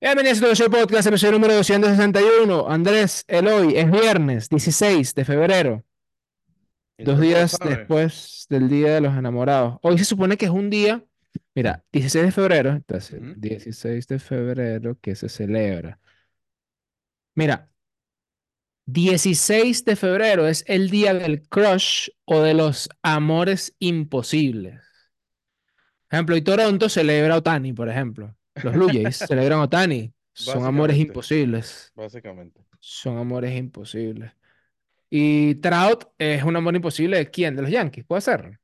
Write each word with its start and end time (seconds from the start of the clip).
Bienvenidos 0.00 0.60
a 0.60 0.64
el 0.64 0.70
podcast, 0.70 1.08
episodio 1.08 1.32
número 1.32 1.54
261. 1.54 2.68
Andrés, 2.70 3.24
Eloy, 3.26 3.76
es 3.76 3.90
viernes 3.90 4.48
16 4.48 5.12
de 5.12 5.24
febrero, 5.24 5.84
¿Y 6.96 7.02
dos 7.02 7.20
días 7.20 7.58
después 7.64 8.46
del 8.48 8.68
Día 8.68 8.94
de 8.94 9.00
los 9.00 9.16
Enamorados. 9.16 9.78
Hoy 9.82 9.98
se 9.98 10.04
supone 10.04 10.36
que 10.36 10.44
es 10.44 10.52
un 10.52 10.70
día, 10.70 11.04
mira, 11.52 11.84
16 11.90 12.26
de 12.26 12.30
febrero, 12.30 12.70
entonces, 12.70 13.20
Ujú. 13.20 13.34
16 13.38 14.06
de 14.06 14.18
febrero 14.20 14.96
que 15.00 15.16
se 15.16 15.28
celebra. 15.28 15.98
Mira, 17.34 17.68
16 18.86 19.84
de 19.84 19.96
febrero 19.96 20.46
es 20.46 20.64
el 20.68 20.90
día 20.90 21.12
del 21.12 21.42
crush 21.48 22.10
o 22.24 22.40
de 22.40 22.54
los 22.54 22.88
amores 23.02 23.74
imposibles. 23.80 24.80
Por 26.06 26.14
ejemplo, 26.14 26.36
y 26.36 26.42
Toronto 26.42 26.88
celebra 26.88 27.36
Otani, 27.36 27.72
por 27.72 27.88
ejemplo. 27.88 28.37
Los 28.62 28.74
Blue 28.74 28.88
Jays 28.88 29.16
celebran 29.28 29.60
Otani. 29.60 30.12
Son 30.32 30.64
amores 30.64 30.96
imposibles. 30.96 31.90
básicamente. 31.94 32.60
Son 32.80 33.18
amores 33.18 33.56
imposibles. 33.56 34.32
Y 35.10 35.56
Trout 35.56 36.04
es 36.18 36.42
un 36.42 36.56
amor 36.56 36.76
imposible 36.76 37.16
de 37.16 37.30
quién? 37.30 37.56
De 37.56 37.62
los 37.62 37.70
Yankees, 37.70 38.04
puede 38.04 38.20
ser. 38.20 38.60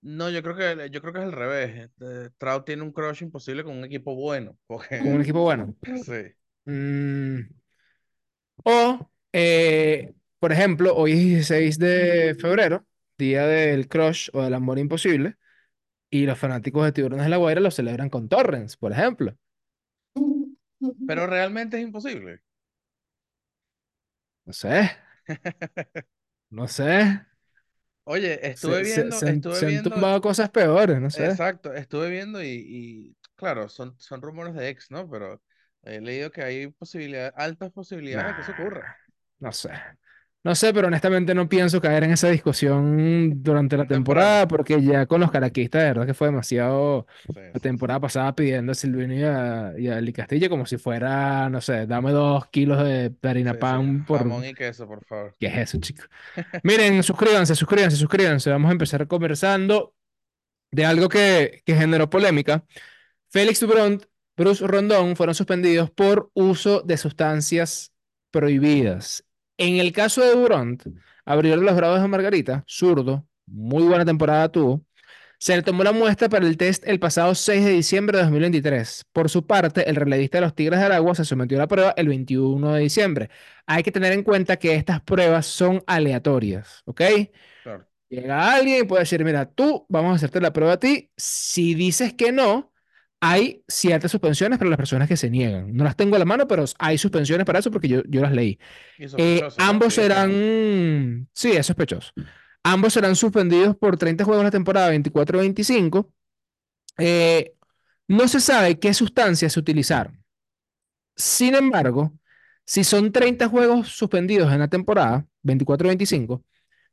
No, 0.00 0.30
yo 0.30 0.42
creo 0.42 0.54
que, 0.54 0.90
yo 0.90 1.00
creo 1.00 1.12
que 1.12 1.18
es 1.18 1.24
al 1.24 1.32
revés. 1.32 1.90
Este, 1.90 2.30
Trout 2.38 2.64
tiene 2.64 2.82
un 2.82 2.92
crush 2.92 3.22
imposible 3.22 3.64
con 3.64 3.76
un 3.76 3.84
equipo 3.84 4.14
bueno. 4.14 4.56
Con 4.66 4.76
un 4.76 4.82
Porque, 4.84 5.22
equipo 5.22 5.40
bueno. 5.42 5.74
sí. 6.04 6.34
Mm, 6.70 7.40
o, 8.64 9.10
eh, 9.32 10.12
por 10.38 10.52
ejemplo, 10.52 10.94
hoy 10.94 11.12
es 11.12 11.18
16 11.18 11.78
de 11.78 12.36
febrero, 12.38 12.86
día 13.16 13.46
del 13.46 13.88
crush 13.88 14.28
o 14.32 14.42
del 14.42 14.54
amor 14.54 14.78
imposible, 14.78 15.36
y 16.10 16.26
los 16.26 16.38
fanáticos 16.38 16.84
de 16.84 16.92
Tiburones 16.92 17.24
de 17.26 17.30
la 17.30 17.36
Guaira 17.38 17.60
lo 17.60 17.70
celebran 17.70 18.10
con 18.10 18.28
Torrens, 18.28 18.76
por 18.76 18.92
ejemplo. 18.92 19.36
Pero 21.04 21.26
realmente 21.26 21.76
es 21.78 21.82
imposible. 21.82 22.42
No 24.46 24.52
sé, 24.60 24.74
no 26.50 26.68
sé. 26.68 27.20
Oye, 28.04 28.46
estuve 28.48 28.82
Se, 28.84 28.84
viendo, 28.84 29.22
se 29.22 29.30
estuve 29.30 29.60
se 29.60 29.66
han 29.66 29.80
tumbado 29.82 30.20
cosas 30.20 30.50
peores, 30.50 31.00
no 31.00 31.10
sé. 31.10 31.40
exacto, 31.40 31.72
estuve 31.74 32.10
viendo 32.10 32.42
y, 32.42 32.48
y, 32.48 33.16
claro, 33.34 33.68
son, 33.68 33.98
son 33.98 34.22
rumores 34.22 34.54
de 34.54 34.68
ex, 34.68 34.90
¿no? 34.90 35.08
Pero 35.10 35.42
he 35.82 36.00
leído 36.00 36.30
que 36.30 36.42
hay 36.42 36.68
posibilidad, 36.68 37.32
altas 37.36 37.72
posibilidades 37.72 38.26
de 38.28 38.34
que 38.34 38.40
eso 38.42 38.52
ocurra. 38.52 38.98
no 39.40 39.52
sé. 39.52 39.70
No 40.48 40.54
sé, 40.54 40.72
pero 40.72 40.88
honestamente 40.88 41.34
no 41.34 41.46
pienso 41.46 41.78
caer 41.78 42.04
en 42.04 42.12
esa 42.12 42.30
discusión 42.30 43.42
durante 43.42 43.76
la 43.76 43.86
temporada, 43.86 44.48
porque 44.48 44.82
ya 44.82 45.04
con 45.04 45.20
los 45.20 45.30
caraquistas, 45.30 45.82
de 45.82 45.88
verdad 45.88 46.06
que 46.06 46.14
fue 46.14 46.28
demasiado 46.28 47.06
Sí, 47.26 47.32
la 47.52 47.60
sí. 47.60 47.60
temporada 47.60 48.00
pasada 48.00 48.34
pidiendo 48.34 48.72
a 48.72 48.74
Silvino 48.74 49.12
y 49.12 49.24
a, 49.24 49.74
y 49.78 49.88
a 49.88 49.98
Eli 49.98 50.10
Castillo 50.14 50.48
como 50.48 50.64
si 50.64 50.78
fuera, 50.78 51.50
no 51.50 51.60
sé, 51.60 51.86
dame 51.86 52.12
dos 52.12 52.46
kilos 52.46 52.82
de 52.82 53.14
harina 53.22 53.58
pan 53.58 54.06
por... 54.06 54.20
Jamón 54.20 54.46
y 54.46 54.54
queso, 54.54 54.86
por 54.86 55.04
favor. 55.04 55.34
¿Qué 55.38 55.48
es 55.48 55.56
eso, 55.58 55.78
chicos? 55.80 56.08
Miren, 56.62 57.02
suscríbanse, 57.02 57.54
suscríbanse, 57.54 57.96
suscríbanse. 57.98 58.50
Vamos 58.50 58.70
a 58.70 58.72
empezar 58.72 59.06
conversando 59.06 59.94
de 60.70 60.86
algo 60.86 61.08
que, 61.10 61.62
que 61.66 61.74
generó 61.74 62.10
polémica. 62.10 62.64
Félix 63.30 63.60
Dubront, 63.60 64.04
Bruce 64.36 64.66
Rondón 64.66 65.16
fueron 65.16 65.34
suspendidos 65.34 65.90
por 65.90 66.30
uso 66.34 66.82
de 66.82 66.96
sustancias 66.96 67.92
prohibidas. 68.30 69.24
En 69.58 69.76
el 69.76 69.92
caso 69.92 70.22
de 70.22 70.32
Dubront, 70.32 70.84
abrió 71.24 71.56
los 71.56 71.76
Bravos 71.76 72.00
de 72.00 72.08
Margarita, 72.08 72.64
zurdo, 72.66 73.26
muy 73.46 73.82
buena 73.82 74.04
temporada 74.04 74.48
tuvo. 74.50 74.84
Se 75.40 75.54
le 75.56 75.62
tomó 75.62 75.84
la 75.84 75.92
muestra 75.92 76.28
para 76.28 76.46
el 76.46 76.56
test 76.56 76.82
el 76.86 76.98
pasado 76.98 77.34
6 77.34 77.64
de 77.64 77.70
diciembre 77.72 78.18
de 78.18 78.24
2023. 78.24 79.06
Por 79.12 79.28
su 79.30 79.46
parte, 79.46 79.88
el 79.88 79.96
relevista 79.96 80.38
de 80.38 80.42
los 80.42 80.54
Tigres 80.54 80.80
de 80.80 80.86
Aragua 80.86 81.14
se 81.14 81.24
sometió 81.24 81.58
a 81.58 81.60
la 81.60 81.68
prueba 81.68 81.94
el 81.96 82.08
21 82.08 82.72
de 82.74 82.80
diciembre. 82.80 83.30
Hay 83.66 83.82
que 83.84 83.92
tener 83.92 84.12
en 84.12 84.24
cuenta 84.24 84.56
que 84.56 84.74
estas 84.74 85.00
pruebas 85.00 85.46
son 85.46 85.82
aleatorias, 85.86 86.82
¿ok? 86.86 87.02
Claro. 87.62 87.86
Llega 88.08 88.52
alguien 88.54 88.84
y 88.84 88.86
puede 88.88 89.02
decir, 89.02 89.24
mira, 89.24 89.46
tú, 89.46 89.86
vamos 89.88 90.12
a 90.12 90.14
hacerte 90.16 90.40
la 90.40 90.52
prueba 90.52 90.74
a 90.74 90.80
ti. 90.80 91.10
Si 91.16 91.74
dices 91.74 92.14
que 92.14 92.32
no, 92.32 92.72
hay 93.20 93.64
ciertas 93.66 94.10
suspensiones 94.10 94.58
para 94.58 94.70
las 94.70 94.76
personas 94.76 95.08
que 95.08 95.16
se 95.16 95.28
niegan. 95.30 95.74
No 95.74 95.84
las 95.84 95.96
tengo 95.96 96.16
a 96.16 96.18
la 96.18 96.24
mano, 96.24 96.46
pero 96.46 96.64
hay 96.78 96.98
suspensiones 96.98 97.44
para 97.44 97.58
eso 97.58 97.70
porque 97.70 97.88
yo, 97.88 98.02
yo 98.06 98.20
las 98.20 98.32
leí. 98.32 98.58
Eh, 98.98 99.42
ambos 99.58 99.94
serán, 99.94 101.28
sí, 101.32 101.52
es 101.52 101.66
sospechoso. 101.66 102.12
Ambos 102.62 102.92
serán 102.92 103.16
suspendidos 103.16 103.76
por 103.76 103.96
30 103.96 104.24
juegos 104.24 104.42
en 104.42 104.46
la 104.46 104.50
temporada 104.50 104.92
24-25. 104.92 106.12
Eh, 106.98 107.54
no 108.06 108.28
se 108.28 108.40
sabe 108.40 108.78
qué 108.78 108.94
sustancias 108.94 109.52
se 109.52 109.60
utilizaron. 109.60 110.22
Sin 111.16 111.54
embargo, 111.54 112.12
si 112.64 112.84
son 112.84 113.10
30 113.10 113.48
juegos 113.48 113.88
suspendidos 113.88 114.52
en 114.52 114.60
la 114.60 114.68
temporada 114.68 115.26
24-25, 115.42 116.42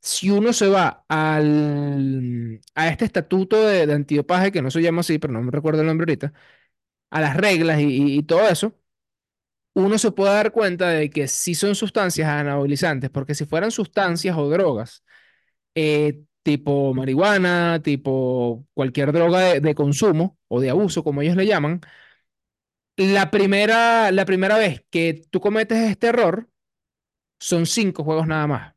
si 0.00 0.30
uno 0.30 0.52
se 0.52 0.68
va 0.68 1.04
al, 1.08 2.60
a 2.74 2.88
este 2.88 3.04
estatuto 3.04 3.62
de, 3.66 3.86
de 3.86 3.92
antidopaje, 3.94 4.52
que 4.52 4.62
no 4.62 4.70
se 4.70 4.82
llama 4.82 5.00
así, 5.00 5.18
pero 5.18 5.32
no 5.32 5.42
me 5.42 5.50
recuerdo 5.52 5.80
el 5.80 5.86
nombre 5.88 6.04
ahorita, 6.04 6.32
a 7.10 7.20
las 7.20 7.36
reglas 7.36 7.80
y, 7.82 8.22
todo 8.24 8.48
eso, 8.48 8.74
uno 9.74 9.98
se 9.98 10.10
puede 10.12 10.32
dar 10.34 10.52
cuenta 10.52 10.88
de 10.90 11.10
que 11.10 11.28
sí 11.28 11.54
son 11.54 11.74
sustancias 11.74 12.28
anabolizantes, 12.28 13.10
porque 13.10 13.34
si 13.34 13.44
fueran 13.46 13.70
sustancias 13.70 14.36
o 14.38 14.48
drogas, 14.48 15.04
eh, 15.74 16.22
tipo 16.42 16.94
marihuana, 16.94 17.82
tipo 17.82 18.66
cualquier 18.74 19.12
droga 19.12 19.40
de, 19.40 19.60
de 19.60 19.74
consumo 19.76 20.38
o 20.48 20.60
de 20.60 20.70
abuso, 20.70 21.04
como 21.04 21.22
ellos 21.22 21.36
le 21.36 21.46
llaman, 21.46 21.80
la 22.96 23.30
primera, 23.30 24.10
la 24.12 24.24
primera 24.24 24.58
vez 24.58 24.84
que 24.90 25.22
tú 25.30 25.40
cometes 25.40 25.78
este 25.90 26.08
error 26.08 26.48
son 27.40 27.66
cinco 27.66 28.04
juegos 28.04 28.28
nada 28.28 28.48
más. 28.48 28.75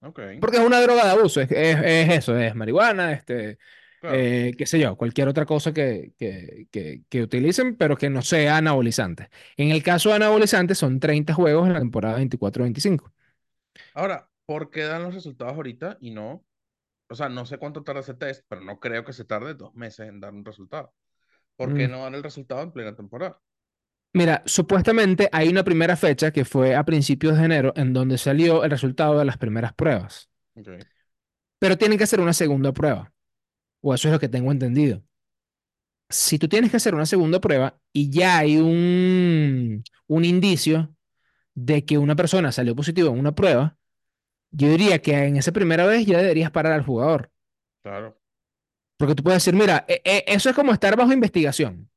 Ok, 0.00 0.20
Porque 0.38 0.58
es 0.58 0.64
una 0.64 0.80
droga 0.80 1.04
de 1.04 1.10
abuso, 1.12 1.40
es, 1.40 1.50
es- 1.50 1.78
es 1.84 2.10
eso, 2.10 2.36
es 2.38 2.54
marihuana, 2.54 3.12
este, 3.12 3.58
claro. 4.00 4.30
eh, 4.46 4.52
qué 4.56 4.66
sé 4.66 4.78
yo, 4.78 4.96
cualquier 4.96 5.28
otra 5.28 5.46
cosa 5.46 5.72
que, 5.72 6.12
que, 6.18 6.68
que, 6.70 7.02
que 7.08 7.22
utilicen, 7.22 7.76
pero 7.76 7.96
que 7.96 8.10
no 8.10 8.22
sea 8.22 8.58
anabolizante. 8.58 9.30
En 9.56 9.70
el 9.70 9.82
caso 9.82 10.10
de 10.10 10.16
anabolizantes 10.16 10.78
son 10.78 11.00
30 11.00 11.32
juegos 11.34 11.66
en 11.66 11.72
la 11.74 11.80
temporada 11.80 12.16
24-25. 12.16 13.12
Ahora, 13.94 14.30
¿por 14.46 14.70
qué 14.70 14.82
dan 14.84 15.02
los 15.02 15.14
resultados 15.14 15.54
ahorita 15.54 15.98
y 16.00 16.10
no? 16.10 16.44
O 17.10 17.14
sea, 17.16 17.28
no 17.30 17.46
sé 17.46 17.58
cuánto 17.58 17.84
tarda 17.84 18.00
ese 18.02 18.14
test, 18.14 18.44
pero 18.48 18.62
no 18.62 18.80
creo 18.80 19.04
que 19.04 19.12
se 19.14 19.24
tarde 19.24 19.54
dos 19.54 19.74
meses 19.74 20.08
en 20.08 20.20
dar 20.20 20.34
un 20.34 20.44
resultado. 20.44 20.94
¿Por 21.56 21.74
qué 21.74 21.88
Mm. 21.88 21.88
no 21.88 22.04
dan 22.04 22.14
el 22.16 22.22
resultado 22.24 22.62
en 22.62 22.72
plena 22.72 22.96
temporada? 22.96 23.40
Mira, 24.16 24.42
supuestamente 24.46 25.28
hay 25.30 25.48
una 25.48 25.62
primera 25.62 25.94
fecha 25.94 26.30
que 26.30 26.46
fue 26.46 26.74
a 26.74 26.84
principios 26.86 27.36
de 27.36 27.44
enero 27.44 27.74
en 27.76 27.92
donde 27.92 28.16
salió 28.16 28.64
el 28.64 28.70
resultado 28.70 29.18
de 29.18 29.26
las 29.26 29.36
primeras 29.36 29.74
pruebas, 29.74 30.30
pero 31.58 31.76
tienen 31.76 31.98
que 31.98 32.04
hacer 32.04 32.20
una 32.20 32.32
segunda 32.32 32.72
prueba, 32.72 33.12
o 33.82 33.92
eso 33.92 34.08
es 34.08 34.12
lo 34.12 34.18
que 34.18 34.30
tengo 34.30 34.50
entendido. 34.50 35.02
Si 36.08 36.38
tú 36.38 36.48
tienes 36.48 36.70
que 36.70 36.78
hacer 36.78 36.94
una 36.94 37.04
segunda 37.04 37.42
prueba 37.42 37.78
y 37.92 38.08
ya 38.08 38.38
hay 38.38 38.56
un, 38.56 39.84
un 40.06 40.24
indicio 40.24 40.94
de 41.54 41.84
que 41.84 41.98
una 41.98 42.16
persona 42.16 42.52
salió 42.52 42.74
positivo 42.74 43.10
en 43.10 43.18
una 43.18 43.34
prueba, 43.34 43.76
yo 44.50 44.70
diría 44.70 45.02
que 45.02 45.14
en 45.14 45.36
esa 45.36 45.52
primera 45.52 45.86
vez 45.86 46.06
ya 46.06 46.18
deberías 46.18 46.50
parar 46.52 46.72
al 46.72 46.84
jugador. 46.86 47.30
claro. 47.82 48.16
Porque 48.98 49.14
tú 49.14 49.22
puedes 49.22 49.44
decir, 49.44 49.54
mira, 49.58 49.84
e- 49.88 50.00
e- 50.04 50.24
eso 50.26 50.48
es 50.48 50.56
como 50.56 50.72
estar 50.72 50.96
bajo 50.96 51.12
investigación. 51.12 51.90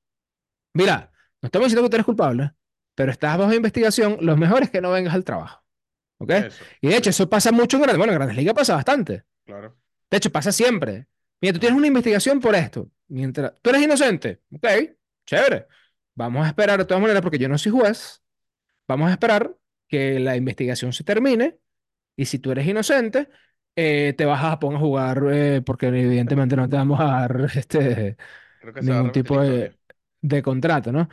Mira, 0.74 1.12
no 1.41 1.47
estamos 1.47 1.67
diciendo 1.67 1.83
que 1.83 1.89
tú 1.89 1.95
eres 1.95 2.05
culpable, 2.05 2.51
pero 2.95 3.11
estás 3.11 3.38
bajo 3.38 3.53
investigación, 3.53 4.17
lo 4.22 4.35
mejor 4.35 4.63
es 4.63 4.69
que 4.69 4.81
no 4.81 4.91
vengas 4.91 5.13
al 5.13 5.23
trabajo. 5.23 5.63
¿Ok? 6.17 6.31
Eso, 6.31 6.63
Y 6.81 6.89
de 6.89 6.97
hecho, 6.97 7.09
eso 7.11 7.29
pasa 7.29 7.51
mucho 7.51 7.77
en 7.77 7.83
Grandes, 7.83 7.97
bueno, 7.97 8.11
en 8.11 8.19
Grandes 8.19 8.38
Ligas 8.38 8.53
pasa 8.53 8.75
bastante. 8.75 9.23
claro. 9.45 9.77
De 10.11 10.17
hecho, 10.17 10.31
pasa 10.31 10.51
siempre. 10.51 11.07
Mira, 11.39 11.53
tú 11.53 11.59
tienes 11.59 11.77
una 11.77 11.88
investigación 11.88 12.39
por 12.39 12.55
esto. 12.55 12.89
Mientras 13.07 13.53
tú 13.61 13.69
eres 13.69 13.83
inocente, 13.83 14.41
ok, 14.51 14.67
chévere. 15.25 15.67
Vamos 16.16 16.45
a 16.45 16.50
esperar 16.50 16.79
de 16.79 16.85
todas 16.85 17.00
maneras, 17.00 17.22
porque 17.22 17.38
yo 17.38 17.47
no 17.47 17.57
soy 17.57 17.71
juez. 17.71 18.21
Vamos 18.88 19.09
a 19.09 19.12
esperar 19.12 19.56
que 19.88 20.19
la 20.19 20.35
investigación 20.35 20.92
se 20.92 21.03
termine. 21.03 21.59
Y 22.18 22.25
si 22.25 22.39
tú 22.39 22.51
eres 22.51 22.68
inocente, 22.68 23.30
eh, 23.75 24.13
te 24.18 24.25
vas 24.25 24.44
a 24.44 24.50
Japón 24.50 24.75
a 24.75 24.80
jugar, 24.80 25.24
eh, 25.31 25.62
porque 25.65 25.88
evidentemente 25.88 26.56
no 26.57 26.68
te 26.68 26.75
vamos 26.75 27.00
a 27.00 27.06
dar 27.06 27.50
este, 27.56 28.18
ningún 28.81 29.12
tipo 29.12 29.39
de 29.39 30.42
contrato, 30.44 30.92
¿no? 30.92 31.07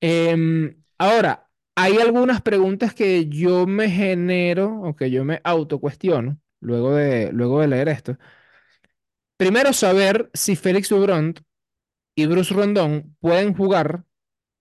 Em, 0.00 0.76
ahora, 0.98 1.50
hay 1.74 1.98
algunas 1.98 2.42
preguntas 2.42 2.94
que 2.94 3.26
yo 3.28 3.66
me 3.66 3.90
genero 3.90 4.80
o 4.82 4.96
que 4.96 5.10
yo 5.10 5.24
me 5.24 5.40
autocuestiono 5.44 6.38
luego 6.60 6.94
de, 6.94 7.32
luego 7.32 7.60
de 7.60 7.68
leer 7.68 7.88
esto. 7.88 8.16
Primero, 9.36 9.72
saber 9.72 10.30
si 10.34 10.56
Félix 10.56 10.88
Dubront 10.88 11.40
y 12.16 12.26
Bruce 12.26 12.54
Rondón 12.54 13.16
pueden 13.20 13.54
jugar 13.54 14.04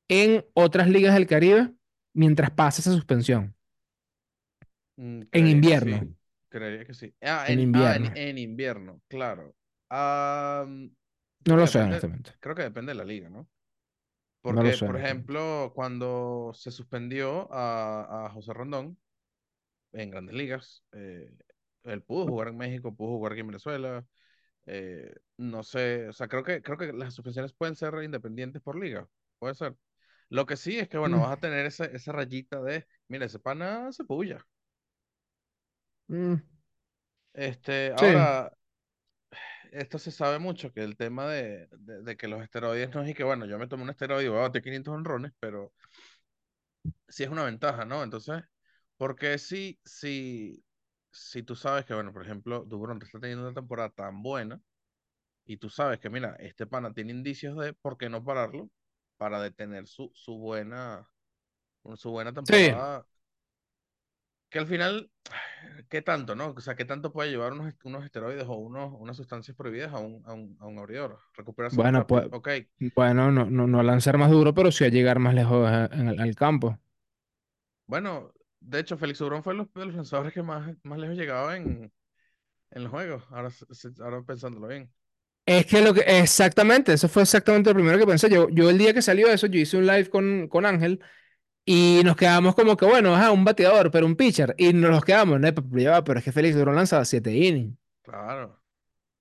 en 0.09 0.45
otras 0.55 0.89
ligas 0.89 1.15
del 1.15 1.27
Caribe 1.27 1.73
mientras 2.13 2.51
pasa 2.51 2.81
esa 2.81 2.93
suspensión. 2.93 3.55
Mm, 4.97 5.21
En 5.31 5.47
invierno. 5.47 5.99
sí, 5.99 6.15
creería 6.49 6.85
que 6.85 6.93
sí. 6.93 7.13
Ah, 7.21 7.49
En 7.49 7.59
en, 7.59 7.69
ah, 7.73 7.95
en, 7.95 8.05
invierno. 8.05 8.11
en 8.13 8.37
invierno, 8.37 9.01
claro. 9.07 9.55
Ah, 9.89 10.65
No 11.45 11.55
creo 11.55 11.61
que 11.61 11.67
lo 11.67 11.67
sé, 11.67 11.79
honestamente. 11.81 12.33
creo 12.39 12.55
que 12.55 12.63
depende 12.63 12.91
de 12.91 12.95
la 12.97 13.05
liga, 13.05 13.29
¿no? 13.29 13.47
No 14.55 14.65
Porque, 14.65 14.77
sé, 14.79 14.87
por 14.87 14.97
ejemplo, 14.97 15.71
cuando 15.75 16.51
se 16.53 16.71
suspendió 16.71 17.49
a, 17.53 18.27
a 18.27 18.29
José 18.31 18.53
Rondón 18.53 18.97
en 19.93 20.11
Grandes 20.11 20.35
Ligas, 20.35 20.83
eh, 20.93 21.31
él 21.83 22.03
pudo 22.03 22.27
jugar 22.27 22.49
en 22.49 22.57
México, 22.57 22.95
pudo 22.95 23.17
jugar 23.17 23.33
aquí 23.33 23.41
en 23.41 23.47
Venezuela. 23.47 24.05
eh, 24.67 25.13
no 25.37 25.63
sé, 25.63 26.07
o 26.09 26.13
sea, 26.13 26.27
creo 26.29 26.43
que, 26.43 26.61
creo 26.63 26.77
que 26.77 26.93
las 26.93 27.13
suspensiones 27.15 27.53
pueden 27.53 27.75
ser 27.75 27.93
independientes 28.03 28.61
por 28.61 28.77
liga, 28.79 29.07
puede 29.39 29.55
ser. 29.55 29.75
Lo 30.29 30.45
que 30.47 30.57
sí 30.57 30.79
es 30.79 30.89
que, 30.89 30.97
bueno, 30.99 31.19
Mm, 31.19 31.21
vas 31.21 31.33
a 31.33 31.39
tener 31.39 31.65
esa, 31.67 31.85
esa 31.85 32.11
rayita 32.13 32.61
de, 32.63 32.87
mira, 33.09 33.25
ese 33.27 33.39
pana 33.39 33.91
se 33.93 34.05
puya. 34.05 34.45
mm, 36.09 36.41
Este, 37.33 37.93
sí. 37.95 37.95
ahora, 37.95 38.51
esto 39.71 39.99
se 39.99 40.11
sabe 40.11 40.39
mucho, 40.39 40.71
que 40.73 40.83
el 40.83 40.97
tema 40.97 41.27
de, 41.27 41.67
de, 41.71 42.01
de 42.03 42.17
que 42.17 42.27
los 42.27 42.41
esteroides 42.43 42.93
no 42.93 43.01
es 43.03 43.09
y 43.09 43.13
que, 43.13 43.23
bueno, 43.23 43.45
yo 43.45 43.57
me 43.59 43.67
tomo 43.67 43.83
un 43.83 43.89
esteroide 43.89 44.25
y 44.25 44.29
voy 44.29 44.39
a 44.39 44.41
batir 44.43 44.61
500 44.63 44.93
honrones, 44.93 45.33
pero 45.39 45.73
sí 47.07 47.23
es 47.23 47.29
una 47.29 47.43
ventaja, 47.43 47.85
¿no? 47.85 48.03
Entonces, 48.03 48.43
porque 48.97 49.37
si, 49.37 49.79
si, 49.85 50.63
si 51.11 51.43
tú 51.43 51.55
sabes 51.55 51.85
que, 51.85 51.93
bueno, 51.93 52.13
por 52.13 52.23
ejemplo, 52.23 52.63
Dubron 52.65 53.01
está 53.01 53.19
teniendo 53.19 53.45
una 53.45 53.53
temporada 53.53 53.89
tan 53.89 54.21
buena 54.21 54.61
y 55.45 55.57
tú 55.57 55.69
sabes 55.69 55.99
que, 55.99 56.09
mira, 56.09 56.35
este 56.39 56.67
pana 56.67 56.93
tiene 56.93 57.13
indicios 57.13 57.57
de 57.57 57.73
por 57.73 57.97
qué 57.97 58.09
no 58.09 58.23
pararlo 58.23 58.69
para 59.17 59.41
detener 59.41 59.87
su, 59.87 60.11
su 60.13 60.37
buena, 60.37 61.07
su 61.95 62.11
buena 62.11 62.33
Sí. 62.43 62.71
Que 64.49 64.59
al 64.59 64.67
final, 64.67 65.11
¿qué 65.89 66.01
tanto, 66.01 66.35
no? 66.35 66.53
O 66.57 66.61
sea, 66.61 66.75
¿qué 66.75 66.85
tanto 66.85 67.11
puede 67.13 67.29
llevar 67.31 67.53
unos, 67.53 67.73
unos 67.83 68.05
esteroides 68.05 68.45
o 68.47 68.55
unos, 68.55 68.93
unas 68.99 69.17
sustancias 69.17 69.55
prohibidas 69.57 69.93
a 69.93 69.99
un, 69.99 70.23
a 70.25 70.33
un, 70.33 70.57
a 70.59 70.67
un 70.67 70.79
abridor? 70.79 71.19
Recuperarse 71.33 71.81
Bueno, 71.81 72.05
pues, 72.07 72.27
Ok, 72.29 72.49
bueno, 72.95 73.31
no, 73.31 73.45
no, 73.45 73.67
no 73.67 73.83
lanzar 73.83 74.17
más 74.17 74.31
duro, 74.31 74.53
pero 74.53 74.71
sí 74.71 74.83
a 74.85 74.89
llegar 74.89 75.19
más 75.19 75.33
lejos 75.35 75.69
eh, 75.71 75.89
en 75.93 76.09
el, 76.09 76.19
al 76.19 76.35
campo. 76.35 76.79
bueno, 77.85 78.33
de 78.59 78.79
hecho, 78.79 78.97
Félix 78.97 79.19
Dubron 79.19 79.43
fue 79.43 79.53
los, 79.53 79.71
de 79.73 79.85
los 79.85 79.95
lanzadores 79.95 80.33
que 80.33 80.43
más, 80.43 80.75
más 80.83 80.99
lejos 80.99 81.17
llegaba 81.17 81.55
en, 81.57 81.91
en 82.71 82.81
el 82.83 82.87
juego, 82.89 83.23
ahora, 83.31 83.51
ahora 84.01 84.23
pensándolo 84.23 84.67
bien. 84.67 84.93
Es 85.45 85.65
que 85.65 85.81
lo 85.81 85.93
que, 85.93 86.01
exactamente, 86.01 86.91
eso 86.93 87.07
fue 87.07 87.21
exactamente 87.23 87.69
lo 87.69 87.75
primero 87.75 87.97
que 87.97 88.05
pensé. 88.05 88.29
Yo, 88.29 88.49
yo 88.49 88.69
el 88.69 88.77
día 88.77 88.93
que 88.93 89.01
salió 89.01 89.29
eso, 89.29 89.47
yo 89.47 89.59
hice 89.59 89.77
un 89.77 89.87
live 89.87 90.09
con, 90.09 90.47
con 90.49 90.65
Ángel 90.65 90.99
y 91.69 92.01
nos 92.05 92.15
quedamos 92.15 92.55
como 92.55 92.77
que, 92.77 92.85
bueno, 92.85 93.13
ajá, 93.13 93.31
un 93.31 93.43
bateador, 93.43 93.91
pero 93.91 94.05
un 94.05 94.15
pitcher. 94.15 94.55
Y 94.57 94.71
nos 94.71 94.89
los 94.89 95.03
quedamos, 95.03 95.37
¿no? 95.37 95.53
Pero, 95.53 96.19
es 96.19 96.23
que 96.23 96.31
Félix 96.31 96.55
Durón 96.55 96.75
lanzaba 96.77 97.03
siete 97.03 97.35
innings. 97.35 97.75
Claro. 98.03 98.57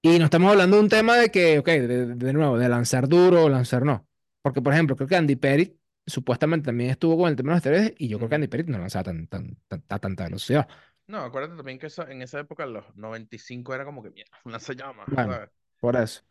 Y 0.00 0.20
no 0.20 0.26
estamos 0.26 0.52
hablando 0.52 0.76
de 0.76 0.82
un 0.84 0.88
tema 0.88 1.16
de 1.16 1.30
que, 1.30 1.58
ok, 1.58 1.66
de, 1.66 2.06
de 2.14 2.32
nuevo, 2.32 2.56
de 2.56 2.68
lanzar 2.68 3.08
duro 3.08 3.44
o 3.44 3.48
lanzar 3.48 3.84
no. 3.84 4.06
Porque, 4.42 4.62
por 4.62 4.72
ejemplo, 4.72 4.94
creo 4.94 5.08
que 5.08 5.16
Andy 5.16 5.34
Pettit 5.34 5.74
supuestamente 6.06 6.66
también 6.66 6.90
estuvo 6.90 7.16
con 7.18 7.28
el 7.28 7.34
tema 7.34 7.50
de 7.50 7.54
los 7.54 7.58
esteroides 7.58 7.94
y 7.98 8.06
yo 8.06 8.18
creo 8.18 8.28
que. 8.28 8.34
Andy 8.36 8.46
Pettit 8.46 8.68
no 8.68 8.78
lanzaba 8.78 9.02
tan, 9.02 9.26
tan, 9.26 9.56
tan- 9.66 9.82
a 9.88 9.98
tanta 9.98 10.24
velocidad. 10.24 10.68
No, 11.08 11.18
acuérdate 11.22 11.56
también 11.56 11.80
que 11.80 11.88
esa- 11.88 12.08
en 12.08 12.22
esa 12.22 12.38
época, 12.38 12.64
los 12.64 12.84
95 12.94 13.74
era 13.74 13.84
como 13.84 14.04
que, 14.04 14.10
mira, 14.10 14.28
un 14.44 14.52
lanzallamas, 14.52 15.06
Bueno, 15.16 15.36
por 15.80 15.96
eso. 15.96 16.22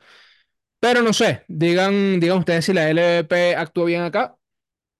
Pero 0.79 1.01
no 1.01 1.11
sé, 1.11 1.43
digan, 1.49 2.21
digan 2.21 2.37
ustedes 2.37 2.63
si 2.63 2.71
la 2.73 2.89
LVP 2.89 3.55
actuó 3.57 3.83
bien 3.83 4.03
acá, 4.03 4.37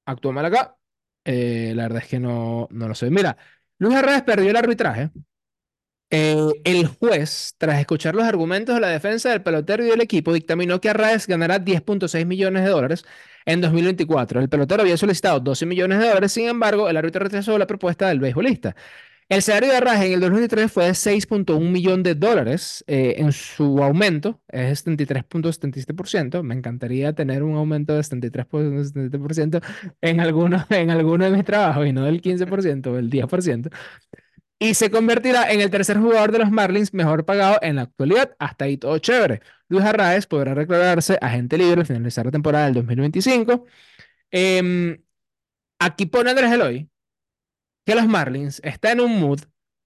actuó 0.06 0.34
mal 0.34 0.46
acá. 0.46 0.76
Eh, 1.26 1.74
la 1.76 1.84
verdad 1.84 2.04
es 2.04 2.10
que 2.10 2.20
no, 2.20 2.68
no 2.72 2.88
lo 2.88 2.96
sé. 2.96 3.10
Mira, 3.10 3.38
Luis 3.80 3.96
Arraez 3.96 4.24
perdió 4.24 4.50
el 4.52 4.56
arbitraje. 4.58 5.12
Eh, 6.12 6.38
el 6.64 6.88
juez, 6.88 7.56
tras 7.58 7.80
escuchar 7.80 8.16
los 8.16 8.24
argumentos 8.26 8.76
de 8.76 8.82
la 8.82 8.90
defensa 8.90 9.30
del 9.32 9.42
pelotero 9.44 9.84
y 9.86 9.90
del 9.90 10.02
equipo, 10.02 10.32
dictaminó 10.34 10.80
que 10.80 10.90
Arraez 10.90 11.28
ganará 11.28 11.60
10.6 11.60 12.26
millones 12.26 12.64
de 12.64 12.70
dólares 12.70 13.06
en 13.46 13.60
2024. 13.60 14.40
El 14.40 14.48
pelotero 14.50 14.84
había 14.84 14.98
solicitado 14.98 15.40
12 15.40 15.66
millones 15.66 16.00
de 16.00 16.08
dólares, 16.08 16.32
sin 16.32 16.48
embargo, 16.48 16.88
el 16.90 16.98
árbitro 16.98 17.24
rechazó 17.24 17.58
la 17.58 17.68
propuesta 17.68 18.08
del 18.08 18.20
beisbolista. 18.20 18.76
El 19.28 19.42
salario 19.42 19.70
de 19.72 19.78
Arraez 19.78 20.06
en 20.06 20.14
el 20.14 20.20
2023 20.20 20.72
fue 20.72 20.86
de 20.86 20.94
6.1 20.94 21.72
millón 21.72 22.04
de 22.04 22.14
dólares. 22.14 22.84
eh, 22.88 23.16
en 23.18 23.32
su 23.32 23.82
aumento 23.84 24.40
es 24.50 24.86
73.77%. 24.86 26.44
Me 26.44 26.54
encantaría 26.56 27.14
tener 27.14 27.42
un 27.44 27.56
aumento 27.56 27.94
de 27.96 28.04
73.77% 28.04 29.62
en 30.02 30.20
alguno, 30.20 30.64
en 30.70 30.92
alguno 30.92 31.26
de 31.26 31.32
mis 31.32 31.44
trabajos 31.44 31.88
y 31.88 31.94
no 31.94 32.04
del 32.06 32.22
15% 32.22 32.88
o 32.92 32.94
del 32.94 33.10
10% 33.10 33.72
y 34.60 34.74
se 34.76 34.92
convertirá 34.92 35.52
en 35.52 35.62
el 35.62 35.70
tercer 35.70 35.98
jugador 36.00 36.32
de 36.32 36.40
los 36.40 36.52
Marlins 36.52 36.94
mejor 36.94 37.26
pagado 37.26 37.58
en 37.62 37.76
la 37.78 37.84
actualidad. 37.84 38.36
Hasta 38.40 38.66
ahí 38.66 38.78
todo 38.78 38.98
chévere. 39.00 39.42
Luis 39.70 39.84
Arraez 39.86 40.28
podrá 40.28 40.56
declararse 40.56 41.18
agente 41.22 41.58
libre 41.58 41.82
al 41.82 41.88
finalizar 41.88 42.26
la 42.26 42.32
temporada 42.32 42.66
del 42.66 42.76
2025. 42.76 43.66
Eh, 44.32 45.02
aquí 45.80 46.06
pone 46.08 46.32
Andrés 46.32 46.52
Eloy 46.52 46.90
que 47.86 47.96
los 47.96 48.08
Marlins 48.08 48.62
están 48.64 49.00
en 49.00 49.06
un 49.06 49.20
mood 49.20 49.42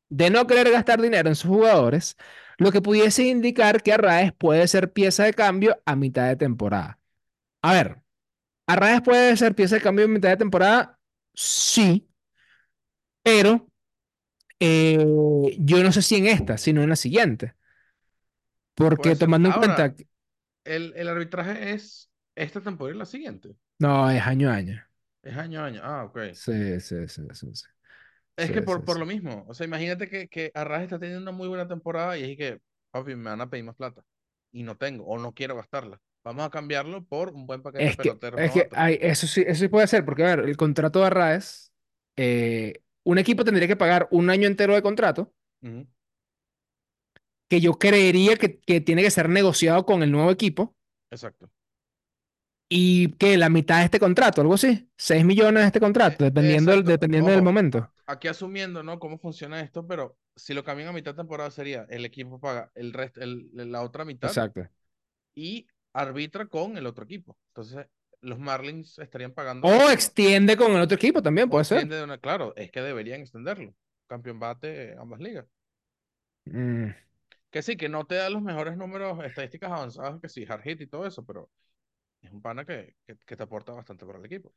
de 0.09 0.29
no 0.29 0.47
querer 0.47 0.71
gastar 0.71 1.01
dinero 1.01 1.29
en 1.29 1.35
sus 1.35 1.49
jugadores, 1.49 2.17
lo 2.57 2.71
que 2.71 2.81
pudiese 2.81 3.23
indicar 3.27 3.83
que 3.83 3.93
Arraez 3.93 4.33
puede 4.33 4.67
ser 4.67 4.91
pieza 4.93 5.23
de 5.25 5.33
cambio 5.33 5.81
a 5.85 5.95
mitad 5.95 6.27
de 6.27 6.35
temporada. 6.35 6.99
A 7.63 7.73
ver, 7.73 8.01
Arraez 8.67 9.01
puede 9.01 9.37
ser 9.37 9.55
pieza 9.55 9.75
de 9.77 9.81
cambio 9.81 10.05
a 10.05 10.09
mitad 10.09 10.29
de 10.29 10.37
temporada, 10.37 10.99
sí, 11.35 12.07
pero 13.23 13.67
eh, 14.59 14.97
yo 15.59 15.83
no 15.83 15.91
sé 15.91 16.01
si 16.01 16.15
en 16.17 16.27
esta, 16.27 16.57
sino 16.57 16.83
en 16.83 16.89
la 16.89 16.95
siguiente. 16.95 17.55
Porque 18.75 19.15
ser. 19.15 19.19
tomando 19.21 19.47
en 19.49 19.53
Ahora, 19.53 19.53
cuenta, 19.53 19.93
que- 19.95 20.07
el, 20.65 20.93
el 20.97 21.09
arbitraje 21.09 21.73
es 21.73 22.11
esta 22.35 22.61
temporada 22.61 22.95
y 22.95 22.99
la 22.99 23.05
siguiente. 23.07 23.55
no, 23.79 24.09
es 24.09 24.21
año 24.25 24.49
a 24.49 24.55
año. 24.55 24.83
Es 25.23 25.37
año 25.37 25.61
a 25.61 25.65
año. 25.67 25.81
Ah, 25.83 26.03
ok. 26.05 26.17
Sí, 26.31 26.79
sí, 26.79 27.07
sí, 27.07 27.23
sí, 27.33 27.55
sí. 27.55 27.65
Es 28.39 28.47
Sí, 28.47 28.53
que 28.53 28.61
sí, 28.61 28.65
por, 28.65 28.83
por 28.85 28.95
sí. 28.95 28.99
lo 28.99 29.05
mismo. 29.05 29.45
O 29.47 29.53
sea, 29.53 29.65
imagínate 29.65 30.09
que, 30.09 30.27
que 30.27 30.51
Arras 30.53 30.83
está 30.83 30.99
teniendo 30.99 31.21
una 31.21 31.31
muy 31.31 31.47
buena 31.47 31.67
temporada 31.67 32.17
y 32.17 32.23
es 32.31 32.37
que, 32.37 32.59
papi, 32.91 33.15
me 33.15 33.29
van 33.29 33.41
a 33.41 33.49
pedir 33.49 33.65
más 33.65 33.75
plata. 33.75 34.03
Y 34.51 34.63
no 34.63 34.77
tengo, 34.77 35.05
o 35.05 35.17
no 35.19 35.33
quiero 35.33 35.55
gastarla. 35.55 35.99
Vamos 36.23 36.45
a 36.45 36.49
cambiarlo 36.49 37.03
por 37.05 37.29
un 37.33 37.45
buen 37.47 37.61
paquete 37.61 37.87
de 37.87 37.91
Es 37.91 37.97
que, 37.97 38.09
peloteros 38.09 38.41
es 38.41 38.51
que 38.51 38.69
hay, 38.73 38.97
eso 39.01 39.27
sí, 39.27 39.43
eso 39.45 39.59
sí 39.61 39.67
puede 39.67 39.87
ser, 39.87 40.05
porque 40.05 40.23
a 40.23 40.35
ver, 40.35 40.39
el 40.47 40.57
contrato 40.57 40.99
de 40.99 41.05
Arraez, 41.07 41.71
eh, 42.17 42.81
un 43.03 43.17
equipo 43.17 43.43
tendría 43.45 43.67
que 43.67 43.75
pagar 43.75 44.07
un 44.11 44.29
año 44.29 44.47
entero 44.47 44.73
de 44.75 44.81
contrato, 44.81 45.33
que 47.47 47.61
yo 47.61 47.77
creería 47.79 48.35
que, 48.37 48.59
que 48.59 48.81
tiene 48.81 49.01
que 49.03 49.11
ser 49.11 49.29
negociado 49.29 49.85
con 49.85 50.03
el 50.03 50.11
nuevo 50.11 50.31
equipo, 50.31 50.75
Exacto. 51.11 51.49
y 52.67 53.13
que 53.13 53.37
la 53.37 53.49
mitad 53.49 53.79
de 53.79 53.85
este 53.85 53.99
contrato, 53.99 54.41
algo 54.41 54.53
así, 54.53 54.89
6 54.97 55.25
millones 55.25 55.63
de 55.63 55.67
este 55.67 55.79
Eh, 55.79 55.81
contrato, 55.81 56.23
dependiendo, 56.23 56.71
del- 56.71 56.83
dependiendo 56.85 57.31
del 57.31 57.41
momento. 57.41 57.91
Aquí 58.09 58.27
asumiendo, 58.27 58.83
¿no? 58.83 58.99
Cómo 58.99 59.17
funciona 59.17 59.61
esto, 59.61 59.85
pero 59.85 60.17
si 60.35 60.53
lo 60.53 60.63
cambian 60.63 60.89
a 60.89 60.93
mitad 60.93 61.11
de 61.11 61.17
temporada 61.17 61.51
sería 61.51 61.85
el 61.89 62.05
equipo 62.05 62.39
paga 62.39 62.71
el 62.75 62.93
resto, 62.93 63.21
el- 63.21 63.49
la 63.53 63.81
otra 63.81 64.05
mitad 64.05 64.29
Exacto. 64.29 64.67
y 65.35 65.67
arbitra 65.93 66.47
con 66.47 66.77
el 66.77 66.85
otro 66.85 67.03
equipo. 67.05 67.37
Entonces, 67.49 67.87
los 68.21 68.39
Marlins 68.39 68.99
estarían 68.99 69.33
pagando 69.33 69.67
O 69.67 69.89
extiende 69.89 70.57
con 70.57 70.71
el 70.73 70.81
otro 70.81 70.95
equipo 70.95 71.21
también, 71.21 71.49
puede 71.49 71.65
ser. 71.65 71.85
una, 71.85 72.17
claro, 72.17 72.53
es 72.55 72.71
que 72.71 72.81
deberían 72.81 73.21
extenderlo. 73.21 73.73
Campeón 74.07 74.39
bate 74.39 74.95
ambas 74.97 75.19
ligas. 75.19 75.45
Mm. 76.45 76.89
Que 77.51 77.61
sí, 77.61 77.77
que 77.77 77.89
no 77.89 78.05
te 78.05 78.15
da 78.15 78.29
los 78.29 78.41
mejores 78.41 78.77
números, 78.77 79.23
estadísticas 79.23 79.71
avanzadas, 79.71 80.19
que 80.21 80.29
sí, 80.29 80.45
hard 80.47 80.61
hit 80.61 80.81
y 80.81 80.87
todo 80.87 81.05
eso, 81.07 81.25
pero 81.25 81.49
es 82.21 82.31
un 82.31 82.41
pana 82.41 82.65
que, 82.65 82.95
que, 83.07 83.17
que 83.17 83.35
te 83.37 83.43
aporta 83.43 83.73
bastante 83.73 84.05
para 84.05 84.19
el 84.19 84.25
equipo. 84.25 84.53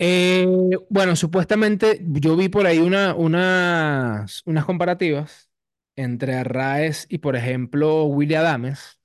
Eh, 0.00 0.46
bueno, 0.90 1.16
supuestamente 1.16 2.00
yo 2.04 2.36
vi 2.36 2.48
por 2.48 2.66
ahí 2.66 2.78
una, 2.78 3.14
unas, 3.14 4.42
unas 4.46 4.64
comparativas 4.64 5.50
entre 5.96 6.36
Arraez 6.36 7.06
y, 7.08 7.18
por 7.18 7.34
ejemplo, 7.36 8.04
Willy 8.04 8.34
Adames, 8.36 9.00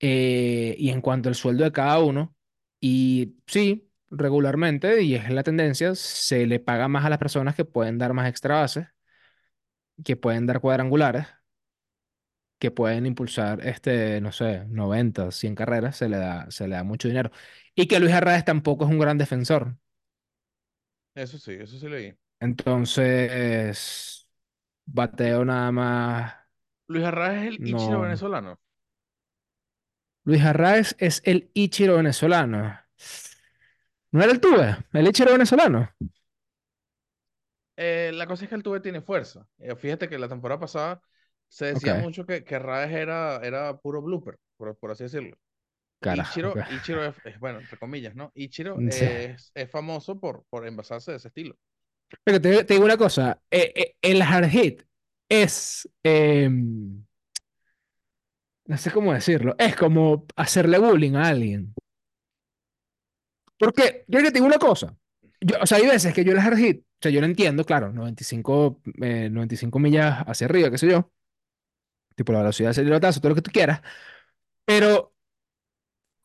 eh, 0.00 0.74
y 0.78 0.90
en 0.90 1.00
cuanto 1.00 1.28
al 1.28 1.34
sueldo 1.34 1.64
de 1.64 1.72
cada 1.72 1.98
uno. 2.00 2.34
Y 2.80 3.36
sí, 3.46 3.90
regularmente, 4.10 5.02
y 5.02 5.14
es 5.14 5.30
la 5.30 5.42
tendencia, 5.42 5.94
se 5.94 6.46
le 6.46 6.60
paga 6.60 6.88
más 6.88 7.04
a 7.04 7.10
las 7.10 7.18
personas 7.18 7.54
que 7.54 7.64
pueden 7.64 7.98
dar 7.98 8.12
más 8.14 8.28
extra 8.28 8.56
bases, 8.60 8.86
que 10.04 10.16
pueden 10.16 10.46
dar 10.46 10.60
cuadrangulares, 10.60 11.26
que 12.58 12.70
pueden 12.70 13.06
impulsar, 13.06 13.66
este, 13.66 14.20
no 14.20 14.32
sé, 14.32 14.64
90, 14.68 15.30
100 15.30 15.54
carreras, 15.54 15.96
se 15.96 16.08
le 16.08 16.16
da, 16.18 16.50
se 16.50 16.66
le 16.68 16.76
da 16.76 16.84
mucho 16.84 17.08
dinero. 17.08 17.30
Y 17.74 17.86
que 17.86 18.00
Luis 18.00 18.12
Arraez 18.14 18.44
tampoco 18.44 18.84
es 18.84 18.90
un 18.90 18.98
gran 18.98 19.18
defensor. 19.18 19.76
Eso 21.14 21.38
sí, 21.38 21.52
eso 21.52 21.78
sí 21.78 21.88
leí. 21.88 22.16
Entonces, 22.40 24.28
bateo 24.86 25.44
nada 25.44 25.72
más. 25.72 26.34
Luis 26.88 27.04
Arraez 27.04 27.42
es 27.42 27.46
el 27.48 27.60
Ichiro 27.64 28.00
No. 28.00 28.00
venezolano. 28.00 28.58
Luis 30.24 30.42
Arraez 30.44 30.94
es 30.98 31.22
el 31.24 31.50
Ichiro 31.54 31.96
venezolano. 31.96 32.78
¿No 34.12 34.22
era 34.22 34.32
el 34.32 34.40
Tuve? 34.40 34.76
El 34.94 35.08
Ichiro 35.08 35.32
venezolano. 35.32 35.90
Eh, 37.76 38.12
la 38.14 38.26
cosa 38.26 38.44
es 38.44 38.48
que 38.48 38.54
el 38.56 38.62
Tuve 38.62 38.80
tiene 38.80 39.00
fuerza. 39.00 39.46
Eh, 39.58 39.74
fíjate 39.76 40.08
que 40.08 40.18
la 40.18 40.28
temporada 40.28 40.60
pasada 40.60 41.02
se 41.48 41.66
decía 41.66 41.94
mucho 41.94 42.24
que, 42.26 42.44
que 42.44 42.54
Arraez 42.56 42.92
era, 42.92 43.38
era 43.42 43.76
puro 43.78 44.00
blooper, 44.02 44.38
por, 44.56 44.76
por 44.78 44.90
así 44.92 45.04
decirlo. 45.04 45.36
Carajo, 46.04 46.30
Ichiro. 46.32 46.54
Ichiro 46.76 47.04
es, 47.04 47.14
es, 47.24 47.40
bueno, 47.40 47.60
entre 47.60 47.78
comillas, 47.78 48.14
¿no? 48.14 48.30
Ichiro 48.34 48.76
Sí. 48.90 49.04
es, 49.04 49.50
es 49.54 49.70
famoso 49.70 50.20
por, 50.20 50.44
por 50.50 50.66
envasarse 50.66 51.12
de 51.12 51.16
ese 51.16 51.28
estilo. 51.28 51.56
Pero 52.22 52.38
te, 52.40 52.64
te 52.64 52.74
digo 52.74 52.84
una 52.84 52.98
cosa, 52.98 53.40
eh, 53.50 53.72
eh, 53.74 53.96
el 54.02 54.20
hard 54.22 54.48
hit 54.48 54.82
es, 55.28 55.88
eh, 56.02 56.48
no 56.50 57.06
sé 58.76 58.90
cómo 58.90 59.14
decirlo, 59.14 59.54
es 59.58 59.76
como 59.76 60.26
hacerle 60.36 60.78
bullying 60.78 61.14
a 61.14 61.28
alguien. 61.28 61.74
Porque, 63.58 64.04
yo 64.06 64.22
te 64.22 64.30
digo 64.30 64.46
una 64.46 64.58
cosa, 64.58 64.94
yo, 65.40 65.56
o 65.60 65.66
sea, 65.66 65.78
hay 65.78 65.86
veces 65.86 66.12
que 66.12 66.24
yo 66.24 66.32
el 66.32 66.38
hard 66.38 66.58
hit, 66.58 66.82
o 66.82 66.98
sea, 67.00 67.10
yo 67.10 67.20
lo 67.20 67.26
entiendo, 67.26 67.64
claro, 67.64 67.90
95, 67.92 68.82
eh, 69.00 69.30
95 69.30 69.78
millas 69.78 70.22
hacia 70.26 70.46
arriba, 70.46 70.70
qué 70.70 70.78
sé 70.78 70.88
yo, 70.88 71.10
tipo 72.14 72.32
la 72.32 72.40
velocidad 72.40 72.74
del 72.74 72.84
pelotazo, 72.84 73.20
todo 73.20 73.30
lo 73.30 73.34
que 73.34 73.42
tú 73.42 73.50
quieras, 73.50 73.80
pero, 74.64 75.13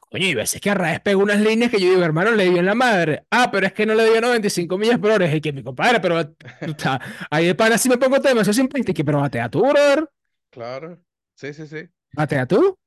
coño, 0.10 0.26
hay 0.26 0.36
veces 0.36 0.62
que 0.62 0.70
Arraez 0.70 1.00
pega 1.02 1.18
unas 1.18 1.40
líneas 1.42 1.72
que 1.72 1.80
yo 1.80 1.90
digo, 1.90 2.04
hermano, 2.04 2.32
le 2.32 2.50
dio 2.50 2.58
en 2.60 2.66
la 2.66 2.76
madre. 2.76 3.26
Ah, 3.32 3.50
pero 3.52 3.68
es 3.68 3.74
que 3.74 3.86
no 3.86 3.94
le 3.96 4.06
dio 4.10 4.22
95 4.22 4.78
millas 4.78 5.00
por 5.00 5.12
hora, 5.12 5.26
es 5.26 5.42
que 5.42 5.54
mi 5.54 5.64
compadre, 5.64 6.00
pero, 6.00 6.20
sea, 6.78 7.00
ahí 7.30 7.48
de 7.48 7.56
pana 7.56 7.78
sí 7.78 7.90
me 7.90 7.98
pongo 7.98 8.20
tema, 8.22 8.42
eso 8.42 8.54
siempre, 8.54 8.84
que, 8.84 9.04
pero 9.06 9.20
batea 9.22 9.50
tú, 9.50 9.62
brother, 9.62 10.08
Claro. 10.52 11.04
Sí, 11.36 11.54
sí, 11.54 11.68
sí. 11.68 11.90
batea 12.14 12.46
tú. 12.46 12.78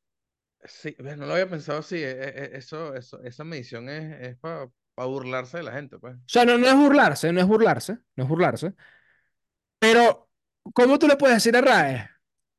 Sí, 0.65 0.95
ves, 0.99 1.17
no 1.19 1.27
lo 1.27 1.33
había 1.33 1.49
pensado 1.49 1.81
así. 1.81 1.97
e- 1.97 2.11
e- 2.11 2.45
e- 2.55 2.57
Eso, 2.57 2.95
eso, 2.95 3.21
esa 3.23 3.45
medición 3.45 3.89
es, 3.89 4.21
es 4.21 4.37
para 4.39 4.71
burlarse 4.97 5.59
de 5.59 5.63
la 5.65 5.73
gente, 5.73 5.99
pues. 5.99 6.15
O 6.17 6.19
sea, 6.27 6.45
no, 6.45 6.59
no 6.59 6.67
es 6.67 6.75
burlarse, 6.77 7.33
no 7.33 7.41
es 7.41 7.47
burlarse, 7.47 7.99
no 8.17 8.25
es 8.25 8.29
burlarse. 8.29 8.75
Pero, 9.79 10.31
¿cómo 10.75 10.99
tú 10.99 11.07
le 11.09 11.17
puedes 11.17 11.37
decir 11.37 11.57
a 11.57 11.61
Rae? 11.61 12.09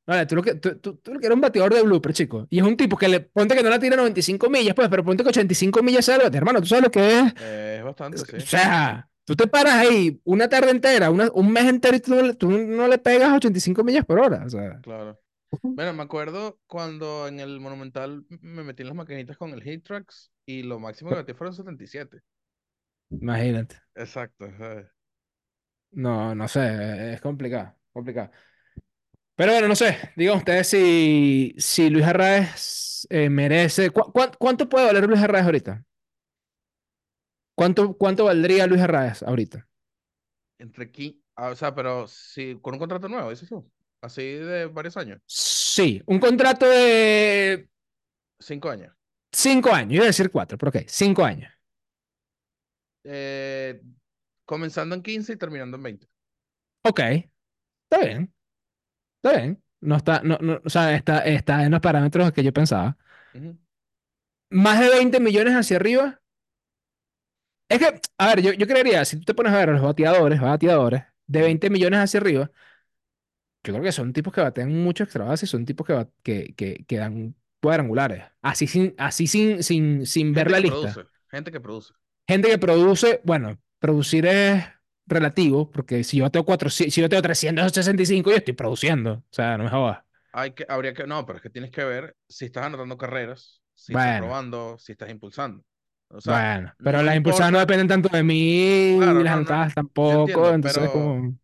Vale, 0.05 0.25
tú 0.25 0.35
lo 0.35 0.41
que, 0.43 0.55
tú, 0.55 0.77
tú- 0.79 0.97
tú 0.97 1.13
lo 1.13 1.19
que 1.19 1.27
eres 1.27 1.35
un 1.35 1.41
bateador 1.41 1.73
de 1.73 1.81
blooper, 1.81 2.11
chico. 2.13 2.45
Y 2.49 2.59
es 2.59 2.65
un 2.65 2.75
tipo 2.75 2.97
que 2.97 3.07
le, 3.07 3.21
ponte 3.21 3.55
que 3.55 3.63
no 3.63 3.69
la 3.69 3.79
tira 3.79 3.95
95 3.95 4.49
millas, 4.49 4.75
pues, 4.75 4.89
pero 4.89 5.03
ponte 5.03 5.23
que 5.23 5.29
85 5.29 5.81
millas 5.81 6.05
sale, 6.05 6.25
hermano, 6.35 6.59
tú 6.59 6.67
sabes 6.67 6.83
lo 6.83 6.91
que 6.91 7.19
es. 7.19 7.33
Eh, 7.39 7.75
es 7.79 7.83
bastante, 7.83 8.21
O 8.21 8.25
sí. 8.25 8.41
sea, 8.41 9.09
tú 9.23 9.35
te 9.35 9.47
paras 9.47 9.75
ahí 9.75 10.19
una 10.25 10.49
tarde 10.49 10.71
entera, 10.71 11.09
una- 11.09 11.31
un 11.33 11.51
mes 11.51 11.65
entero 11.65 11.95
y 11.95 11.99
tú 12.01 12.15
no, 12.15 12.21
le, 12.21 12.33
tú 12.33 12.49
no 12.51 12.87
le 12.87 12.97
pegas 12.97 13.31
85 13.33 13.83
millas 13.83 14.05
por 14.05 14.19
hora. 14.19 14.43
O 14.45 14.49
sea, 14.49 14.79
Claro. 14.81 15.19
Bueno, 15.75 15.93
me 15.93 16.03
acuerdo 16.03 16.59
cuando 16.67 17.27
en 17.27 17.39
el 17.39 17.59
Monumental 17.59 18.25
me 18.41 18.63
metí 18.63 18.81
en 18.81 18.87
las 18.89 18.97
maquinitas 18.97 19.37
con 19.37 19.51
el 19.51 19.63
Hit 19.63 19.83
Tracks 19.85 20.31
y 20.45 20.63
lo 20.63 20.79
máximo 20.79 21.11
que 21.11 21.17
metí 21.17 21.33
fueron 21.33 21.53
77. 21.55 22.21
imagínate. 23.11 23.75
Exacto. 23.95 24.45
¿sabes? 24.57 24.87
No, 25.91 26.33
no 26.35 26.47
sé, 26.47 27.13
es 27.13 27.21
complicado, 27.21 27.75
complicado. 27.91 28.31
Pero 29.35 29.51
bueno, 29.53 29.67
no 29.67 29.75
sé, 29.75 29.97
digan 30.15 30.37
ustedes 30.37 30.67
si, 30.67 31.55
si 31.57 31.89
Luis 31.89 32.05
Arraez 32.05 33.07
eh, 33.09 33.29
merece. 33.29 33.89
¿cu- 33.89 34.11
cuán- 34.11 34.31
cuánto 34.39 34.69
puede 34.69 34.85
valer 34.85 35.07
Luis 35.07 35.21
Arraez 35.21 35.45
ahorita? 35.45 35.83
¿Cuánto, 37.55 37.97
cuánto 37.97 38.25
valdría 38.25 38.67
Luis 38.67 38.81
Arraez 38.81 39.23
ahorita? 39.23 39.67
Entre 40.59 40.83
aquí, 40.85 41.23
ah, 41.35 41.49
o 41.51 41.55
sea, 41.55 41.73
pero 41.75 42.07
si 42.07 42.59
con 42.61 42.73
un 42.75 42.79
contrato 42.79 43.09
nuevo, 43.09 43.29
dices 43.29 43.49
tú. 43.49 43.69
Así 44.01 44.21
de 44.23 44.65
varios 44.67 44.97
años. 44.97 45.21
Sí, 45.25 46.01
un 46.05 46.19
contrato 46.19 46.65
de 46.69 47.69
Cinco 48.39 48.69
años. 48.69 48.93
cinco 49.31 49.71
años, 49.73 49.93
iba 49.95 50.03
a 50.03 50.07
decir 50.07 50.29
cuatro, 50.31 50.57
pero 50.57 50.69
ok, 50.69 50.85
cinco 50.87 51.23
años. 51.25 51.51
Eh, 53.03 53.81
comenzando 54.45 54.95
en 54.95 55.03
15 55.03 55.33
y 55.33 55.37
terminando 55.37 55.77
en 55.77 55.83
20. 55.83 56.07
Ok, 56.83 56.99
está 56.99 57.99
bien, 58.05 58.33
está 59.23 59.37
bien. 59.37 59.63
No 59.81 59.97
está, 59.97 60.21
no, 60.23 60.37
no, 60.41 60.61
o 60.63 60.69
sea, 60.69 60.95
está, 60.95 61.19
está 61.25 61.63
en 61.65 61.71
los 61.71 61.81
parámetros 61.81 62.31
que 62.31 62.43
yo 62.43 62.53
pensaba. 62.53 62.97
Más 64.51 64.79
de 64.79 64.87
20 64.89 65.19
millones 65.19 65.53
hacia 65.53 65.75
arriba. 65.75 66.21
Es 67.69 67.79
que, 67.79 67.99
a 68.17 68.27
ver, 68.27 68.41
yo, 68.41 68.53
yo 68.53 68.67
creería, 68.67 69.03
si 69.05 69.17
tú 69.17 69.23
te 69.25 69.33
pones 69.33 69.51
a 69.53 69.57
ver 69.57 69.69
a 69.69 69.73
los 69.73 69.81
bateadores, 69.81 70.39
bateadores, 70.41 71.03
de 71.27 71.41
Ujú. 71.41 71.43
20 71.43 71.69
millones 71.69 71.99
hacia 71.99 72.19
arriba, 72.19 72.51
yo 73.63 73.73
creo 73.73 73.83
que 73.83 73.91
son 73.91 74.13
tipos 74.13 74.33
que 74.33 74.41
batean 74.41 74.71
mucho 74.83 75.03
extra 75.03 75.23
base 75.25 75.45
y 75.45 75.49
son 75.49 75.65
tipos 75.65 75.87
que, 75.87 76.07
que, 76.23 76.53
que, 76.55 76.85
que 76.85 76.97
dan 76.97 77.35
cuadrangulares. 77.61 78.23
Así 78.41 78.67
sin, 78.67 78.93
así 78.97 79.27
sin, 79.27 79.63
sin, 79.63 80.05
sin 80.05 80.33
ver 80.33 80.47
Gente 80.47 80.51
la 80.51 80.59
lista. 80.59 80.87
produce. 80.91 81.05
Gente 81.31 81.51
que 81.51 81.59
produce. 81.61 81.93
Gente 82.27 82.49
que 82.49 82.57
produce, 82.57 83.21
bueno, 83.23 83.59
producir 83.79 84.25
es 84.25 84.63
relativo, 85.05 85.69
porque 85.71 86.03
si 86.03 86.17
yo 86.17 86.23
bateo 86.23 86.45
400, 86.45 86.93
si 86.93 87.01
yo 87.01 87.05
bateo 87.05 87.21
365, 87.21 88.31
yo 88.31 88.37
estoy 88.37 88.53
produciendo. 88.53 89.13
O 89.13 89.23
sea, 89.31 89.57
no 89.57 89.65
me 89.65 89.69
jodas. 89.69 90.03
Hay 90.31 90.51
que, 90.53 90.65
habría 90.67 90.93
que, 90.93 91.05
no, 91.05 91.25
pero 91.25 91.37
es 91.37 91.43
que 91.43 91.49
tienes 91.49 91.71
que 91.71 91.83
ver 91.83 92.15
si 92.27 92.45
estás 92.45 92.65
anotando 92.65 92.97
carreras, 92.97 93.61
si 93.75 93.93
estás 93.93 94.15
Bueno, 94.15 94.27
robando, 94.27 94.77
si 94.79 94.93
estás 94.93 95.09
impulsando. 95.09 95.63
O 96.09 96.21
sea, 96.21 96.43
bueno. 96.55 96.73
Pero 96.83 96.97
no 96.99 97.03
las 97.03 97.15
impulsadas 97.15 97.51
no 97.51 97.59
dependen 97.59 97.87
tanto 97.87 98.09
de 98.09 98.23
mí, 98.23 98.95
claro, 98.97 99.21
y 99.21 99.23
las 99.23 99.35
no, 99.35 99.41
no, 99.43 99.51
anotadas 99.51 99.73
tampoco, 99.75 100.51
entiendo, 100.51 100.53
entonces 100.53 100.79
pero 100.79 100.91
como... 100.91 101.37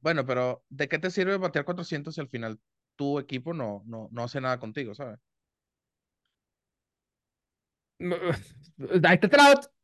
bueno, 0.00 0.24
pero 0.26 0.64
¿de 0.68 0.88
qué 0.88 0.98
te 0.98 1.10
sirve 1.10 1.36
batear 1.36 1.64
400 1.64 2.14
si 2.14 2.20
al 2.20 2.28
final 2.28 2.58
tu 2.96 3.18
equipo 3.18 3.54
no, 3.54 3.82
no, 3.86 4.08
no 4.12 4.24
hace 4.24 4.40
nada 4.40 4.58
contigo, 4.58 4.94
¿sabes? 4.94 5.18
Ahí 9.04 9.14
está 9.14 9.28
Trout. 9.28 9.77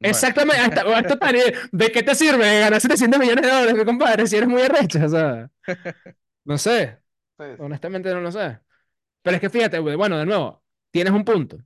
Exactamente, 0.00 0.80
está 0.80 1.18
Tani. 1.18 1.40
¿De 1.72 1.92
qué 1.92 2.02
te 2.02 2.14
sirve 2.14 2.60
ganar 2.60 2.80
700 2.80 3.20
millones 3.20 3.42
de 3.44 3.50
dólares, 3.50 3.84
compadre, 3.84 4.26
si 4.26 4.36
eres 4.36 4.48
muy 4.48 4.62
arrecho? 4.62 5.04
O 5.04 5.08
sea, 5.08 5.50
no 6.44 6.58
sé, 6.58 6.98
sí, 7.38 7.44
sí. 7.56 7.62
honestamente 7.62 8.12
no 8.14 8.20
lo 8.20 8.32
sé. 8.32 8.58
Pero 9.22 9.36
es 9.36 9.40
que 9.40 9.50
fíjate, 9.50 9.78
bueno, 9.80 10.18
de 10.18 10.26
nuevo, 10.26 10.64
tienes 10.90 11.12
un 11.12 11.24
punto, 11.24 11.58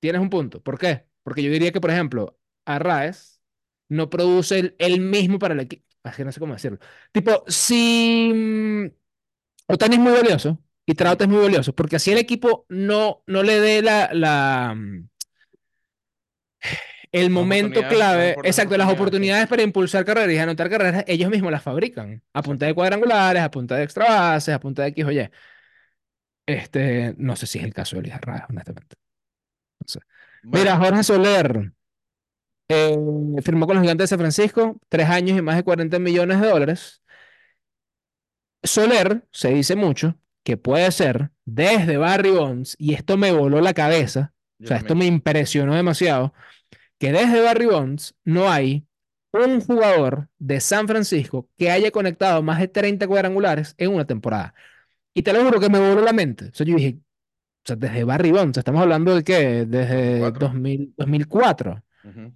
tienes 0.00 0.20
un 0.22 0.30
punto. 0.30 0.62
¿Por 0.62 0.78
qué? 0.78 1.06
Porque 1.22 1.42
yo 1.42 1.50
diría 1.52 1.72
que, 1.72 1.80
por 1.80 1.90
ejemplo, 1.90 2.38
Arraez 2.66 3.40
no 3.88 4.10
produce 4.10 4.58
el, 4.60 4.76
el 4.78 5.00
mismo 5.00 5.38
para 5.38 5.54
el 5.54 5.60
equipo. 5.60 5.86
Es 6.04 6.16
que 6.16 6.24
no 6.24 6.32
sé 6.32 6.40
cómo 6.40 6.54
decirlo. 6.54 6.78
Tipo, 7.12 7.44
si 7.48 8.32
mm, 8.34 8.86
Otani 9.68 9.96
es 9.96 10.00
muy 10.02 10.12
valioso 10.12 10.58
y 10.86 10.94
Trout 10.94 11.20
es 11.22 11.28
muy 11.28 11.42
valioso, 11.42 11.74
porque 11.74 11.96
así 11.96 12.12
el 12.12 12.18
equipo 12.18 12.66
no, 12.70 13.22
no 13.26 13.42
le 13.42 13.60
dé 13.60 13.82
la, 13.82 14.10
la, 14.12 14.74
mm, 14.76 15.08
el 17.12 17.30
momento 17.30 17.80
clave, 17.88 18.36
exacto, 18.42 18.76
las 18.76 18.90
oportunidades, 18.90 19.46
para 19.46 19.62
impulsar 19.62 20.04
carreras 20.04 20.34
y 20.34 20.38
anotar 20.38 20.70
carreras, 20.70 21.04
ellos 21.06 21.30
mismos 21.30 21.52
las 21.52 21.62
fabrican, 21.62 22.22
a 22.32 22.42
punta 22.42 22.66
de 22.66 22.74
cuadrangulares, 22.74 23.42
a 23.42 23.50
punta 23.50 23.76
de 23.76 23.84
extra 23.84 24.06
bases, 24.06 24.54
a 24.54 24.60
punta 24.60 24.82
de 24.82 24.88
X 24.88 25.04
o 25.04 25.12
Y. 25.12 25.30
Este, 26.46 27.14
no 27.18 27.36
sé 27.36 27.46
si 27.46 27.58
es 27.58 27.64
el 27.64 27.74
caso 27.74 27.96
de 27.96 28.02
Luis 28.02 28.14
Arraez, 28.14 28.44
honestamente. 28.48 28.96
No 29.80 29.86
sé. 29.86 30.00
Mira, 30.42 30.76
Jorge 30.76 31.04
Soler 31.04 31.72
eh, 32.68 32.96
firmó 33.42 33.66
con 33.66 33.76
los 33.76 33.82
Gigantes 33.82 34.04
de 34.04 34.08
San 34.08 34.18
Francisco, 34.18 34.80
tres 34.88 35.08
años 35.08 35.38
y 35.38 35.42
más 35.42 35.56
de 35.56 35.64
40 35.64 35.98
millones 35.98 36.40
de 36.40 36.48
dólares. 36.48 37.02
Soler, 38.62 39.26
se 39.32 39.50
dice 39.50 39.76
mucho, 39.76 40.16
que 40.44 40.56
puede 40.56 40.90
ser 40.92 41.30
desde 41.44 41.96
Barry 41.96 42.30
Bonds, 42.30 42.76
y 42.78 42.94
esto 42.94 43.16
me 43.16 43.32
voló 43.32 43.60
la 43.60 43.74
cabeza, 43.74 44.32
o 44.62 44.66
sea, 44.66 44.76
esto 44.76 44.94
me 44.94 45.06
impresionó 45.06 45.74
demasiado, 45.74 46.32
que 47.02 47.12
desde 47.12 47.42
Barry 47.42 47.66
Bonds 47.66 48.14
no 48.24 48.48
hay 48.52 48.86
un 49.32 49.60
jugador 49.60 50.28
de 50.38 50.60
San 50.60 50.86
Francisco 50.86 51.50
que 51.58 51.72
haya 51.72 51.90
conectado 51.90 52.42
más 52.44 52.60
de 52.60 52.68
30 52.68 53.08
cuadrangulares 53.08 53.74
en 53.78 53.92
una 53.94 54.06
temporada. 54.06 54.54
Y 55.14 55.22
te 55.22 55.32
lo 55.32 55.44
juro 55.44 55.60
que 55.60 55.70
me 55.70 55.78
voló 55.80 56.02
la 56.02 56.12
mente. 56.14 56.46
O 56.46 56.54
sea, 56.54 56.66
yo 56.66 56.76
dije, 56.76 56.98
o 57.00 57.02
sea, 57.66 57.76
desde 57.76 58.04
Barry 58.04 58.32
Bonds, 58.32 58.58
estamos 58.58 58.82
hablando 58.82 59.14
de 59.16 59.24
qué, 59.24 59.66
desde 59.66 60.30
2004. 60.30 60.32
2000, 60.32 60.94
2004. 60.96 61.82
Ujú. 62.04 62.32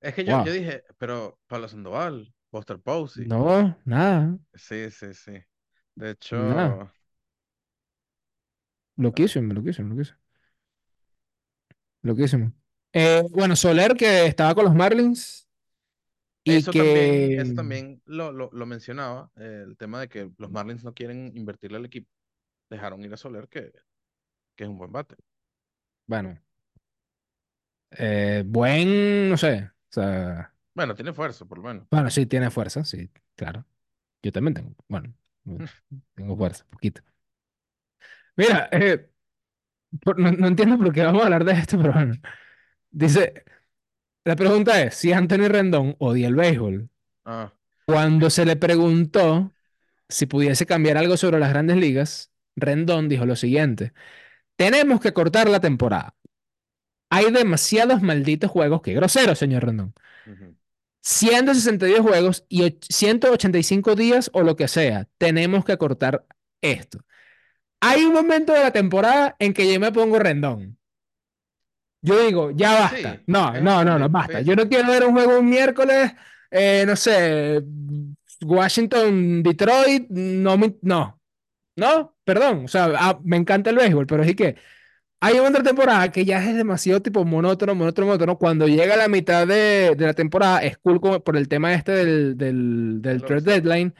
Es 0.00 0.14
que 0.14 0.24
yo, 0.24 0.34
yo 0.38 0.52
dije, 0.52 0.84
pero 0.98 1.38
Pablo 1.46 1.68
Sandoval, 1.68 2.34
Buster 2.50 2.78
Posey. 2.80 3.32
No, 3.32 3.76
nada, 3.84 4.38
Sí, 4.54 4.90
sí, 4.90 5.14
sí. 5.14 5.32
De 5.94 6.10
nada. 6.32 6.80
hecho, 6.80 6.92
Loquísimo, 8.96 9.52
loquísimo, 9.54 9.88
loquísimo. 9.90 10.18
Loquísimo. 12.02 12.52
Eh, 12.92 13.22
bueno, 13.30 13.54
Soler 13.56 13.94
que 13.96 14.26
estaba 14.26 14.54
con 14.54 14.64
los 14.64 14.74
Marlins 14.74 15.48
y 16.44 16.56
eso 16.56 16.74
también, 16.74 17.32
que, 17.32 17.36
eso 17.36 17.52
también 17.54 18.02
lo, 18.06 18.32
lo, 18.32 18.50
lo 18.52 18.66
mencionaba, 18.66 19.30
eh, 19.36 19.64
el 19.66 19.76
tema 19.76 20.00
de 20.00 20.08
que 20.08 20.30
los 20.38 20.50
Marlins 20.50 20.84
no 20.84 20.94
quieren 20.94 21.32
invertirle 21.36 21.78
al 21.78 21.84
equipo. 21.86 22.10
Dejaron 22.70 23.04
ir 23.04 23.12
a 23.14 23.16
Soler, 23.16 23.48
que, 23.48 23.72
que 24.56 24.64
es 24.64 24.70
un 24.70 24.78
buen 24.78 24.92
bate. 24.92 25.16
bueno, 26.06 26.38
eh, 27.92 28.42
buen, 28.46 29.30
no 29.30 29.36
sé, 29.36 29.64
o 29.90 29.92
sea, 29.92 30.54
Bueno, 30.74 30.94
tiene 30.96 31.12
fuerza, 31.12 31.44
por 31.44 31.58
lo 31.58 31.64
menos. 31.64 31.88
bueno, 31.90 32.10
sí 32.10 32.26
tiene 32.26 32.50
fuerza, 32.50 32.84
sí, 32.84 33.10
claro. 33.34 33.66
Yo 34.22 34.32
también 34.32 34.54
tengo, 34.54 34.76
bueno, 34.88 35.14
tengo 36.14 36.36
fuerza, 36.36 36.66
poquito. 36.70 37.02
Mira, 38.36 38.68
eh, 38.72 39.10
por- 40.04 40.18
no, 40.18 40.32
no 40.32 40.48
entiendo 40.48 40.78
por 40.78 40.92
qué 40.92 41.04
vamos 41.04 41.22
a 41.22 41.26
hablar 41.26 41.44
de 41.44 41.52
esto, 41.54 41.78
pero 41.78 41.92
bueno. 41.92 42.14
Dice, 42.90 43.44
la 44.24 44.36
pregunta 44.36 44.82
es, 44.82 44.94
si 44.94 45.12
Anthony 45.12 45.48
Rendón 45.48 45.96
odia 45.98 46.28
el 46.28 46.34
béisbol, 46.34 46.88
Ah, 47.24 47.52
cuando 47.86 48.30
se 48.30 48.44
le 48.44 48.56
preguntó 48.56 49.52
si 50.08 50.26
pudiese 50.26 50.66
cambiar 50.66 50.96
algo 50.96 51.16
sobre 51.16 51.38
las 51.38 51.50
grandes 51.50 51.76
ligas, 51.76 52.30
Rendón 52.56 53.08
dijo 53.08 53.26
lo 53.26 53.36
siguiente, 53.36 53.92
tenemos 54.56 55.00
que 55.00 55.12
cortar 55.12 55.48
la 55.48 55.60
temporada. 55.60 56.14
Hay 57.10 57.30
demasiados 57.32 58.02
malditos 58.02 58.50
juegos. 58.50 58.82
Qué 58.82 58.92
grosero, 58.94 59.34
señor 59.34 59.64
Rendón. 59.64 59.94
Ujú. 60.26 60.56
162 61.00 62.00
juegos 62.00 62.44
y 62.48 62.62
och- 62.62 62.84
185 62.88 63.94
días 63.94 64.30
o 64.32 64.42
lo 64.42 64.56
que 64.56 64.68
sea. 64.68 65.08
Tenemos 65.18 65.64
que 65.64 65.76
cortar 65.78 66.24
esto. 66.60 67.00
Hay 67.80 68.04
un 68.04 68.12
momento 68.12 68.52
de 68.52 68.60
la 68.60 68.72
temporada 68.72 69.34
en 69.38 69.54
que 69.54 69.72
yo 69.72 69.80
me 69.80 69.92
pongo 69.92 70.18
rendón. 70.18 70.78
Yo 72.02 72.18
digo, 72.24 72.50
ya 72.52 72.72
basta. 72.74 73.16
Sí, 73.16 73.22
No, 73.26 73.54
es 73.54 73.62
no, 73.62 73.84
no, 73.84 73.98
no, 73.98 74.08
basta. 74.08 74.40
Yo 74.40 74.56
no 74.56 74.68
quiero 74.68 74.88
ver 74.90 75.04
un 75.04 75.12
juego 75.14 75.38
un 75.38 75.48
miércoles, 75.50 76.12
eh, 76.50 76.84
no 76.86 76.96
sé, 76.96 77.62
Washington, 78.42 79.42
Detroit, 79.42 80.08
no, 80.10 80.56
no, 80.82 81.20
no, 81.76 82.16
perdón. 82.24 82.64
O 82.66 82.68
sea, 82.68 82.90
ah, 82.98 83.20
me 83.24 83.36
encanta 83.36 83.70
el 83.70 83.76
béisbol, 83.76 84.06
pero 84.06 84.22
es 84.24 84.34
que 84.36 84.56
hay 85.20 85.38
otra 85.38 85.62
temporada 85.62 86.10
que 86.12 86.24
ya 86.24 86.44
es 86.44 86.56
demasiado 86.56 87.02
tipo 87.02 87.24
monótono, 87.24 87.74
monótono, 87.74 88.06
monótono. 88.08 88.38
Cuando 88.38 88.68
llega 88.68 88.96
la 88.96 89.08
mitad 89.08 89.46
de, 89.46 89.94
de 89.96 90.06
la 90.06 90.14
temporada, 90.14 90.60
es 90.62 90.78
cool 90.78 91.00
como 91.00 91.20
por 91.24 91.36
el 91.36 91.48
tema 91.48 91.74
este 91.74 91.92
del, 91.92 92.36
del, 92.38 93.02
del 93.02 93.16
El 93.16 93.24
trade 93.24 93.42
deadline. 93.42 93.94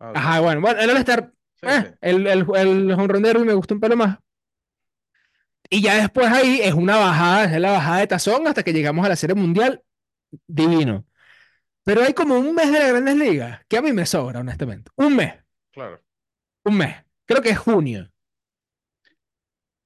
Ah. 0.00 0.12
Ajá, 0.14 0.40
bueno, 0.40 0.60
bueno, 0.62 0.80
el 0.80 0.90
All-Star, 0.90 1.32
Sí, 1.60 1.66
eh, 1.66 1.82
sí. 1.82 1.94
el, 2.02 2.26
el, 2.26 2.46
el 2.56 2.92
home 2.92 3.08
run 3.08 3.22
derby 3.22 3.44
me 3.44 3.54
gusta 3.54 3.74
un 3.74 3.80
pelo 3.80 3.96
más. 3.96 4.18
Y 5.70 5.82
ya 5.82 5.96
después 5.96 6.26
ahí 6.28 6.60
es 6.62 6.72
una 6.74 6.96
bajada, 6.96 7.44
es 7.44 7.60
la 7.60 7.72
bajada 7.72 7.98
de 7.98 8.06
tazón 8.06 8.46
hasta 8.46 8.62
que 8.62 8.72
llegamos 8.72 9.04
a 9.04 9.08
la 9.10 9.16
Serie 9.16 9.34
Mundial, 9.36 9.82
divino. 10.46 11.04
Pero 11.84 12.02
hay 12.02 12.14
como 12.14 12.38
un 12.38 12.54
mes 12.54 12.70
de 12.72 12.78
las 12.78 12.88
Grandes 12.90 13.16
Ligas 13.16 13.60
que 13.68 13.78
a 13.78 13.82
mí 13.82 13.92
me 13.92 14.06
sobra, 14.06 14.40
honestamente. 14.40 14.90
Un 14.96 15.16
mes, 15.16 15.34
Claro. 15.72 16.02
un 16.64 16.76
mes. 16.78 16.96
Creo 17.26 17.42
que 17.42 17.50
es 17.50 17.58
junio. 17.58 18.10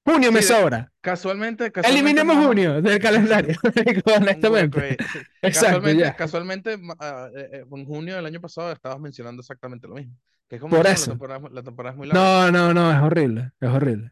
Junio 0.05 0.31
me 0.33 0.41
Sí, 0.41 0.53
de- 0.53 0.59
sobra. 0.59 0.91
Casualmente, 1.01 1.71
casualmente 1.71 1.89
Eliminemos 2.09 2.35
más 2.35 2.45
o- 2.45 2.47
junio 2.49 2.81
del 2.81 2.99
calendario, 2.99 3.55
honestamente. 4.17 4.97
Sí. 4.97 4.97
Exacto, 5.41 5.81
Casualmente, 5.81 6.15
casualmente 6.17 6.73
eh, 6.73 7.65
en 7.71 7.85
junio 7.85 8.15
del 8.15 8.25
año 8.25 8.41
pasado 8.41 8.71
estabas 8.73 8.99
mencionando 8.99 9.41
exactamente 9.41 9.87
lo 9.87 9.95
mismo. 9.95 10.13
Que 10.49 10.55
es 10.57 10.61
como, 10.61 10.75
Por 10.75 10.85
no, 10.85 10.91
eso. 10.91 11.05
La 11.11 11.13
temporada, 11.13 11.49
la 11.51 11.63
temporada 11.63 11.91
es 11.93 11.97
muy 11.97 12.07
larga. 12.07 12.21
No, 12.21 12.51
no, 12.51 12.73
no, 12.73 12.91
es 12.91 13.01
horrible, 13.01 13.51
es 13.61 13.69
horrible. 13.69 14.11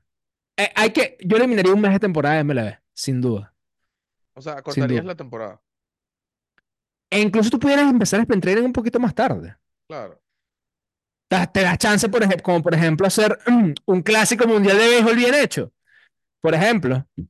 Eh, 0.61 0.71
hay 0.75 0.91
que, 0.91 1.17
yo 1.21 1.37
eliminaría 1.37 1.73
un 1.73 1.81
mes 1.81 1.91
de 1.91 1.99
temporada 1.99 2.35
de 2.35 2.43
MLB, 2.43 2.77
sin 2.93 3.19
duda. 3.19 3.53
O 4.33 4.41
sea, 4.41 4.61
cortarías 4.61 5.03
la 5.03 5.15
temporada. 5.15 5.59
E 7.09 7.19
incluso 7.19 7.49
tú 7.49 7.59
pudieras 7.59 7.89
empezar 7.89 8.21
a 8.21 8.25
training 8.25 8.63
un 8.63 8.73
poquito 8.73 8.99
más 8.99 9.13
tarde. 9.15 9.55
Claro. 9.87 10.21
Te, 11.27 11.47
te 11.47 11.61
das 11.61 11.77
chance, 11.77 12.07
por 12.09 12.21
ejemplo, 12.21 12.43
como 12.43 12.61
por 12.61 12.73
ejemplo 12.73 13.07
hacer 13.07 13.39
un 13.85 14.01
clásico 14.01 14.47
mundial 14.47 14.77
de 14.77 14.87
béisbol 14.87 15.15
bien 15.15 15.33
hecho. 15.33 15.73
Por 16.39 16.53
ejemplo. 16.53 17.07
Sí. 17.15 17.27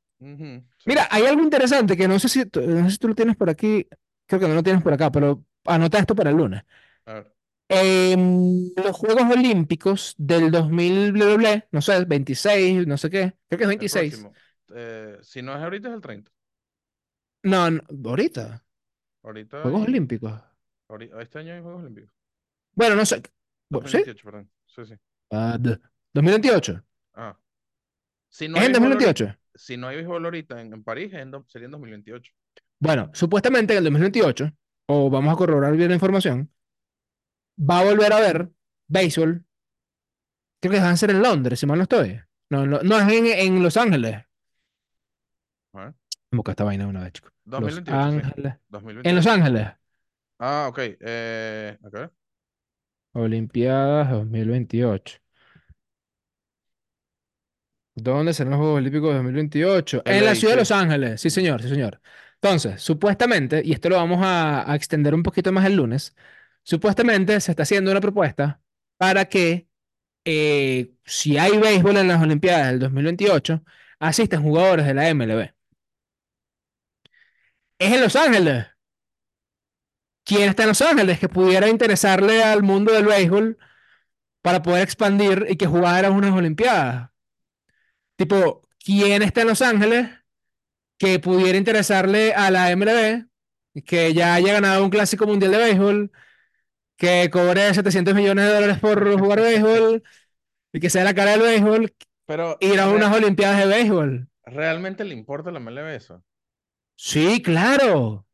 Mira, 0.85 1.07
hay 1.09 1.25
algo 1.25 1.41
interesante 1.41 1.95
que 1.95 2.07
no 2.07 2.19
sé 2.19 2.29
si, 2.29 2.39
no 2.39 2.85
sé 2.85 2.91
si 2.91 2.97
tú 2.97 3.07
lo 3.07 3.15
tienes 3.15 3.35
por 3.35 3.49
aquí, 3.49 3.87
creo 4.25 4.39
que 4.39 4.47
no 4.47 4.55
lo 4.55 4.63
tienes 4.63 4.83
por 4.83 4.93
acá, 4.93 5.11
pero 5.11 5.43
anota 5.65 5.99
esto 5.99 6.15
para 6.15 6.29
el 6.29 6.37
lunes. 6.37 6.63
A 7.05 7.13
ver. 7.13 7.33
En 7.73 8.73
los 8.75 8.97
Juegos 8.97 9.23
Olímpicos 9.31 10.13
del 10.17 10.51
2000, 10.51 11.13
bla, 11.13 11.25
bla, 11.25 11.35
bla, 11.37 11.67
no 11.71 11.81
sé, 11.81 12.03
26, 12.03 12.85
no 12.85 12.97
sé 12.97 13.09
qué, 13.09 13.33
creo 13.47 13.49
que 13.49 13.55
es 13.55 13.61
El 13.61 13.67
26. 13.69 14.11
próximo. 14.11 14.33
Eh, 14.75 15.17
si 15.21 15.41
no 15.41 15.55
es 15.55 15.63
ahorita, 15.63 15.87
es 15.87 15.93
el 15.95 16.01
30. 16.01 16.31
No, 17.43 17.71
no, 17.71 17.81
ahorita, 18.05 18.63
Ahorita 19.23 19.61
Juegos 19.61 19.81
hay- 19.81 19.87
Olímpicos. 19.87 20.33
este 21.21 21.39
año 21.39 21.53
hay 21.53 21.61
Juegos 21.61 21.81
Olímpicos. 21.81 22.11
Bueno, 22.75 22.95
no 22.95 23.05
sé. 23.05 23.21
Bueno, 23.69 23.87
¿sí? 23.87 23.97
2028, 23.99 24.25
perdón. 24.25 24.51
Sí, 24.65 24.85
sí. 24.85 24.93
Ah, 25.31 25.57
d- 25.59 25.79
2028. 26.13 26.83
Ah. 27.13 27.37
Si 28.29 28.47
no 28.49 28.57
¿Es 28.57 28.63
en 28.65 28.71
béisbol 28.73 28.91
ahorita, 28.93 29.05
2028? 29.13 29.39
si 29.55 29.77
no 29.77 29.87
hay 29.87 29.95
béisbol 29.97 30.25
ahorita 30.25 30.61
en, 30.61 30.73
en 30.73 30.83
París, 30.83 31.13
en 31.13 31.31
do- 31.31 31.45
sería 31.47 31.65
en 31.67 31.71
2028. 31.71 32.33
Bueno, 32.79 33.11
supuestamente 33.13 33.73
en 33.73 33.77
el 33.79 33.83
2028, 33.85 34.51
o 34.87 35.09
vamos 35.09 35.33
a 35.33 35.37
corroborar 35.37 35.75
bien 35.77 35.89
la 35.89 35.95
información, 35.95 36.51
va 37.69 37.79
a 37.79 37.83
volver 37.85 38.13
a 38.13 38.19
ver 38.19 38.49
béisbol. 38.87 39.43
Creo 40.59 40.71
que 40.73 40.79
van 40.79 40.93
a 40.93 40.97
ser 40.97 41.11
en 41.11 41.21
Londres, 41.21 41.59
si 41.59 41.65
mal 41.65 41.77
no 41.77 41.83
estoy. 41.83 42.19
No, 42.49 42.65
no, 42.65 42.79
no, 42.83 42.99
es 42.99 43.07
en, 43.13 43.25
en 43.27 43.63
Los 43.63 43.77
Ángeles. 43.77 44.17
A 45.73 45.79
ver. 45.85 45.93
¿Cómo 46.29 46.43
que 46.43 46.51
esta 46.51 46.63
vaina 46.63 46.87
una 46.87 47.03
vez, 47.03 47.13
chicos? 47.13 47.31
Los 47.55 47.81
2028, 47.83 48.11
sí. 48.11 48.21
Ángeles. 48.25 48.55
2028. 48.69 49.09
En 49.09 49.15
Los 49.15 49.27
Ángeles. 49.27 49.67
Ah, 50.39 50.67
ok. 50.69 50.79
Eh, 50.99 51.77
ok. 51.83 52.11
Olimpiadas 53.13 54.09
2028. 54.11 55.19
¿Dónde 57.95 58.33
serán 58.33 58.51
los 58.51 58.59
Juegos 58.59 58.77
Olímpicos 58.77 59.09
de 59.09 59.15
2028? 59.15 60.01
En 60.05 60.25
la 60.25 60.35
ciudad 60.35 60.53
de. 60.53 60.59
Los 60.61 60.71
Ángeles. 60.71 61.21
Sí, 61.21 61.29
señor, 61.29 61.61
sí, 61.61 61.69
señor. 61.69 62.01
Entonces, 62.35 62.81
supuestamente, 62.81 63.61
y 63.63 63.73
esto 63.73 63.89
lo 63.89 63.97
vamos 63.97 64.19
a, 64.23 64.69
a 64.71 64.75
extender 64.75 65.13
un 65.13 65.23
poquito 65.23 65.51
más 65.51 65.65
el 65.65 65.75
lunes, 65.75 66.15
supuestamente 66.63 67.39
se 67.41 67.51
está 67.51 67.63
haciendo 67.63 67.91
una 67.91 68.01
propuesta 68.01 68.61
para 68.97 69.25
que 69.25 69.67
eh, 70.25 70.93
si 71.05 71.37
hay 71.37 71.57
béisbol 71.57 71.97
en 71.97 72.07
las 72.07 72.21
Olimpiadas 72.21 72.67
del 72.67 72.79
2028, 72.79 73.63
asistan 73.99 74.43
jugadores 74.43 74.85
de 74.85 74.93
la 74.93 75.13
MLB. 75.13 75.53
Es 77.79 77.93
en 77.93 78.01
Los 78.01 78.15
Ángeles. 78.15 78.67
¿Quién 80.23 80.49
está 80.49 80.63
en 80.63 80.69
Los 80.69 80.81
Ángeles 80.81 81.19
que 81.19 81.29
pudiera 81.29 81.67
interesarle 81.67 82.43
al 82.43 82.63
mundo 82.63 82.93
del 82.93 83.05
béisbol 83.05 83.57
para 84.41 84.61
poder 84.61 84.83
expandir 84.83 85.47
y 85.49 85.55
que 85.57 85.67
jugara 85.67 86.11
unas 86.11 86.31
Olimpiadas? 86.33 87.09
Tipo, 88.15 88.61
¿quién 88.83 89.23
está 89.23 89.41
en 89.41 89.47
Los 89.47 89.61
Ángeles 89.61 90.09
que 90.97 91.19
pudiera 91.19 91.57
interesarle 91.57 92.33
a 92.33 92.51
la 92.51 92.69
MLB, 92.75 93.27
que 93.85 94.13
ya 94.13 94.35
haya 94.35 94.53
ganado 94.53 94.83
un 94.83 94.91
clásico 94.91 95.25
mundial 95.25 95.51
de 95.51 95.57
béisbol, 95.57 96.11
que 97.01 97.29
cobre 97.31 97.73
700 97.73 98.15
millones 98.15 98.45
de 98.47 98.53
dólares 98.55 98.79
por 98.79 99.19
jugar 99.19 99.41
béisbol 99.41 100.03
y 100.73 100.79
que 100.81 100.89
sea 100.91 101.03
la 101.05 101.15
cara 101.15 101.31
del 101.33 101.41
béisbol, 101.41 101.95
Pero 102.25 102.57
ir 102.61 102.79
a 102.81 102.89
unas 102.89 103.15
Olimpiadas 103.15 103.59
de 103.59 103.67
béisbol? 103.67 104.29
¿realmente 104.45 105.03
le 105.03 105.15
importa 105.15 105.49
la 105.51 105.57
MLB 105.59 105.95
eso? 105.95 106.23
Sí, 106.95 107.41
claro, 107.41 108.25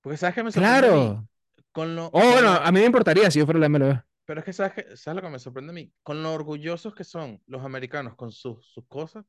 Porque 0.00 0.16
sabes 0.16 0.34
que 0.34 0.42
me 0.44 0.52
sorprende 0.52 0.90
claro. 0.90 1.28
con 1.72 1.96
lo, 1.96 2.12
Oh, 2.12 2.20
con 2.24 2.30
bueno, 2.32 2.50
lo- 2.50 2.54
a 2.54 2.72
mí 2.72 2.80
me 2.80 2.86
importaría 2.86 3.30
si 3.30 3.38
yo 3.40 3.44
fuera 3.46 3.60
la 3.60 3.66
MLB. 3.66 4.02
pero 4.24 4.40
es 4.40 4.44
que 4.46 4.52
sabes 4.52 4.72
que 4.74 4.96
sabes 4.96 5.16
lo 5.16 5.22
que 5.22 5.30
me 5.32 5.38
sorprende 5.38 5.70
a 5.70 5.74
mí, 5.74 5.92
con 6.02 6.22
lo 6.22 6.32
orgullosos 6.32 6.94
que 6.94 7.04
son 7.04 7.40
los 7.46 7.64
americanos 7.64 8.16
con 8.16 8.32
sus, 8.32 8.66
sus 8.66 8.84
cosas. 8.88 9.24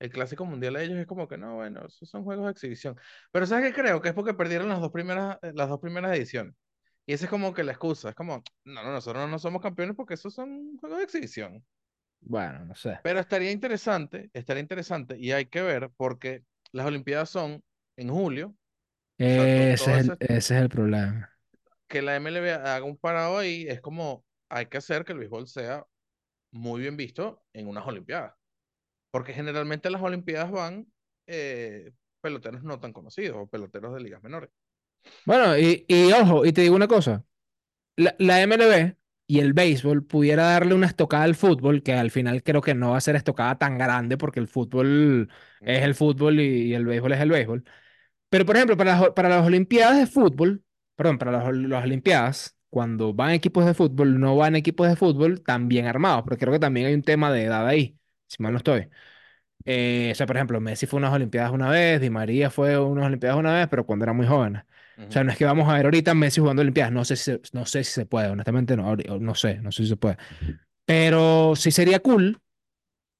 El 0.00 0.10
clásico 0.10 0.44
mundial 0.46 0.74
de 0.74 0.84
ellos 0.84 0.98
es 0.98 1.06
como 1.06 1.28
que 1.28 1.38
no, 1.38 1.56
bueno, 1.56 1.86
esos 1.86 2.08
son 2.10 2.24
juegos 2.24 2.46
de 2.46 2.52
exhibición. 2.52 2.96
Pero 3.32 3.46
¿sabes 3.46 3.66
qué 3.74 3.82
creo? 3.82 4.02
Que 4.02 4.10
es 4.10 4.14
porque 4.14 4.34
perdieron 4.34 4.68
las 4.68 4.80
dos 4.80 4.92
primeras, 4.92 5.38
eh, 5.42 5.52
las 5.54 5.68
dos 5.70 5.80
primeras 5.80 6.16
ediciones. 6.16 6.54
Y 7.06 7.12
esa 7.14 7.24
es 7.26 7.30
como 7.30 7.54
que 7.54 7.64
la 7.64 7.72
excusa. 7.72 8.10
Es 8.10 8.14
como, 8.14 8.42
no, 8.64 8.82
no, 8.82 8.92
nosotros 8.92 9.28
no 9.30 9.38
somos 9.38 9.62
campeones 9.62 9.96
porque 9.96 10.14
esos 10.14 10.34
son 10.34 10.76
juegos 10.78 10.98
de 10.98 11.04
exhibición. 11.04 11.64
Bueno, 12.20 12.64
no 12.66 12.74
sé. 12.74 12.98
Pero 13.02 13.20
estaría 13.20 13.52
interesante, 13.52 14.30
estaría 14.32 14.60
interesante 14.62 15.16
y 15.18 15.32
hay 15.32 15.46
que 15.46 15.62
ver 15.62 15.90
porque 15.96 16.44
las 16.72 16.86
Olimpiadas 16.86 17.30
son 17.30 17.62
en 17.96 18.08
julio, 18.10 18.54
sea, 19.28 19.44
Ese 19.74 19.92
es 19.92 19.98
el, 20.04 20.12
eso- 20.12 20.16
ese 20.20 20.36
es 20.56 20.62
el 20.62 20.68
problema. 20.68 21.30
que 21.88 22.02
la 22.02 22.16
MLB 22.16 22.52
haga 22.52 22.84
un 22.84 22.96
parado 22.96 23.38
ahí 23.38 23.66
es 23.68 23.80
como 23.80 24.24
hay 24.48 24.66
que 24.66 24.78
hacer 24.78 25.04
que 25.04 25.12
el 25.12 25.18
béisbol 25.18 25.46
sea 25.48 25.86
muy 26.52 26.80
bien 26.82 26.96
visto 26.96 27.44
en 27.52 27.68
unas 27.68 27.86
Olimpiadas. 27.86 28.34
Porque 29.10 29.32
generalmente 29.34 29.90
las 29.90 30.02
Olimpiadas 30.02 30.52
van 30.52 30.86
eh, 31.26 31.92
peloteros 32.22 32.64
no 32.64 32.80
tan 32.80 32.92
conocidos 32.92 33.38
o 33.38 33.48
peloteros 33.48 33.94
de 33.94 34.00
ligas 34.02 34.22
menores. 34.22 34.50
Bueno, 35.24 35.56
y, 35.58 35.84
y 35.88 36.12
ojo, 36.12 36.44
y 36.44 36.52
te 36.52 36.62
digo 36.62 36.76
una 36.76 36.88
cosa. 36.88 37.24
La, 37.96 38.16
la 38.18 38.42
MLB 38.42 38.96
y 39.26 39.40
el 39.40 39.54
béisbol 39.54 40.04
pudiera 40.06 40.44
darle 40.52 40.74
una 40.74 40.86
estocada 40.88 41.24
al 41.24 41.36
fútbol, 41.36 41.82
que 41.82 41.94
al 41.94 42.10
final 42.12 42.42
creo 42.42 42.62
que 42.62 42.74
no 42.74 42.92
va 42.92 42.98
a 42.98 43.02
ser 43.02 43.16
estocada 43.16 43.58
tan 43.58 43.78
grande 43.78 44.18
porque 44.18 44.40
el 44.40 44.48
fútbol 44.48 45.30
es 45.62 45.82
el 45.84 45.94
fútbol 45.96 46.40
y, 46.40 46.68
y 46.70 46.74
el 46.74 46.86
béisbol 46.86 47.12
es 47.12 47.20
el 47.20 47.30
béisbol. 47.30 47.64
Pero, 48.30 48.46
por 48.46 48.56
ejemplo, 48.56 48.76
para 48.76 48.98
las, 49.00 49.10
para 49.12 49.28
las 49.30 49.46
Olimpiadas 49.46 49.98
de 49.98 50.06
fútbol, 50.06 50.64
perdón, 50.96 51.18
para 51.18 51.32
las, 51.32 51.54
las 51.56 51.84
Olimpiadas, 51.84 52.56
cuando 52.70 53.14
van 53.14 53.32
equipos 53.32 53.66
de 53.66 53.74
fútbol, 53.74 54.20
no 54.20 54.36
van 54.36 54.56
equipos 54.56 54.88
de 54.88 54.96
fútbol 54.96 55.42
tan 55.42 55.68
bien 55.68 55.86
armados, 55.86 56.22
porque 56.24 56.38
creo 56.38 56.52
que 56.52 56.60
también 56.60 56.86
hay 56.88 56.94
un 56.94 57.02
tema 57.02 57.32
de 57.32 57.44
edad 57.44 57.66
ahí, 57.68 57.98
si 58.28 58.42
mal 58.42 58.52
no 58.52 58.58
estoy. 58.58 58.88
Eh, 59.64 60.10
o 60.12 60.14
sea, 60.14 60.26
por 60.26 60.36
ejemplo, 60.36 60.60
Messi 60.60 60.86
fue 60.86 60.98
a 60.98 61.00
unas 61.00 61.12
Olimpiadas 61.14 61.50
una 61.52 61.68
vez, 61.70 62.00
Di 62.00 62.10
María 62.10 62.50
fue 62.50 62.74
a 62.74 62.80
unas 62.82 63.06
Olimpiadas 63.06 63.38
una 63.38 63.54
vez, 63.54 63.68
pero 63.68 63.84
cuando 63.86 64.04
era 64.04 64.12
muy 64.12 64.26
joven. 64.26 64.62
O 64.98 65.12
sea, 65.12 65.24
no 65.24 65.30
es 65.30 65.38
que 65.38 65.44
vamos 65.44 65.68
a 65.68 65.74
ver 65.74 65.84
ahorita 65.86 66.14
Messi 66.14 66.40
jugando 66.40 66.62
Olimpiadas. 66.62 66.92
No 66.92 67.04
sé 67.04 67.16
si 67.16 67.24
se, 67.24 67.40
no 67.52 67.66
sé 67.66 67.84
si 67.84 67.92
se 67.92 68.06
puede, 68.06 68.28
honestamente 68.28 68.76
no, 68.76 68.96
no 68.96 69.34
sé, 69.34 69.56
no 69.60 69.72
sé 69.72 69.84
si 69.84 69.88
se 69.90 69.96
puede. 69.96 70.16
Pero 70.84 71.54
sí 71.56 71.70
sería 71.70 72.00
cool 72.00 72.40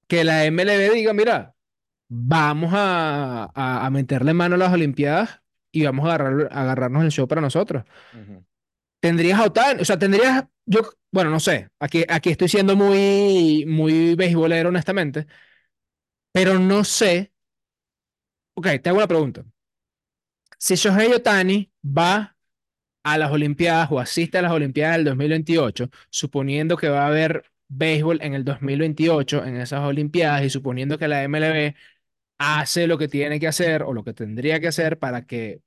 que 0.08 0.24
la 0.24 0.44
MLB 0.44 0.94
diga, 0.94 1.12
mira, 1.12 1.54
vamos 2.08 2.72
a, 2.74 3.50
a, 3.54 3.86
a 3.86 3.90
meterle 3.90 4.34
mano 4.34 4.56
a 4.56 4.58
las 4.58 4.72
Olimpiadas 4.72 5.42
y 5.72 5.84
vamos 5.84 6.06
a 6.06 6.14
agarrar, 6.14 6.48
a 6.52 6.62
agarrarnos 6.62 7.04
el 7.04 7.10
show 7.12 7.28
para 7.28 7.40
nosotros. 7.40 7.84
Ujú. 8.14 8.44
Tendrías 9.00 9.40
a 9.40 9.46
o 9.80 9.84
sea, 9.84 9.98
tendrías, 9.98 10.44
yo, 10.64 10.80
bueno, 11.12 11.30
no 11.30 11.38
sé, 11.40 11.68
aquí, 11.78 12.04
aquí 12.08 12.30
estoy 12.30 12.48
siendo 12.48 12.76
muy, 12.76 13.64
muy 13.66 14.14
beisbolero, 14.16 14.70
honestamente, 14.70 15.26
pero 16.32 16.58
no 16.58 16.84
sé. 16.84 17.32
Ok, 18.54 18.66
te 18.82 18.88
hago 18.88 18.98
una 18.98 19.06
pregunta. 19.08 19.44
Si 20.58 20.74
Shohei 20.74 21.12
Otani 21.12 21.70
va 21.84 22.36
a 23.04 23.18
las 23.18 23.30
Olimpiadas 23.30 23.88
o 23.90 24.00
asiste 24.00 24.38
a 24.38 24.42
las 24.42 24.52
Olimpiadas 24.52 24.96
del 24.96 25.04
2028, 25.06 25.90
suponiendo 26.10 26.76
que 26.76 26.88
va 26.88 27.04
a 27.04 27.08
haber 27.08 27.44
béisbol 27.68 28.20
en 28.22 28.34
el 28.34 28.44
2028 28.44 29.44
en 29.44 29.56
esas 29.56 29.80
Olimpiadas 29.82 30.44
y 30.44 30.50
suponiendo 30.50 30.98
que 30.98 31.08
la 31.08 31.22
MLB 31.28 31.74
hace 32.38 32.86
lo 32.86 32.98
que 32.98 33.08
tiene 33.08 33.40
que 33.40 33.48
hacer 33.48 33.82
o 33.82 33.92
lo 33.92 34.04
que 34.04 34.12
tendría 34.12 34.60
que 34.60 34.68
hacer 34.68 34.98
para 34.98 35.26
que 35.26 35.60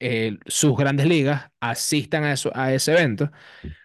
eh, 0.00 0.38
sus 0.46 0.76
grandes 0.76 1.06
ligas 1.06 1.50
asistan 1.60 2.24
a, 2.24 2.32
eso, 2.32 2.50
a 2.54 2.72
ese 2.72 2.92
evento. 2.92 3.30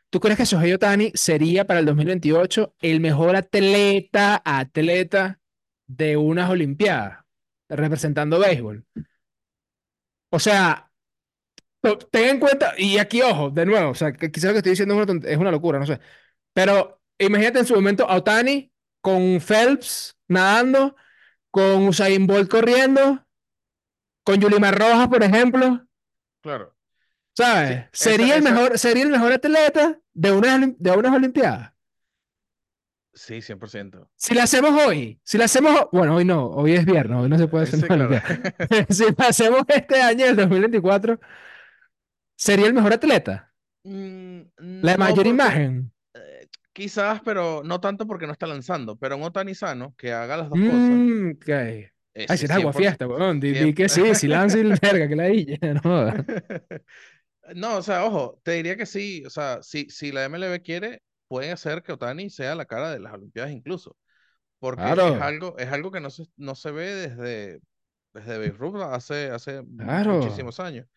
¿Tú 0.09 0.19
crees 0.19 0.37
que 0.37 0.45
Shohei 0.45 0.73
Otani 0.73 1.11
sería 1.13 1.67
para 1.67 1.79
el 1.81 1.85
2028 1.85 2.75
el 2.81 3.01
mejor 3.01 3.35
atleta, 3.35 4.41
atleta 4.45 5.39
de 5.87 6.17
unas 6.17 6.49
Olimpiadas 6.49 7.25
representando 7.69 8.39
béisbol? 8.39 8.85
O 10.35 10.39
sea, 10.39 10.91
ten 12.11 12.29
en 12.29 12.39
cuenta, 12.39 12.73
y 12.77 12.97
aquí 12.97 13.21
ojo, 13.21 13.49
de 13.51 13.65
nuevo, 13.65 13.91
o 13.91 13.95
sea, 13.95 14.11
que 14.13 14.31
quizás 14.31 14.47
lo 14.49 14.53
que 14.53 14.57
estoy 14.59 14.71
diciendo 14.71 14.95
es 14.95 15.03
una, 15.03 15.13
tont- 15.13 15.25
es 15.27 15.37
una 15.37 15.51
locura, 15.51 15.79
no 15.79 15.85
sé, 15.85 15.99
pero 16.53 17.01
imagínate 17.19 17.59
en 17.59 17.65
su 17.65 17.75
momento 17.75 18.09
a 18.09 18.17
Otani 18.17 18.71
con 19.01 19.39
Phelps 19.41 20.17
nadando, 20.27 20.95
con 21.51 21.87
Usain 21.87 22.27
Bolt 22.27 22.49
corriendo, 22.51 23.25
con 24.25 24.41
Yulimar 24.41 24.77
Rojas, 24.77 25.07
por 25.07 25.23
ejemplo, 25.23 25.87
Claro. 26.41 26.75
Sí, 27.33 27.43
¿sabes? 27.43 27.85
esa, 28.01 28.11
Sería 28.11 28.35
el 28.35 28.41
esa, 28.41 28.53
mejor, 28.53 28.79
sería 28.79 29.03
el 29.03 29.09
mejor 29.11 29.33
atleta 29.33 29.99
de 30.13 30.31
unas, 30.31 30.61
de 30.77 30.91
unas 30.91 31.13
Olimpiadas. 31.15 31.73
Sí, 33.15 33.41
100%. 33.41 34.09
Si 34.17 34.33
la 34.35 34.43
hacemos 34.43 34.71
hoy, 34.85 35.19
si 35.23 35.37
la 35.37 35.45
hacemos, 35.45 35.87
bueno, 35.91 36.15
hoy 36.15 36.25
no, 36.25 36.47
hoy 36.47 36.73
es 36.73 36.85
viernes, 36.85 37.17
hoy 37.19 37.29
no 37.29 37.37
se 37.37 37.47
puede 37.47 37.65
Eh, 37.65 37.67
hacer 37.67 37.79
Sí, 37.79 37.87
una 37.89 37.97
claro. 38.07 38.21
Si 38.89 39.03
la 39.17 39.27
hacemos 39.27 39.63
este 39.67 40.01
año, 40.01 40.25
el 40.25 40.35
2024, 40.35 41.19
sería 42.37 42.67
el 42.67 42.73
mejor 42.73 42.93
atleta. 42.93 43.53
Mm, 43.83 44.41
La 44.81 44.97
no 44.97 44.97
mayor 44.97 45.25
porque, 45.25 45.29
imagen. 45.29 45.91
eh, 46.13 46.47
quizás, 46.73 47.21
pero 47.23 47.63
no 47.63 47.79
tanto 47.79 48.07
porque 48.07 48.27
no 48.27 48.33
está 48.33 48.47
lanzando, 48.47 48.97
pero 48.97 49.17
un 49.17 49.23
Otani 49.23 49.55
sano 49.55 49.95
que 49.97 50.13
haga 50.13 50.37
las 50.37 50.49
dos 50.49 50.63
cosas, 50.63 51.05
Mm, 51.07 51.31
ok. 51.37 51.49
Ay, 52.27 52.37
si 52.37 52.45
agua 52.51 52.71
100%, 52.71 52.73
fiesta, 52.73 53.07
weón. 53.07 53.39
Di, 53.39 53.53
di 53.53 53.73
100 53.73 53.73
que 53.73 53.89
sí, 53.89 54.01
si 54.15 54.27
lanza 54.27 54.57
y 54.59 54.63
verga, 54.63 55.07
que 55.07 55.15
la 55.15 55.25
dilla, 55.25 55.57
no. 55.83 56.13
No, 57.55 57.77
o 57.77 57.81
sea, 57.83 58.05
ojo, 58.05 58.39
te 58.43 58.53
diría 58.53 58.75
que 58.75 58.85
sí, 58.87 59.23
o 59.25 59.29
sea, 59.29 59.61
si, 59.61 59.87
si 59.89 60.11
la 60.11 60.25
MLB 60.25 60.61
quiere, 60.63 61.03
puede 61.35 61.51
hacer 61.51 61.83
que 61.83 61.93
Otani 61.93 62.29
sea 62.29 62.55
la 62.55 62.65
cara 62.65 62.91
de 62.91 62.99
las 62.99 63.13
Olimpiadas 63.13 63.51
incluso, 63.51 63.97
porque 64.59 65.09
es 65.09 65.15
Claro, 65.15 65.19
algo, 65.21 65.57
es 65.59 65.69
algo 65.71 65.91
que 65.91 65.99
no 66.01 66.09
se, 66.11 66.25
no 66.37 66.55
se 66.55 66.71
ve 66.71 66.85
desde, 66.95 67.61
desde 68.13 68.37
Babe 68.39 68.51
Ruth 68.51 68.81
hace, 68.83 69.31
hace 69.31 69.63
claro. 69.77 70.07
muchísimos 70.07 70.59
años. 70.59 70.87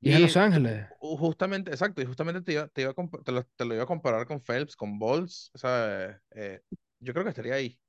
Y 0.00 0.10
es 0.10 0.16
en 0.16 0.22
Los 0.22 0.36
Y 0.36 0.38
Ángeles. 0.38 0.86
justamente, 1.00 1.70
exacto, 1.70 2.02
y 2.02 2.06
justamente 2.06 2.42
te 2.42 2.52
iba, 2.54 2.68
te 2.68 2.82
iba 2.82 2.92
a 2.92 3.22
te 3.24 3.32
lo, 3.32 3.44
te 3.44 3.64
lo 3.64 3.74
iba 3.74 3.84
a 3.84 3.86
comparar 3.86 4.26
con 4.26 4.40
Phelps, 4.42 4.76
con 4.76 4.98
Bolts, 4.98 5.50
o 5.54 5.58
sea, 5.58 6.20
eh, 6.32 6.60
yo 7.00 7.12
creo 7.12 7.24
que 7.24 7.30
estaría 7.30 7.54
ahí. 7.54 7.80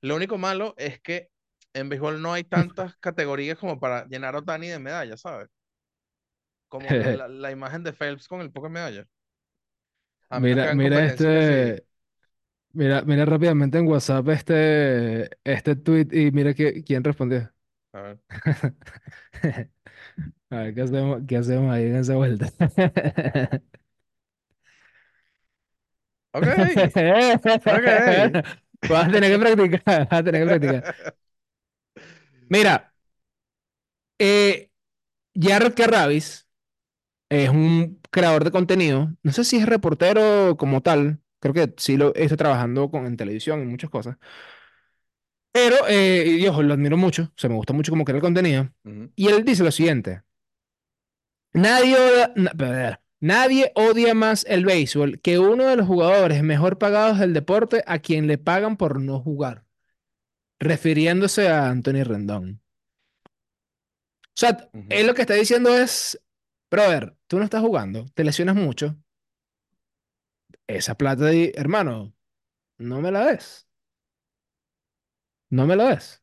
Lo 0.00 0.16
único 0.16 0.38
malo 0.38 0.74
es 0.78 1.00
que 1.00 1.30
en 1.74 1.88
béisbol 1.88 2.22
no 2.22 2.32
hay 2.32 2.44
tantas 2.44 2.96
categorías 2.98 3.58
como 3.58 3.80
para 3.80 4.06
llenar 4.08 4.34
a 4.34 4.38
Otani 4.40 4.68
de 4.68 4.78
medallas, 4.78 5.20
¿sabes? 5.22 5.48
Como 6.68 6.94
la, 7.12 7.28
la- 7.28 7.50
imagen 7.50 7.82
de 7.84 7.92
Phelps 7.92 8.28
con 8.28 8.40
el 8.40 8.50
poco 8.52 8.68
de 8.68 8.72
medallas. 8.74 9.06
A 10.30 10.40
menos 10.40 10.58
que 10.58 10.60
Mira, 10.60 10.68
hagan 10.68 10.78
mira 10.78 11.04
este, 11.06 11.86
mira, 12.72 13.02
mira 13.04 13.24
rápidamente 13.26 13.78
en 13.78 13.88
WhatsApp 13.88 14.28
este, 14.30 15.30
este 15.44 15.76
tweet 15.76 16.08
y 16.12 16.32
mira 16.32 16.54
que, 16.54 16.84
quién 16.84 17.04
respondió. 17.04 17.52
A 17.92 18.00
ver. 18.02 18.18
A 20.50 20.56
ver, 20.56 20.74
¿qué 20.74 20.82
hacemos, 20.82 21.22
qué 21.28 21.36
hacemos 21.36 21.72
ahí 21.74 21.84
en 21.86 21.96
esa 21.96 22.16
vuelta? 22.16 22.46
Ok, 26.32 26.46
ok. 27.66 27.88
Vas 28.88 29.08
a 29.08 29.10
tener 29.10 29.30
que 29.32 29.38
practicar, 29.38 30.08
vas 30.08 30.20
a 30.20 30.24
tener 30.24 30.40
que 30.42 30.46
practicar. 30.46 30.84
Mira, 32.50 32.92
eh, 34.18 34.70
Jared 35.34 35.74
Carrabis 35.74 36.48
es 37.30 37.50
un 37.50 37.97
creador 38.10 38.44
de 38.44 38.50
contenido. 38.50 39.12
No 39.22 39.32
sé 39.32 39.44
si 39.44 39.56
es 39.58 39.66
reportero 39.66 40.56
como 40.58 40.82
tal. 40.82 41.20
Creo 41.40 41.54
que 41.54 41.74
sí 41.76 41.96
lo 41.96 42.14
está 42.14 42.36
trabajando 42.36 42.90
con, 42.90 43.06
en 43.06 43.16
televisión 43.16 43.62
y 43.62 43.66
muchas 43.66 43.90
cosas. 43.90 44.16
Pero, 45.52 45.76
eh, 45.88 46.36
y 46.40 46.46
ojo, 46.46 46.62
lo 46.62 46.74
admiro 46.74 46.96
mucho. 46.96 47.22
O 47.24 47.32
sea, 47.36 47.50
me 47.50 47.56
gusta 47.56 47.72
mucho 47.72 47.90
cómo 47.92 48.04
crea 48.04 48.16
el 48.16 48.22
contenido. 48.22 48.70
Y 49.16 49.28
él 49.28 49.44
dice 49.44 49.64
lo 49.64 49.72
siguiente. 49.72 50.22
Nadie 51.52 51.96
odia, 51.96 52.32
na- 52.36 53.00
nadie 53.20 53.72
odia 53.74 54.14
más 54.14 54.44
el 54.48 54.64
béisbol 54.64 55.20
que 55.20 55.38
uno 55.38 55.66
de 55.66 55.76
los 55.76 55.86
jugadores 55.86 56.42
mejor 56.42 56.78
pagados 56.78 57.18
del 57.18 57.34
deporte 57.34 57.82
a 57.86 57.98
quien 57.98 58.26
le 58.26 58.38
pagan 58.38 58.76
por 58.76 59.00
no 59.00 59.20
jugar. 59.20 59.64
Refiriéndose 60.60 61.48
a 61.48 61.68
Anthony 61.70 62.04
Rendón. 62.04 62.62
O 64.28 64.40
sea, 64.40 64.70
él 64.88 65.06
lo 65.06 65.14
que 65.14 65.22
está 65.22 65.34
diciendo 65.34 65.76
es, 65.76 66.18
brother, 66.70 67.16
tú 67.26 67.38
no 67.38 67.44
estás 67.44 67.60
jugando, 67.62 68.06
te 68.14 68.24
lesionas 68.24 68.56
mucho. 68.56 68.96
Esa 70.66 70.94
plata 70.96 71.24
de, 71.26 71.52
hermano, 71.56 72.14
no 72.78 73.00
me 73.02 73.12
la 73.12 73.26
des. 73.26 73.68
No 75.50 75.66
me 75.66 75.76
la 75.76 75.88
des. 75.90 76.22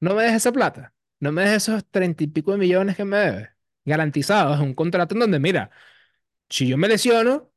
No 0.00 0.14
me 0.16 0.24
des 0.24 0.34
esa 0.34 0.52
plata. 0.52 0.94
No 1.20 1.32
me 1.32 1.42
des 1.44 1.52
esos 1.64 1.84
treinta 1.90 2.24
y 2.24 2.28
pico 2.28 2.52
de 2.52 2.58
millones 2.58 2.96
que 2.96 3.04
me 3.04 3.18
debes. 3.18 3.50
Garantizados. 3.84 4.56
Es 4.58 4.62
un 4.64 4.74
contrato 4.74 5.14
en 5.14 5.20
donde, 5.20 5.38
mira, 5.40 5.70
si 6.50 6.68
yo 6.68 6.78
me 6.78 6.88
lesiono 6.88 7.52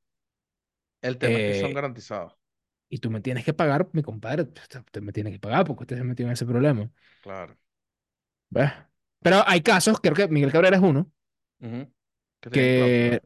El 1.03 1.19
tema 1.19 1.37
es 1.37 1.43
que 1.45 1.53
son 1.53 1.73
eh, 1.73 1.75
garantizados. 1.75 2.33
y 2.89 2.97
tú 2.99 3.09
me 3.11 3.21
tienes 3.21 3.45
que 3.45 3.53
pagar, 3.53 3.89
mi 3.93 4.03
compadre, 4.03 4.43
usted, 4.43 4.79
usted 4.81 5.01
me 5.01 5.13
tiene 5.13 5.31
que 5.31 5.39
pagar 5.39 5.65
porque 5.65 5.83
usted 5.83 5.97
se 5.97 6.03
metió 6.03 6.25
en 6.25 6.33
ese 6.33 6.45
problema. 6.45 6.89
Claro. 7.19 7.57
¿Ves? 8.49 8.71
Pero 9.21 9.43
hay 9.47 9.61
casos, 9.61 9.99
creo 10.01 10.13
que 10.15 10.27
Miguel 10.27 10.51
Cabrera 10.51 10.77
es 10.77 10.81
uno, 10.83 11.11
Ujú. 11.61 11.87
Que 12.49 12.71
cláusula. 12.73 13.21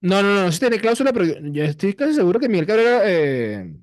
No, 0.00 0.22
no, 0.22 0.34
no, 0.34 0.42
no 0.44 0.46
sé 0.48 0.52
si 0.54 0.60
tiene 0.60 0.80
cláusula, 0.80 1.12
pero 1.12 1.26
yo, 1.26 1.34
yo 1.40 1.64
estoy 1.64 1.94
casi 1.94 2.14
seguro 2.14 2.40
que 2.40 2.48
Miguel 2.48 2.66
Cabrera 2.66 3.02
eh, 3.04 3.74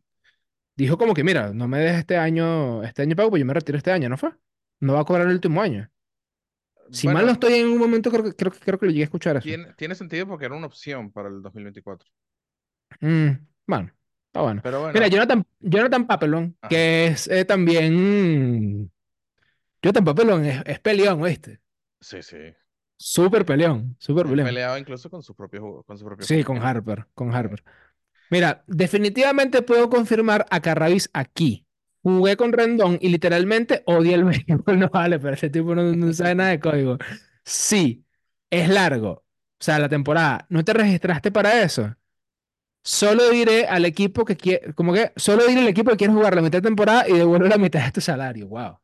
dijo 0.75 0.97
como 0.97 1.13
que, 1.13 1.23
mira, 1.23 1.54
no 1.54 1.67
me 1.67 1.80
des 1.80 1.97
este 1.99 2.17
año, 2.17 2.84
este 2.84 3.04
año 3.04 3.15
pago, 3.15 3.32
pues 3.32 3.41
yo 3.41 3.45
me 3.45 3.54
retiro 3.54 3.78
este 3.78 3.91
año, 3.91 4.10
¿no 4.10 4.17
fue? 4.17 4.32
No 4.82 4.93
va 4.95 5.01
a 5.01 5.06
cobrar 5.06 5.28
el 5.28 5.34
último 5.36 5.62
año. 5.62 5.89
Si 6.91 7.08
mal 7.08 7.25
no 7.25 7.32
Bueno, 7.32 7.34
estoy 7.34 7.54
en 7.56 7.67
un 7.67 7.78
momento, 7.78 8.10
creo 8.12 8.23
que, 8.23 8.34
creo, 8.34 8.51
que- 8.51 8.60
creo 8.60 8.80
que 8.80 8.86
lo 8.88 8.91
llegué 8.91 9.04
a 9.04 9.06
escuchar 9.06 9.38
eso. 9.38 9.47
tiene, 9.47 9.73
tiene 9.75 9.95
sentido 9.95 10.28
porque 10.28 10.45
era 10.45 10.56
una 10.56 10.67
opción 10.67 11.12
para 11.12 11.30
el 11.30 11.41
2024. 11.41 12.10
Mm, 13.01 13.32
bueno, 13.67 13.91
está 14.28 14.41
bueno. 14.41 14.62
Pero 14.62 14.82
Mira, 14.93 15.08
bueno, 15.08 15.08
Jonathan, 15.08 15.45
Jonathan 15.60 16.08
Papelón, 16.08 16.58
ajá. 16.62 16.69
que 16.69 17.08
es 17.08 17.28
eh, 17.28 17.45
también... 17.45 18.91
Jonathan 19.82 20.06
Papelón 20.06 20.45
es, 20.45 20.63
es 20.65 20.80
peleón, 20.80 21.21
¿oíste? 21.21 21.62
Sí, 22.01 22.21
sí. 22.23 22.56
Súper 22.98 23.46
peleón, 23.46 23.96
súper 24.00 24.28
peleón. 24.28 24.48
peleado 24.48 24.78
incluso 24.78 25.10
con 25.10 25.22
su 25.24 25.36
propio, 25.36 25.62
ju- 25.62 25.86
con 25.86 25.98
su 25.98 26.06
propio 26.06 26.26
Sí, 26.26 26.44
con. 26.44 26.58
Harper, 26.62 27.08
con. 27.14 27.34
Harper. 27.34 27.64
Mira, 28.30 28.64
definitivamente 28.68 29.62
puedo 29.62 29.90
confirmar 29.90 30.46
a 30.50 30.62
Carrabis 30.62 31.10
aquí. 31.14 31.68
Jugué 32.04 32.38
con 32.38 32.54
Rendón 32.54 32.98
y 33.02 33.10
literalmente 33.10 33.84
odia 33.86 34.16
el 34.16 34.24
béisbol. 34.26 34.80
No 34.80 34.90
vale, 34.90 35.20
pero 35.20 35.34
ese 35.36 35.50
tipo 35.50 35.76
no, 35.76 35.84
no 35.96 36.14
sabe 36.14 36.36
nada 36.36 36.50
de 36.52 36.60
código. 36.60 36.98
Sí, 37.46 38.06
es 38.50 38.70
largo. 38.70 39.12
O 39.60 39.64
sea, 39.64 39.80
la 39.80 39.90
temporada. 39.90 40.46
¿No 40.50 40.64
te 40.64 40.74
registraste 40.74 41.32
para 41.32 41.64
eso? 41.64 41.96
Solo 42.84 43.30
diré 43.32 43.68
al 43.68 43.86
equipo 43.86 44.26
que 44.26 44.38
quiere, 44.38 44.74
como 44.76 44.94
que, 44.94 45.12
solo 45.18 45.46
diré 45.48 45.62
al 45.62 45.68
equipo 45.70 45.92
que 45.92 45.98
quiere 45.98 46.14
jugar 46.14 46.36
la 46.36 46.42
mitad 46.44 46.60
de 46.60 46.70
temporada 46.70 47.08
y 47.10 47.14
devuelve 47.14 47.50
la 47.50 47.58
mitad 47.58 47.84
de 47.86 47.92
tu 47.94 48.02
salario. 48.02 48.48
Wow. 48.48 48.80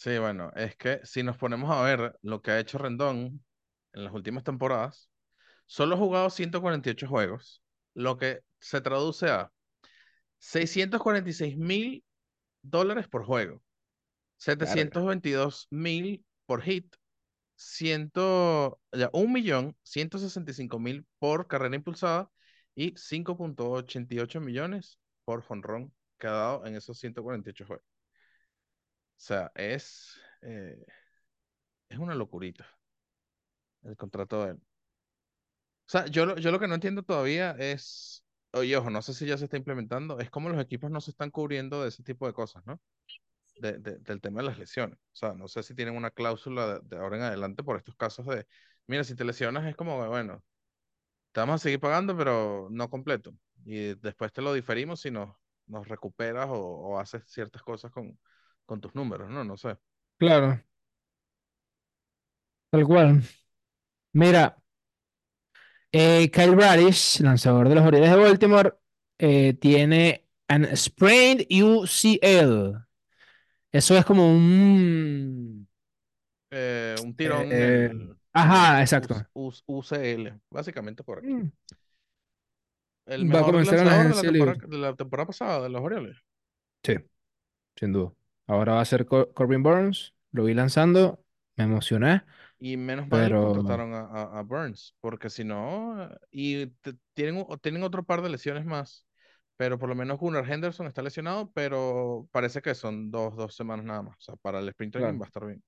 Sí, 0.00 0.16
bueno, 0.16 0.50
es 0.56 0.76
que 0.76 0.98
si 1.04 1.22
nos 1.22 1.36
ponemos 1.36 1.70
a 1.70 1.82
ver 1.82 2.18
lo 2.22 2.40
que 2.40 2.52
ha 2.52 2.58
hecho 2.58 2.78
Rendón 2.78 3.44
en 3.92 4.04
las 4.04 4.14
últimas 4.14 4.42
temporadas, 4.44 5.10
solo 5.66 5.94
ha 5.94 5.98
jugado 5.98 6.30
148 6.30 7.06
juegos, 7.06 7.62
lo 7.92 8.16
que 8.16 8.40
se 8.60 8.80
traduce 8.80 9.28
a 9.28 9.52
646 10.38 11.58
mil 11.58 12.02
dólares 12.62 13.08
por 13.08 13.26
juego, 13.26 13.62
Verga. 14.46 14.64
722 14.64 15.68
mil 15.68 16.24
por 16.46 16.62
hit, 16.62 16.96
100, 17.56 18.10
ya, 18.14 19.10
1.165.000 19.12 21.04
por 21.18 21.46
carrera 21.46 21.76
impulsada 21.76 22.30
y 22.74 22.92
5.88 22.92 24.40
millones 24.40 24.98
por 25.26 25.42
jonrón 25.42 25.92
que 26.18 26.26
ha 26.26 26.32
dado 26.32 26.64
en 26.64 26.74
esos 26.76 26.98
148 26.98 27.66
juegos. 27.66 27.99
O 29.20 29.22
sea, 29.22 29.52
es, 29.54 30.16
eh, 30.42 30.84
es 31.90 31.98
una 31.98 32.14
locurita 32.14 32.66
el 33.82 33.96
contrato 33.96 34.44
de 34.44 34.50
él. 34.52 34.56
O 35.86 35.90
sea, 35.92 36.06
yo, 36.06 36.36
yo 36.36 36.50
lo 36.52 36.60
que 36.60 36.68
no 36.68 36.74
entiendo 36.74 37.02
todavía 37.02 37.50
es, 37.58 38.24
oye, 38.52 38.76
ojo, 38.76 38.90
no 38.90 39.02
sé 39.02 39.12
si 39.12 39.26
ya 39.26 39.36
se 39.36 39.44
está 39.44 39.56
implementando, 39.56 40.20
es 40.20 40.30
como 40.30 40.48
los 40.48 40.60
equipos 40.62 40.90
no 40.90 41.00
se 41.00 41.10
están 41.10 41.30
cubriendo 41.30 41.82
de 41.82 41.88
ese 41.88 42.02
tipo 42.04 42.26
de 42.26 42.32
cosas, 42.32 42.64
¿no? 42.66 42.80
de- 43.56 43.78
de- 43.78 43.98
del 43.98 44.20
tema 44.22 44.40
de 44.42 44.48
las 44.48 44.58
lesiones. 44.58 44.98
O 44.98 45.16
sea, 45.16 45.34
no 45.34 45.48
sé 45.48 45.62
si 45.64 45.74
tienen 45.76 45.96
una 45.96 46.10
cláusula 46.12 46.80
de, 46.80 46.96
ahora 46.98 47.16
en 47.18 47.22
adelante 47.24 47.62
por 47.64 47.76
estos 47.78 47.96
casos 47.96 48.26
de, 48.26 48.46
mira, 48.88 49.04
si 49.04 49.16
te 49.16 49.24
lesionas 49.24 49.66
es 49.68 49.76
como, 49.76 50.06
bueno, 50.08 50.44
te 51.32 51.40
vamos 51.40 51.56
a 51.56 51.58
seguir 51.64 51.80
pagando, 51.80 52.16
pero 52.16 52.68
no 52.70 52.90
completo. 52.90 53.34
Y 53.64 53.94
después 53.96 54.32
te 54.32 54.42
lo 54.42 54.52
diferimos 54.54 55.00
si 55.02 55.10
nos, 55.10 55.36
nos 55.66 55.88
recuperas 55.88 56.48
o 56.50 56.98
haces 57.00 57.24
ciertas 57.26 57.62
cosas 57.62 57.92
con, 57.92 58.18
con 58.70 58.80
tus 58.80 58.94
números, 58.94 59.28
¿no? 59.30 59.44
No 59.44 59.56
sé. 59.56 59.76
Claro, 60.18 60.62
tal 62.70 62.84
cual. 62.86 63.22
Mira, 64.14 64.56
eh, 65.92 66.30
Kyle 66.30 66.54
Radish, 66.56 67.20
lanzador 67.20 67.68
de 67.68 67.74
los 67.74 67.84
Orioles 67.86 68.10
de 68.10 68.16
Baltimore, 68.16 68.74
eh, 69.18 69.54
tiene 69.54 70.26
an 70.48 70.76
sprained 70.76 71.46
UCL. 71.50 72.74
Eso 73.72 73.96
es 73.98 74.04
como 74.04 74.30
un... 74.32 75.68
Eh, 76.50 76.98
un 77.00 77.14
eh, 77.16 77.16
tirón 77.16 77.62
el, 77.90 78.16
ajá, 78.32 78.80
exacto. 78.82 79.26
U- 79.34 79.52
UCL, 79.66 80.40
básicamente 80.50 81.04
por 81.04 81.18
aquí. 81.18 81.28
Mm, 81.28 81.50
El 83.14 83.26
Va 83.34 83.40
a 83.40 83.44
comenzar 83.48 83.78
en 83.80 83.84
la 83.90 83.92
lanzador 83.92 84.14
de 84.14 84.22
la 84.24 84.32
de 84.66 84.78
la 84.78 84.96
temporada 84.96 85.26
pasada 85.26 85.60
de 85.64 85.68
los 85.68 85.82
Orioles. 85.82 86.16
Sí, 86.82 86.94
sin 87.76 87.92
duda. 87.94 88.14
Ahora 88.50 88.74
va 88.74 88.80
a 88.82 88.84
ser 88.84 89.06
Cor- 89.06 89.32
Corbin 89.34 89.62
Burns. 89.62 90.14
Lo 90.32 90.44
vi 90.44 90.54
lanzando, 90.54 91.24
me 91.56 91.64
emocioné, 91.64 92.24
Y 92.58 92.76
menos 92.76 93.08
mal 93.08 93.34
pero 93.34 93.38
contrataron 93.38 93.94
a, 93.94 94.00
a- 94.00 94.38
a 94.38 94.42
Burns, 94.42 94.94
porque 95.00 95.30
si 95.30 95.44
no, 95.44 96.10
y 96.30 96.66
tienen, 97.14 97.44
o- 97.48 97.56
tienen 97.58 97.82
otro 97.82 98.04
par 98.04 98.20
de 98.22 98.28
lesiones 98.30 98.66
más, 98.66 99.06
pero 99.56 99.78
por 99.78 99.88
lo 99.88 99.94
menos 99.94 100.18
Gunnar 100.18 100.50
Henderson 100.50 100.86
está 100.86 101.00
lesionado, 101.02 101.50
pero 101.52 102.28
parece 102.32 102.60
que 102.62 102.74
son 102.74 103.10
dos, 103.10 103.34
dos 103.36 103.54
semanas 103.56 103.86
nada 103.86 104.02
más. 104.02 104.16
O 104.18 104.20
sea, 104.20 104.36
para 104.36 104.58
el 104.60 104.68
sprint 104.68 104.92
training 104.92 105.18
claro. 105.18 105.20
va 105.20 105.24
a 105.24 105.28
estar 105.28 105.46
bien. 105.46 105.62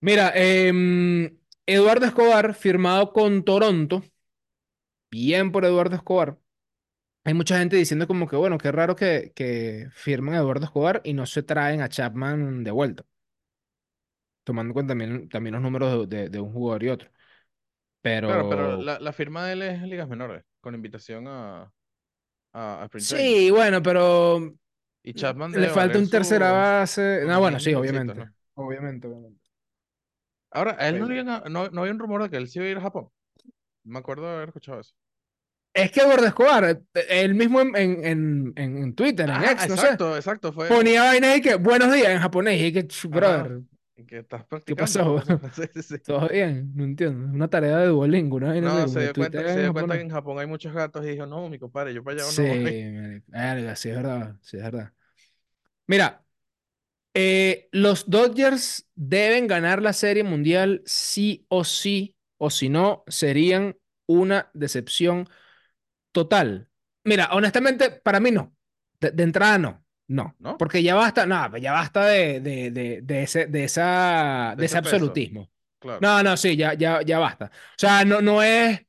Mira, 0.00 0.32
em, 0.34 1.38
Eduardo 1.66 2.06
Escobar 2.06 2.54
firmado 2.54 3.12
con 3.12 3.44
Toronto. 3.44 4.02
Bien 5.10 5.52
por 5.52 5.64
Eduardo 5.66 5.96
Escobar. 5.96 6.38
Hay 7.28 7.34
mucha 7.34 7.58
gente 7.58 7.76
diciendo 7.76 8.06
como 8.06 8.26
que, 8.26 8.36
bueno, 8.36 8.56
qué 8.56 8.72
raro 8.72 8.96
que, 8.96 9.32
que 9.34 9.88
firmen 9.92 10.34
a 10.34 10.38
Eduardo 10.38 10.64
Escobar 10.64 11.02
y 11.04 11.12
no 11.12 11.26
se 11.26 11.42
traen 11.42 11.82
a 11.82 11.88
Chapman 11.90 12.64
de 12.64 12.70
vuelta, 12.70 13.04
tomando 14.44 14.70
en 14.70 14.74
cuenta 14.74 14.90
también, 14.92 15.28
también 15.28 15.52
los 15.54 15.62
números 15.62 16.08
de, 16.08 16.16
de- 16.16 16.28
de 16.30 16.40
un 16.40 16.52
jugador 16.52 16.82
y 16.84 16.88
otro. 16.88 17.10
Claro, 18.02 18.48
pero 18.48 18.76
la, 18.80 18.98
la 18.98 19.12
firma 19.12 19.44
de 19.46 19.52
él 19.52 19.62
es 19.62 19.82
en 19.82 19.90
ligas 19.90 20.08
menores, 20.08 20.42
con 20.60 20.74
invitación 20.74 21.26
a, 21.28 21.70
a, 22.54 22.88
sí, 22.96 23.50
bueno, 23.50 23.82
pero 23.82 24.54
Y 25.02 25.12
Chapman 25.12 25.52
le 25.52 25.68
falta 25.68 25.98
un 25.98 26.08
tercera 26.08 26.52
base. 26.52 27.24
No, 27.26 27.40
bueno, 27.40 27.60
sí, 27.60 27.74
obviamente. 27.74 28.14
¿no? 28.14 28.32
Obviamente, 28.54 29.06
obviamente. 29.06 29.40
Ahora, 30.50 30.76
a 30.78 30.88
él 30.88 30.98
no, 30.98 31.06
le 31.06 31.14
Pero- 31.14 31.22
iban 31.22 31.42
a- 31.46 31.48
no, 31.50 31.68
no 31.70 31.80
había 31.82 31.92
un 31.92 31.98
rumor 31.98 32.22
de 32.22 32.30
que 32.30 32.36
él 32.38 32.48
sí 32.48 32.58
iba 32.58 32.66
a 32.68 32.70
ir 32.70 32.78
a 32.78 32.80
Japón. 32.80 33.10
Me 33.84 33.98
acuerdo 33.98 34.26
de 34.28 34.34
haber 34.36 34.48
escuchado 34.50 34.80
eso. 34.80 34.94
Es 35.72 35.90
que 35.92 36.00
Eduardo 36.00 36.26
Escobar, 36.26 36.64
eh, 36.94 37.06
él 37.08 37.34
mismo 37.34 37.60
en, 37.60 37.76
en, 37.76 38.04
en, 38.04 38.52
en 38.56 38.94
Twitter, 38.94 39.30
en 39.30 39.42
Ajá, 39.42 39.44
X, 39.44 39.68
no 39.68 39.76
sé, 39.76 39.88
exacto, 39.92 40.16
exacto, 40.16 40.52
fue. 40.52 40.68
ponía 40.68 41.04
vainas 41.04 41.38
y 41.38 41.42
que 41.42 41.56
buenos 41.56 41.92
días 41.94 42.08
en 42.10 42.20
japonés 42.20 42.60
y 42.62 42.72
que, 42.72 42.88
brother, 43.08 43.62
Que 44.06 44.18
estás 44.20 44.44
¿qué 44.64 44.76
practicando. 44.76 44.76
pasó? 44.76 45.22
Sí, 45.54 45.62
sí, 45.82 45.98
sí. 45.98 45.98
Todo 46.04 46.28
bien, 46.28 46.72
no 46.74 46.84
entiendo. 46.84 47.26
Una 47.34 47.48
tarea 47.48 47.78
de 47.78 47.88
Duolingo, 47.88 48.40
No, 48.60 48.86
como 48.86 48.88
se 48.88 49.02
dio 49.02 49.14
cuenta, 49.16 49.46
se 49.46 49.60
dio 49.60 49.72
cuenta 49.72 49.94
que 49.94 50.00
en 50.02 50.10
Japón 50.10 50.38
hay 50.38 50.46
muchos 50.46 50.72
gatos 50.72 51.04
y 51.04 51.10
dijo, 51.10 51.26
no, 51.26 51.48
mi 51.48 51.58
compadre, 51.58 51.94
yo 51.94 52.02
para 52.02 52.24
allá 52.24 52.32
Sí, 52.32 52.42
no 52.42 52.46
voy. 52.46 52.76
marico, 52.90 53.26
verga, 53.28 53.76
sí 53.76 53.88
es 53.90 53.96
verdad, 53.96 54.36
sí 54.42 54.56
es 54.56 54.62
verdad. 54.64 54.92
Mira, 55.86 56.24
eh, 57.14 57.68
los 57.72 58.10
Dodgers 58.10 58.88
deben 58.96 59.46
ganar 59.48 59.82
la 59.82 59.92
Serie 59.94 60.24
Mundial 60.24 60.82
sí 60.86 61.46
o 61.48 61.64
sí, 61.64 62.16
o 62.38 62.50
si 62.50 62.68
no, 62.70 63.04
serían 63.08 63.78
una 64.06 64.50
decepción 64.54 65.28
total. 66.18 66.68
Mira, 67.04 67.28
honestamente, 67.32 67.90
para 67.90 68.20
mí 68.20 68.30
no. 68.30 68.54
De, 69.00 69.10
de 69.12 69.22
entrada 69.22 69.58
no, 69.58 69.84
no. 70.08 70.36
¿No? 70.38 70.56
Porque 70.56 70.82
ya 70.82 70.94
basta, 70.94 71.26
no, 71.26 71.56
ya 71.58 71.72
basta 71.72 72.04
de, 72.06 72.40
de, 72.40 72.70
de, 72.70 73.00
de 73.02 73.22
ese, 73.22 73.46
de 73.46 73.64
esa, 73.64 74.54
De 74.56 74.66
ese 74.66 74.78
absolutismo. 74.78 75.50
claro, 75.78 76.00
No, 76.00 76.22
no, 76.22 76.36
sí, 76.36 76.56
ya, 76.56 76.74
ya, 76.74 77.02
ya 77.02 77.18
basta. 77.18 77.46
O 77.46 77.50
sea, 77.76 78.04
no, 78.04 78.20
no 78.20 78.42
es. 78.42 78.80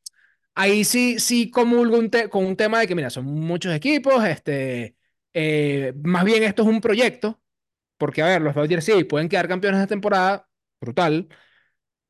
Ahí 0.55 0.83
sí, 0.85 1.19
sí 1.19 1.49
comulgo 1.51 1.97
un 1.97 2.09
te- 2.11 2.29
con 2.29 2.45
un 2.45 2.55
tema 2.57 2.79
de 2.79 2.87
que, 2.87 2.95
mira, 2.95 3.09
son 3.09 3.25
muchos 3.25 3.73
equipos, 3.73 4.23
este, 4.25 4.95
eh, 5.33 5.93
más 6.03 6.25
bien 6.25 6.43
esto 6.43 6.63
es 6.63 6.67
un 6.69 6.81
proyecto, 6.81 7.41
porque, 7.97 8.21
a 8.23 8.27
ver, 8.27 8.41
los 8.41 8.55
Dodgers 8.55 8.85
sí 8.85 9.03
pueden 9.05 9.29
quedar 9.29 9.47
campeones 9.49 9.81
de 9.81 9.87
temporada, 9.87 10.49
brutal, 10.81 11.29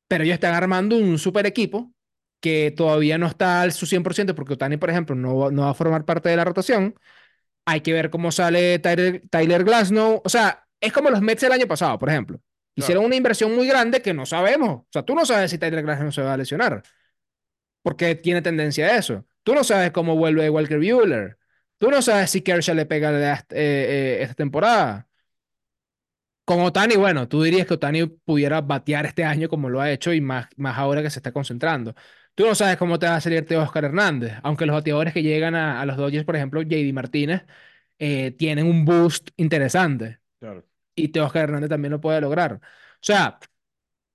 pero 0.08 0.24
ellos 0.24 0.34
están 0.34 0.54
armando 0.54 0.96
un 0.96 1.18
super 1.18 1.46
equipo 1.46 1.92
que 2.40 2.70
todavía 2.72 3.18
no 3.18 3.26
está 3.26 3.62
al 3.62 3.72
su 3.72 3.86
100% 3.86 4.34
porque 4.34 4.54
Otani, 4.54 4.76
por 4.76 4.90
ejemplo, 4.90 5.14
no, 5.16 5.50
no 5.50 5.62
va 5.62 5.70
a 5.70 5.74
formar 5.74 6.04
parte 6.04 6.28
de 6.28 6.36
la 6.36 6.44
rotación. 6.44 6.94
Hay 7.66 7.82
que 7.82 7.92
ver 7.92 8.10
cómo 8.10 8.32
sale 8.32 8.78
Tyler, 8.80 9.22
Tyler 9.30 9.64
Glasnow. 9.64 10.22
O 10.24 10.28
sea, 10.28 10.66
es 10.80 10.92
como 10.92 11.10
los 11.10 11.20
Mets 11.22 11.42
el 11.44 11.52
año 11.52 11.66
pasado, 11.68 11.98
por 11.98 12.10
ejemplo. 12.10 12.40
Hicieron 12.76 13.04
claro, 13.04 13.06
una 13.06 13.16
inversión 13.16 13.54
muy 13.54 13.66
grande 13.68 14.02
que 14.02 14.14
no 14.14 14.26
sabemos. 14.26 14.70
O 14.82 14.86
sea, 14.92 15.02
tú 15.04 15.14
no 15.14 15.26
sabes 15.26 15.50
si 15.50 15.58
Tyler 15.58 15.82
Glasnow 15.84 16.12
se 16.12 16.22
va 16.22 16.34
a 16.34 16.36
lesionar 16.36 16.82
porque 17.82 18.14
tiene 18.14 18.42
tendencia 18.42 18.86
a 18.86 18.96
eso. 18.96 19.24
Tú 19.42 19.54
no 19.54 19.64
sabes 19.64 19.90
cómo 19.92 20.16
vuelve 20.16 20.50
Walker 20.50 20.78
Buehler. 20.78 21.38
Tú 21.78 21.90
no 21.90 22.02
sabes 22.02 22.30
si 22.30 22.42
Kershaw 22.42 22.74
le 22.74 22.86
pega 22.86 23.10
la- 23.10 23.34
eh, 23.50 24.18
eh, 24.20 24.22
esta 24.22 24.34
temporada. 24.34 25.08
Con 26.44 26.60
Otani, 26.62 26.96
bueno, 26.96 27.28
tú 27.28 27.42
dirías 27.42 27.66
que 27.66 27.74
Otani 27.74 28.06
pudiera 28.06 28.60
batear 28.60 29.06
este 29.06 29.24
año 29.24 29.48
como 29.48 29.68
lo 29.68 29.80
ha 29.80 29.90
hecho 29.92 30.12
y 30.12 30.20
más, 30.20 30.48
más 30.56 30.76
ahora 30.78 31.00
que 31.02 31.10
se 31.10 31.20
está 31.20 31.30
concentrando. 31.32 31.94
Tú 32.34 32.46
no 32.46 32.54
sabes 32.54 32.76
cómo 32.78 32.98
te 32.98 33.06
va 33.06 33.16
a 33.16 33.20
salir 33.20 33.44
Teo 33.46 33.62
Oscar 33.62 33.84
Hernández, 33.84 34.34
aunque 34.42 34.66
los 34.66 34.74
bateadores 34.74 35.12
que 35.12 35.22
llegan 35.22 35.54
a, 35.54 35.80
a 35.80 35.86
los 35.86 35.96
Dodgers, 35.96 36.24
por 36.24 36.36
ejemplo, 36.36 36.62
JD 36.62 36.92
Martínez, 36.92 37.44
eh, 37.98 38.32
tienen 38.32 38.66
un 38.66 38.84
boost 38.84 39.30
interesante 39.36 40.20
claro. 40.38 40.64
y 40.94 41.08
Teo 41.08 41.26
Oscar 41.26 41.44
Hernández 41.44 41.70
también 41.70 41.92
lo 41.92 42.00
puede 42.00 42.20
lograr. 42.20 42.54
O 42.54 42.60
sea, 43.02 43.38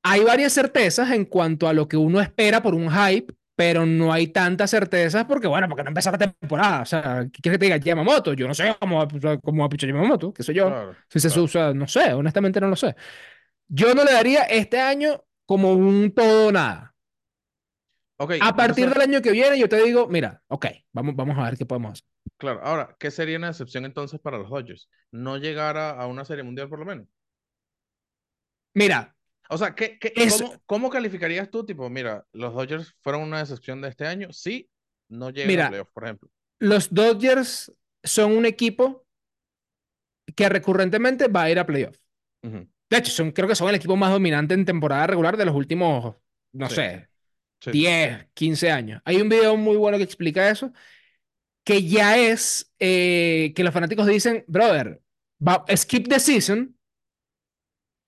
hay 0.04 0.24
varias 0.24 0.54
certezas 0.54 1.12
en 1.12 1.26
cuanto 1.26 1.68
a 1.68 1.74
lo 1.74 1.88
que 1.88 1.98
uno 1.98 2.22
espera 2.22 2.62
por 2.62 2.76
un 2.76 2.92
hype, 2.92 3.34
pero 3.56 3.86
no 3.86 4.14
hay 4.14 4.28
tantas 4.28 4.72
certezas 4.72 5.26
porque, 5.26 5.48
bueno, 5.48 5.68
porque 5.70 5.84
no 5.84 5.90
empezó 5.90 6.12
la 6.12 6.18
temporada. 6.20 6.82
O 6.82 6.86
sea, 6.86 7.28
¿qué 7.32 7.42
quieres 7.42 7.58
que 7.58 7.60
te 7.60 7.66
diga 7.66 7.78
Yamamoto? 7.78 8.34
Yo 8.34 8.48
no 8.48 8.54
sé 8.54 8.76
cómo, 8.80 9.00
va- 9.08 9.38
cómo 9.42 9.62
va 9.62 9.66
a 9.68 9.70
pichar 9.70 9.90
Yamamoto, 9.90 10.34
qué 10.34 10.44
sé 10.44 10.54
yo. 10.54 10.68
Claro, 10.70 10.94
Si 11.10 11.20
se 11.20 11.28
claro. 11.30 11.44
usa, 11.44 11.74
no 11.74 11.88
sé, 11.88 12.14
honestamente 12.14 12.62
no 12.62 12.68
lo 12.70 12.76
sé. 12.76 12.96
Yo 13.70 13.96
no 13.96 14.04
le 14.06 14.14
daría 14.14 14.44
este 14.46 14.80
año 14.82 15.24
como 15.46 15.74
un 15.74 16.14
todo 16.14 16.50
o 16.50 16.54
nada. 16.54 16.95
Ok, 18.18 18.32
A 18.40 18.56
partir 18.56 18.88
entonces, 18.88 18.94
del 18.94 19.02
año 19.02 19.22
que 19.22 19.32
viene, 19.32 19.60
yo 19.60 19.68
te 19.70 19.82
digo, 19.84 20.08
mira, 20.08 20.42
ok, 20.48 20.68
vamos, 20.94 21.16
vamos 21.16 21.38
a 21.38 21.44
ver 21.46 21.58
qué 21.58 21.66
podemos 21.66 21.92
hacer. 21.94 22.06
claro, 22.38 22.62
ahora, 22.64 22.96
¿qué 23.00 23.12
sería 23.12 23.38
una 23.38 23.48
decepción 23.48 23.86
entonces 23.86 24.20
para 24.20 24.38
los 24.38 24.50
Dodgers? 24.50 24.90
No 25.12 25.38
llegar 25.38 25.78
a, 25.78 25.92
a 25.92 26.08
una 26.08 26.26
serie 26.26 26.44
mundial 26.44 26.70
por 26.70 26.80
lo 26.80 26.86
menos. 26.86 27.08
Mira, 28.74 29.16
O 29.50 29.58
sea, 29.58 29.76
¿qué, 29.76 30.00
qué- 30.00 30.16
es, 30.16 30.44
cómo, 30.44 30.62
cómo 30.66 30.90
calificarías 30.90 31.50
tú? 31.52 31.66
Tipo, 31.66 31.90
mira, 31.90 32.26
los 32.34 32.54
Dodgers 32.54 32.96
fueron 33.02 33.22
una 33.24 33.40
decepción 33.40 33.82
de 33.82 33.90
este 33.90 34.06
año. 34.08 34.32
Sí, 34.34 34.70
no 35.10 35.30
llegan 35.30 35.58
a 35.58 35.66
playoffs, 35.66 35.92
por 35.94 36.04
ejemplo. 36.06 36.30
los 36.60 36.94
Dodgers 36.94 37.72
son 38.04 38.34
un 38.38 38.46
equipo 38.46 39.06
que 40.36 40.50
recurrentemente 40.50 41.28
va 41.28 41.44
a 41.44 41.50
ir 41.52 41.60
a 41.60 41.66
playoff. 41.66 41.98
Ujú, 42.44 42.68
De 42.90 42.98
hecho, 42.98 43.12
son, 43.12 43.32
creo 43.32 43.48
que 43.48 43.56
son 43.56 43.70
el 43.70 43.76
equipo 43.76 43.96
más 43.98 44.12
dominante 44.12 44.54
en 44.54 44.66
temporada 44.66 45.08
regular 45.08 45.38
de 45.38 45.46
los 45.46 45.56
últimos, 45.56 46.16
no 46.54 46.70
Sí, 46.70 46.76
sé, 46.76 47.10
sí, 47.60 47.74
sí. 47.76 47.90
10, 47.90 48.28
15 48.34 48.72
años. 48.72 49.02
Hay 49.06 49.22
un 49.22 49.30
video 49.30 49.58
muy 49.58 49.78
bueno 49.78 49.98
que 49.98 50.04
explica 50.04 50.50
eso, 50.50 50.72
que 51.64 51.84
ya 51.88 52.18
es 52.18 52.74
eh, 52.80 53.54
que 53.56 53.64
los 53.64 53.74
fanáticos 53.74 54.08
dicen, 54.08 54.46
brother, 54.48 55.02
va- 55.46 55.66
skip 55.76 56.08
the 56.10 56.20
season, 56.20 56.78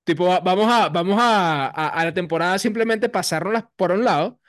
tipo, 0.03 0.25
va- 0.27 0.39
vamos 0.39 0.67
a, 0.71 0.89
vamos 0.89 1.17
a, 1.19 1.67
a, 1.67 1.87
a 1.89 2.05
la 2.05 2.13
temporada 2.13 2.57
simplemente 2.59 3.09
pasárnoslas 3.09 3.65
por 3.75 3.91
un 3.91 4.03
lado 4.05 4.39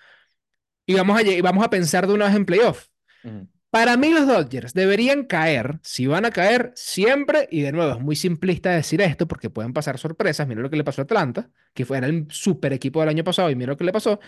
y 0.86 0.94
vamos 0.94 1.18
a, 1.18 1.22
y 1.22 1.40
vamos 1.40 1.64
a 1.64 1.70
pensar 1.70 2.06
de 2.06 2.14
una 2.14 2.26
vez 2.26 2.36
en 2.36 2.46
playoff. 2.46 2.88
Ujú, 3.24 3.46
Para 3.70 3.96
mí 3.98 4.10
los 4.12 4.26
Dodgers 4.26 4.74
deberían 4.74 5.24
caer, 5.26 5.80
si 5.82 6.06
van 6.06 6.24
a 6.26 6.30
caer, 6.32 6.72
siempre, 6.76 7.48
y 7.52 7.62
de 7.62 7.72
nuevo 7.72 7.92
es 7.94 8.00
muy 8.00 8.16
simplista 8.16 8.70
decir 8.70 9.02
esto 9.02 9.28
porque 9.28 9.50
pueden 9.50 9.74
pasar 9.74 9.98
sorpresas, 9.98 10.48
mira 10.48 10.62
lo 10.62 10.70
que 10.70 10.76
le 10.76 10.84
pasó 10.84 11.02
a 11.02 11.04
Atlanta, 11.04 11.50
que 11.74 11.84
fue 11.86 11.98
era 11.98 12.06
el 12.08 12.26
super 12.30 12.72
equipo 12.72 13.00
del 13.00 13.10
año 13.10 13.24
pasado 13.24 13.50
y 13.50 13.56
mira 13.56 13.72
lo 13.72 13.76
que 13.78 13.84
le 13.84 13.92
pasó, 13.92 14.20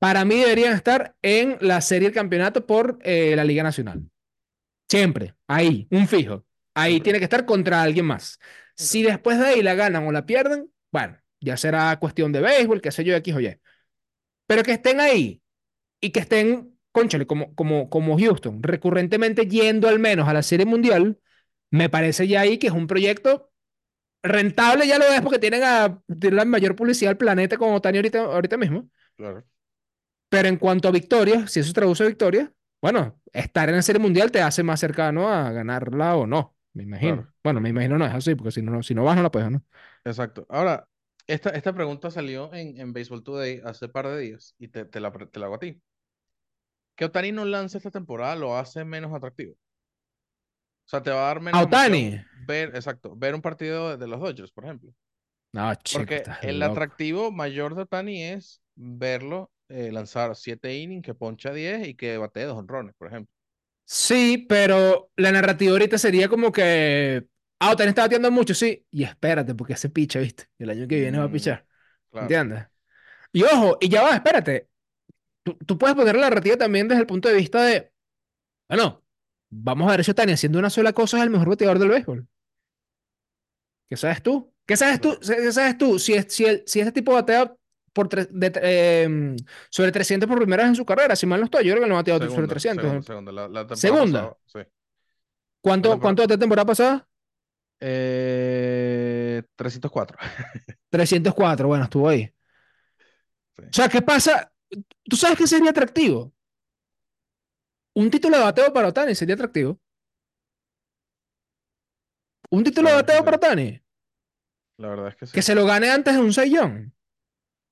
para 0.00 0.24
mí 0.24 0.36
deberían 0.36 0.72
estar 0.74 1.14
en 1.22 1.56
la 1.60 1.80
serie 1.80 2.08
del 2.08 2.14
campeonato 2.14 2.66
por 2.66 2.98
eh, 3.02 3.34
la 3.36 3.44
Liga 3.44 3.62
Nacional. 3.62 4.02
Siempre, 4.88 5.34
ahí, 5.46 5.86
un 5.90 6.08
fijo. 6.08 6.44
Ahí 6.74 7.00
tiene 7.00 7.18
que 7.18 7.24
estar 7.24 7.44
contra 7.44 7.82
alguien 7.82 8.06
más. 8.06 8.40
Si 8.74 9.02
después 9.02 9.38
de 9.38 9.46
ahí 9.46 9.62
la 9.62 9.74
ganan 9.74 10.06
o 10.06 10.12
la 10.12 10.26
pierden, 10.26 10.72
bueno, 10.90 11.18
ya 11.38 11.56
será 11.56 11.96
cuestión 12.00 12.32
de 12.32 12.40
béisbol, 12.40 12.80
qué 12.80 12.90
sé 12.90 13.04
yo, 13.04 13.14
X 13.14 13.34
o 13.34 13.40
Y. 13.40 13.60
Pero 14.46 14.62
que 14.62 14.72
estén 14.72 15.00
ahí 15.00 15.42
y 16.00 16.10
que 16.10 16.20
estén, 16.20 16.76
cónchale, 16.92 17.26
como, 17.26 17.54
como, 17.54 17.90
como 17.90 18.18
Houston, 18.18 18.62
recurrentemente 18.62 19.46
yendo 19.46 19.86
al 19.86 19.98
menos 19.98 20.28
a 20.28 20.32
la 20.32 20.42
Serie 20.42 20.66
Mundial, 20.66 21.20
me 21.70 21.90
parece 21.90 22.26
ya 22.26 22.40
ahí 22.40 22.58
que 22.58 22.68
es 22.68 22.72
un 22.72 22.86
proyecto 22.86 23.50
Rentable 24.22 24.86
ya 24.86 24.98
lo 24.98 25.06
es 25.06 25.22
porque 25.22 25.38
tienen, 25.38 25.62
a, 25.64 25.98
tienen 26.20 26.36
la 26.36 26.44
mayor 26.44 26.76
publicidad 26.76 27.10
del 27.10 27.16
planeta 27.16 27.56
como 27.56 27.74
Otani 27.74 27.98
ahorita, 27.98 28.20
ahorita 28.20 28.56
mismo. 28.58 28.90
Claro, 29.16 29.44
Pero 30.30 30.48
en 30.48 30.58
cuanto 30.58 30.88
a 30.88 30.92
victorias, 30.92 31.52
si 31.52 31.60
eso 31.60 31.74
traduce 31.74 32.04
a 32.04 32.08
victorias, 32.08 32.50
bueno, 32.82 33.20
estar 33.34 33.70
en 33.70 33.76
la 33.76 33.82
Serie 33.82 34.00
Mundial 34.02 34.32
te 34.32 34.42
hace 34.42 34.64
más 34.64 34.80
cercano 34.80 35.30
a 35.30 35.52
ganarla 35.52 36.16
o 36.16 36.26
no, 36.28 36.56
me 36.74 36.84
imagino. 36.84 37.24
claro. 37.24 37.32
Bueno, 37.44 37.60
me 37.62 37.70
imagino 37.70 37.98
no 37.98 38.06
es 38.06 38.14
así, 38.14 38.36
porque 38.36 38.52
si 38.52 38.62
no, 38.62 38.82
si 38.84 38.94
no 38.94 39.04
vas, 39.04 39.16
no 39.16 39.24
la 39.24 39.32
puedes, 39.32 39.52
¿no? 39.52 39.64
Exacto. 40.04 40.46
Ahora, 40.48 40.88
esta, 41.26 41.50
esta 41.50 41.72
pregunta 41.74 42.10
salió 42.10 42.52
en, 42.54 42.78
en 42.80 42.92
Baseball 42.92 43.22
Today 43.24 43.60
hace 43.64 43.88
par 43.88 44.08
de 44.08 44.18
días 44.20 44.54
y 44.58 44.68
te, 44.68 44.84
te 44.84 45.00
la, 45.00 45.12
te 45.12 45.38
la 45.38 45.46
hago 45.46 45.56
a 45.56 45.58
ti. 45.58 45.80
¿Que 46.96 47.04
Otani 47.06 47.32
no 47.32 47.44
lance 47.44 47.78
esta 47.78 47.90
temporada 47.90 48.36
lo 48.36 48.56
hace 48.56 48.84
menos 48.84 49.12
atractivo? 49.12 49.54
O 49.54 49.56
sea, 50.90 51.02
te 51.02 51.10
va 51.10 51.22
a 51.24 51.26
dar 51.28 51.40
menos 51.40 51.68
Otani. 51.68 52.20
ver, 52.30 52.74
exacto, 52.74 53.14
ver 53.16 53.34
un 53.34 53.42
partido 53.42 53.90
de, 53.90 53.96
de 53.98 54.06
los 54.08 54.20
Dodgers, 54.20 54.52
por 54.52 54.64
ejemplo. 54.64 54.92
No, 55.52 55.74
chico, 55.84 56.14
Porque 56.14 56.32
el 56.40 56.62
loco. 56.62 56.62
atractivo 56.62 57.32
mayor 57.32 57.74
de 57.74 57.82
Otani 57.82 58.22
es 58.24 58.62
verlo 58.76 59.50
eh, 59.70 59.92
lanzar 59.92 60.34
7 60.36 60.76
innings, 60.78 61.04
que 61.04 61.14
poncha 61.14 61.52
10 61.52 61.86
y 61.88 61.94
que 61.94 62.18
batee 62.18 62.44
dos 62.44 62.58
honrones, 62.58 62.94
por 62.96 63.08
ejemplo. 63.08 63.32
Sí, 63.84 64.46
pero 64.48 65.10
la 65.16 65.32
narrativa 65.32 65.72
ahorita 65.72 65.98
sería 65.98 66.28
como 66.28 66.52
que. 66.52 67.26
Ah, 67.58 67.72
Otani 67.72 67.88
está 67.90 68.02
bateando 68.02 68.30
mucho, 68.30 68.54
sí. 68.54 68.86
Y 68.90 69.02
espérate, 69.04 69.54
porque 69.54 69.72
ese 69.74 69.90
picha, 69.90 70.20
¿viste? 70.20 70.44
El 70.58 70.70
año 70.70 70.86
que 70.86 71.00
viene 71.00 71.18
va 71.18 71.24
a 71.24 71.30
Mm, 71.30 71.30
pichar. 71.30 71.66
claro, 72.10 72.38
¿Entiendes? 72.38 72.66
Y 73.32 73.44
ojo, 73.44 73.78
y 73.80 73.88
ya 73.90 74.02
va, 74.02 74.16
espérate. 74.16 74.70
Tú, 75.44 75.54
tú 75.66 75.78
puedes 75.78 75.96
poner 75.96 76.16
la 76.16 76.22
narrativa 76.30 76.56
también 76.58 76.88
desde 76.88 77.02
el 77.02 77.08
punto 77.08 77.28
de 77.28 77.36
vista 77.36 77.62
de. 77.64 77.92
Bueno, 78.68 79.04
vamos 79.50 79.88
a 79.88 79.92
ver 79.96 80.04
si 80.04 80.12
Otani 80.12 80.32
haciendo 80.32 80.58
una 80.60 80.70
sola 80.70 80.92
cosa 80.94 81.18
es 81.18 81.24
el 81.24 81.30
mejor 81.30 81.50
bateador 81.50 81.78
del 81.80 81.90
béisbol. 81.90 82.28
¿Qué 83.88 83.96
sabes 83.96 84.22
tú? 84.22 84.52
¿Qué 84.66 84.76
sabes 84.76 85.00
tú? 85.00 85.18
¿Qué 85.20 85.52
sabes 85.52 85.78
tú? 85.78 85.98
Si, 85.98 86.14
es- 86.14 86.26
si, 86.32 86.44
el- 86.44 86.62
si 86.66 86.80
este 86.80 86.92
tipo 86.92 87.12
batea 87.12 87.54
por 87.92 88.08
tre- 88.08 88.28
de- 88.30 88.52
eh, 88.62 89.36
sobre 89.70 89.92
300 89.92 90.28
por 90.28 90.38
primera 90.38 90.62
vez 90.64 90.70
en 90.70 90.76
su 90.76 90.84
carrera, 90.86 91.16
si 91.16 91.26
mal 91.26 91.40
no 91.40 91.46
estoy, 91.46 91.64
yo 91.64 91.72
creo 91.72 91.82
que 91.84 91.88
no 91.88 91.96
ha 91.96 91.98
bateado 91.98 92.20
sobre 92.30 92.46
Segunda, 92.46 92.48
300. 92.48 92.84
segunda, 92.84 93.02
segunda. 93.06 93.32
La, 93.32 93.48
la 93.48 93.66
temporada 93.66 93.76
Segunda. 93.76 94.20
pasada, 94.22 94.36
sí. 94.46 94.58
La 94.58 94.66
¿Cuánto, 95.62 95.90
temporada, 95.90 96.00
cuánto 96.00 96.26
de 96.26 96.38
temporada 96.38 96.66
pasada? 96.66 97.08
eh, 97.80 99.42
304. 99.56 100.18
304, 100.90 101.68
bueno, 101.68 101.84
estuvo 101.84 102.08
ahí. 102.08 102.30
Sí, 103.56 103.62
O 103.64 103.72
sea, 103.72 103.88
¿qué 103.88 104.02
pasa? 104.02 104.52
¿Tú 105.04 105.16
sabes 105.16 105.38
qué 105.38 105.46
sería 105.46 105.70
atractivo? 105.70 106.32
Un 107.94 108.10
título 108.10 108.36
de 108.36 108.42
bateo 108.44 108.72
para 108.72 108.88
Otani 108.88 109.14
sería 109.14 109.34
atractivo. 109.36 109.78
Un 112.50 112.62
título 112.64 112.88
de 112.90 112.94
bateo 112.96 113.18
que 113.18 113.24
para. 113.24 113.36
Otani. 113.36 113.80
La 114.78 114.88
verdad 114.88 115.08
es 115.08 115.14
que 115.16 115.26
Que 115.32 115.42
sí. 115.42 115.46
se 115.46 115.54
lo 115.54 115.64
gane 115.66 115.90
antes 115.90 116.14
de 116.14 116.20
un 116.20 116.30
Young. 116.32 116.90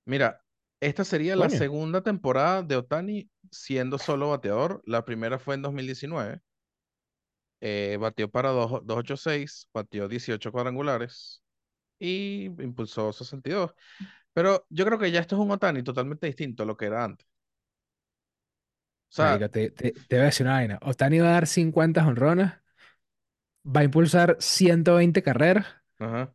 Mira, 0.09 0.43
esta 0.81 1.05
sería 1.05 1.37
la 1.37 1.51
segunda 1.51 2.03
temporada 2.03 2.63
de 2.63 2.77
Otani 2.77 3.31
siendo 3.51 3.99
solo 3.99 4.31
bateador. 4.31 4.83
La 4.87 5.05
primera 5.05 5.39
fue 5.39 5.55
en 5.57 5.63
2019. 5.63 6.41
Eh, 7.61 7.99
batió 8.01 8.31
para 8.31 8.51
dos- 8.51 8.87
286, 8.87 9.69
batió 9.75 10.09
18 10.09 10.53
cuadrangulares 10.53 11.43
y 11.99 12.47
impulsó 12.47 13.13
62. 13.13 13.75
Pero 14.35 14.67
yo 14.71 14.87
creo 14.87 14.99
que 14.99 15.13
ya 15.13 15.21
esto 15.21 15.37
es 15.37 15.43
un 15.43 15.51
Otani 15.53 15.83
totalmente 15.85 16.27
distinto 16.29 16.63
a 16.65 16.67
lo 16.67 16.77
que 16.77 16.87
era 16.87 17.05
antes. 17.05 17.27
O 19.11 19.13
sea, 19.17 19.39
te, 19.51 19.71
te, 19.71 19.93
te 20.07 20.17
voy 20.17 20.23
a 20.23 20.25
decir 20.27 20.47
una 20.47 20.55
vaina. 20.57 20.79
Otani 20.83 21.19
va 21.21 21.29
a 21.31 21.33
dar 21.33 21.47
50 21.47 22.07
honrones, 22.07 22.53
va 23.77 23.83
a 23.83 23.85
impulsar 23.89 24.37
120 24.41 25.23
carreras 25.23 25.67
ajá, 25.99 26.35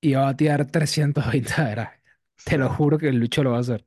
y 0.00 0.12
va 0.14 0.22
a 0.22 0.24
batear 0.26 0.70
320 0.70 1.52
de 1.56 1.64
veraje. 1.64 2.00
Te 2.44 2.58
lo 2.58 2.68
juro 2.70 2.98
que 2.98 3.08
el 3.08 3.16
Lucho 3.16 3.42
lo 3.42 3.50
va 3.52 3.58
a 3.58 3.60
hacer. 3.60 3.84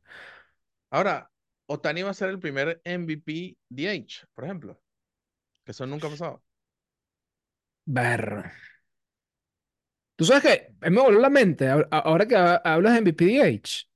Ahora, 0.90 1.32
Otani 1.68 2.02
va 2.04 2.10
a 2.12 2.14
ser 2.14 2.30
el 2.30 2.40
primer 2.40 2.82
MVP 2.84 3.58
DH, 3.70 4.28
por 4.34 4.44
ejemplo, 4.46 4.80
que 5.66 5.72
eso 5.74 5.88
nunca 5.88 6.08
ha 6.08 6.12
pasado. 6.12 6.44
Ver. 7.88 8.52
Tú 10.16 10.26
sabes 10.26 10.44
que 10.44 10.90
mí 10.90 10.96
me 10.96 11.02
voló 11.02 11.20
la 11.20 11.30
mente, 11.30 11.68
ahora 11.92 12.26
que 12.28 12.36
ha- 12.36 12.56
hablas 12.56 12.94
de 12.94 13.00
MVP 13.00 13.26
DH, 13.26 13.88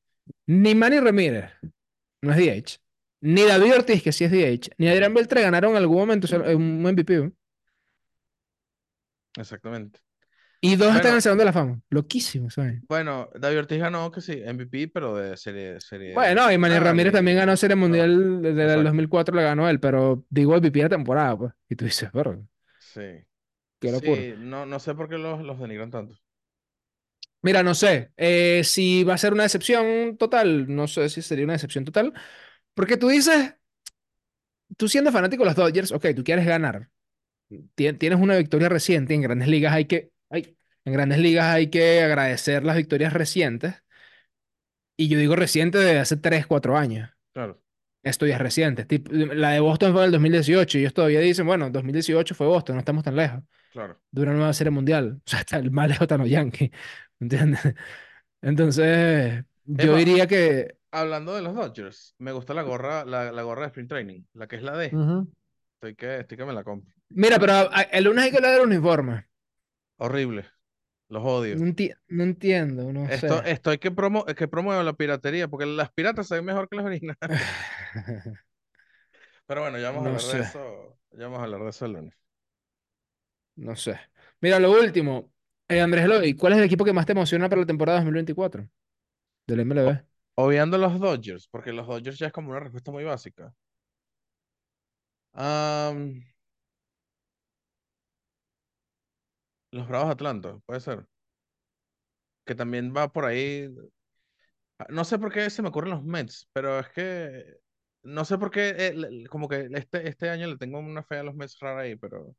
ni 0.47 0.75
Manny 0.75 0.99
Ramírez, 0.99 1.51
no 2.21 2.31
es 2.31 2.37
DH, 2.37 2.79
ni 3.21 3.43
David 3.43 3.75
Ortiz, 3.75 4.03
que 4.03 4.11
sí 4.11 4.25
es 4.25 4.31
DH, 4.31 4.71
ni 4.77 4.87
Adrián 4.89 5.13
Beltré 5.13 5.41
ganaron 5.41 5.71
en 5.71 5.77
algún 5.77 5.97
momento 5.97 6.27
un 6.55 6.81
MVP. 6.87 7.15
¿eh? 7.17 7.31
Exactamente. 9.37 9.99
Y 10.61 10.75
dos 10.75 10.95
están 10.95 11.11
en 11.11 11.15
el 11.17 11.21
Bueno, 11.21 11.23
Salón 11.23 11.37
de 11.39 11.45
la 11.45 11.53
Fama. 11.53 11.81
Loquísimo, 11.89 12.49
¿sabes? 12.49 12.81
bueno, 12.87 13.29
David 13.35 13.59
Ortiz 13.59 13.79
ganó 13.79 14.11
que 14.11 14.21
sí, 14.21 14.33
MVP, 14.45 14.87
pero 14.89 15.15
de 15.15 15.37
serie, 15.37 15.79
serie 15.81 16.13
Bueno, 16.13 16.51
y 16.51 16.57
nacional 16.57 16.79
Ramírez 16.83 17.13
también 17.13 17.37
ganó 17.37 17.53
y 17.53 17.57
Serie 17.57 17.75
Mundial 17.75 18.41
desde 18.41 18.73
el 18.73 18.83
exacto. 18.83 18.83
2004, 18.83 19.33
le 19.35 19.43
ganó 19.43 19.69
él, 19.69 19.79
pero 19.79 20.25
digo 20.29 20.53
MVP 20.55 20.79
de 20.79 20.83
la 20.83 20.89
temporada, 20.89 21.37
pues. 21.37 21.53
Y 21.69 21.75
tú 21.75 21.85
dices, 21.85 22.11
verga, 22.11 22.37
Sí. 22.77 23.25
qué 23.79 23.91
locura. 23.91 24.23
Sí, 24.23 24.35
no, 24.37 24.65
no 24.65 24.79
sé 24.79 24.95
por 24.95 25.09
qué 25.09 25.17
los, 25.17 25.41
los 25.43 25.59
denigran 25.59 25.91
tanto. 25.91 26.15
Mira, 27.43 27.63
no 27.63 27.73
sé, 27.73 28.11
eh, 28.17 28.61
si 28.63 29.03
va 29.03 29.15
a 29.15 29.17
ser 29.17 29.33
una 29.33 29.43
decepción 29.43 30.15
total, 30.17 30.67
no 30.73 30.87
sé 30.87 31.09
si 31.09 31.21
sería 31.23 31.43
una 31.45 31.53
decepción 31.53 31.85
total, 31.85 32.13
porque 32.75 32.97
tú 32.97 33.09
dices, 33.09 33.55
tú 34.77 34.87
siendo 34.87 35.11
fanático 35.11 35.43
de 35.43 35.47
los 35.49 35.55
Dodgers, 35.55 35.91
ok, 35.91 36.07
tú 36.15 36.23
quieres 36.23 36.45
ganar, 36.45 36.89
Tien- 37.75 37.97
tienes 37.99 38.19
una 38.19 38.37
victoria 38.37 38.69
reciente, 38.69 39.13
en 39.15 39.21
Grandes 39.21 39.47
Ligas 39.49 39.73
hay 39.73 39.85
que, 39.85 40.11
en 40.85 40.93
Grandes 40.93 41.19
Ligas 41.19 41.45
hay 41.45 41.69
que 41.69 42.01
agradecer 42.01 42.63
las 42.63 42.77
victorias 42.77 43.13
recientes, 43.13 43.83
y 44.97 45.07
yo 45.07 45.17
digo 45.17 45.35
reciente 45.35 45.77
de 45.77 45.99
hace 45.99 46.17
3 46.17 46.47
4 46.47 46.77
años, 46.77 47.09
Claro, 47.33 47.61
esto 48.03 48.25
ya 48.25 48.35
es 48.35 48.41
reciente, 48.41 48.85
la 49.09 49.51
de 49.51 49.59
Boston 49.59 49.93
fue 49.93 50.01
del 50.03 50.11
2018, 50.11 50.77
y 50.77 50.81
ellos 50.81 50.93
todavía 50.93 51.19
dicen, 51.19 51.45
bueno, 51.45 51.69
2018 51.69 52.35
fue 52.35 52.47
Boston, 52.47 52.75
no 52.75 52.79
estamos 52.79 53.03
tan 53.03 53.15
lejos, 53.15 53.41
claro. 53.71 54.01
de 54.11 54.21
una 54.21 54.33
nueva 54.33 54.53
serie 54.53 54.71
mundial, 54.71 55.21
o 55.25 55.29
sea, 55.29 55.39
está 55.39 55.57
el 55.57 55.71
más 55.71 55.87
lejos 55.87 56.03
está 56.03 56.17
los 56.17 56.29
Yankees, 56.29 56.71
¿entiendes? 57.19 57.61
Entonces, 58.41 59.43
yo 59.65 59.95
diría 59.95 60.27
que... 60.27 60.77
hablando 60.91 61.35
de 61.35 61.41
los 61.41 61.53
Dodgers, 61.53 62.15
me 62.17 62.31
gusta 62.31 62.53
la 62.53 62.63
gorra, 62.63 63.05
la, 63.05 63.31
la 63.31 63.43
gorra 63.43 63.61
de 63.61 63.67
Sprint 63.67 63.89
Training, 63.89 64.23
la 64.33 64.47
que 64.47 64.55
es 64.55 64.63
la 64.63 64.75
D. 64.75 64.89
Ujú. 64.93 65.31
Estoy 65.75 65.95
que, 65.95 66.19
estoy 66.19 66.37
que 66.37 66.45
me 66.45 66.53
la 66.53 66.63
compro. 66.63 66.93
Mira, 67.09 67.39
pero 67.39 67.69
el 67.91 68.03
lunes 68.03 68.25
hay 68.25 68.31
que 68.31 68.37
hablar 68.37 68.53
del 68.53 68.67
uniforme. 68.67 69.27
Horrible. 69.97 70.45
Los 71.11 71.23
odio. 71.23 71.59
No, 71.59 71.65
enti- 71.65 71.93
no 72.09 72.23
entiendo, 72.23 72.91
no 72.93 73.07
Esto, 73.07 73.41
sé. 73.41 73.43
estoy 73.43 73.77
que, 73.79 73.91
promo, 73.91 74.25
que 74.25 74.47
promuevo 74.47 74.83
la 74.83 74.93
piratería, 74.93 75.47
porque 75.47 75.65
las 75.65 75.91
piratas 75.91 76.27
se 76.27 76.35
ven 76.35 76.45
mejor 76.45 76.69
que 76.69 76.75
las 76.77 76.85
originales. 76.85 77.19
Pero 79.45 79.61
bueno, 79.61 79.77
ya 79.79 79.89
vamos 79.91 80.03
a 80.03 80.05
No 80.05 80.17
hablar 80.17 80.25
de 80.25 80.39
eso. 80.39 80.99
Ya 81.11 81.25
vamos 81.25 81.39
a 81.39 81.43
hablar 81.43 81.63
de 81.63 81.69
eso 81.69 81.85
el 81.85 81.93
lunes. 81.93 82.13
no 83.55 83.75
sé. 83.75 83.99
Mira, 84.41 84.59
lo 84.59 84.71
último. 84.71 85.31
Eh, 85.69 85.79
Andrés 85.81 86.05
Eloy, 86.05 86.35
¿cuál 86.35 86.53
es 86.53 86.59
el 86.59 86.65
equipo 86.65 86.83
que 86.85 86.93
más 86.93 87.05
te 87.05 87.13
emociona 87.13 87.47
para 87.49 87.61
la 87.61 87.67
temporada 87.67 87.99
2024 87.99 88.67
del 89.47 89.61
MLB? 89.61 90.05
Obviando 90.35 90.77
los 90.77 90.99
Dodgers, 90.99 91.47
porque 91.47 91.71
los 91.71 91.87
Dodgers 91.87 92.19
ya 92.19 92.27
es 92.27 92.33
como 92.33 92.49
una 92.51 92.59
respuesta 92.59 92.91
muy 92.91 93.05
básica. 93.05 93.53
Am, 95.33 96.23
los 99.71 99.87
Bravos 99.87 100.07
de 100.09 100.13
Atlanta, 100.13 100.59
puede 100.65 100.79
ser. 100.81 101.05
Que 102.45 102.55
también 102.55 102.93
va 102.95 103.11
por 103.11 103.25
ahí. 103.25 103.67
Ah, 104.79 104.85
No 104.89 105.03
sé 105.05 105.19
por 105.19 105.31
qué 105.31 105.49
se 105.49 105.61
me 105.61 105.69
ocurren 105.69 105.91
los 105.91 106.03
Mets, 106.03 106.49
pero 106.53 106.79
es 106.79 106.89
que 106.89 107.57
no 108.03 108.25
sé 108.25 108.37
por 108.37 108.49
qué, 108.51 108.69
eh, 108.77 109.27
como 109.29 109.47
que 109.47 109.69
este, 109.73 110.07
este 110.09 110.29
año 110.29 110.47
le 110.47 110.57
tengo 110.57 110.79
una 110.79 111.03
fe 111.03 111.17
a 111.17 111.23
los 111.23 111.35
Mets 111.35 111.59
rara 111.59 111.81
ahí, 111.81 111.95
pero 111.95 112.35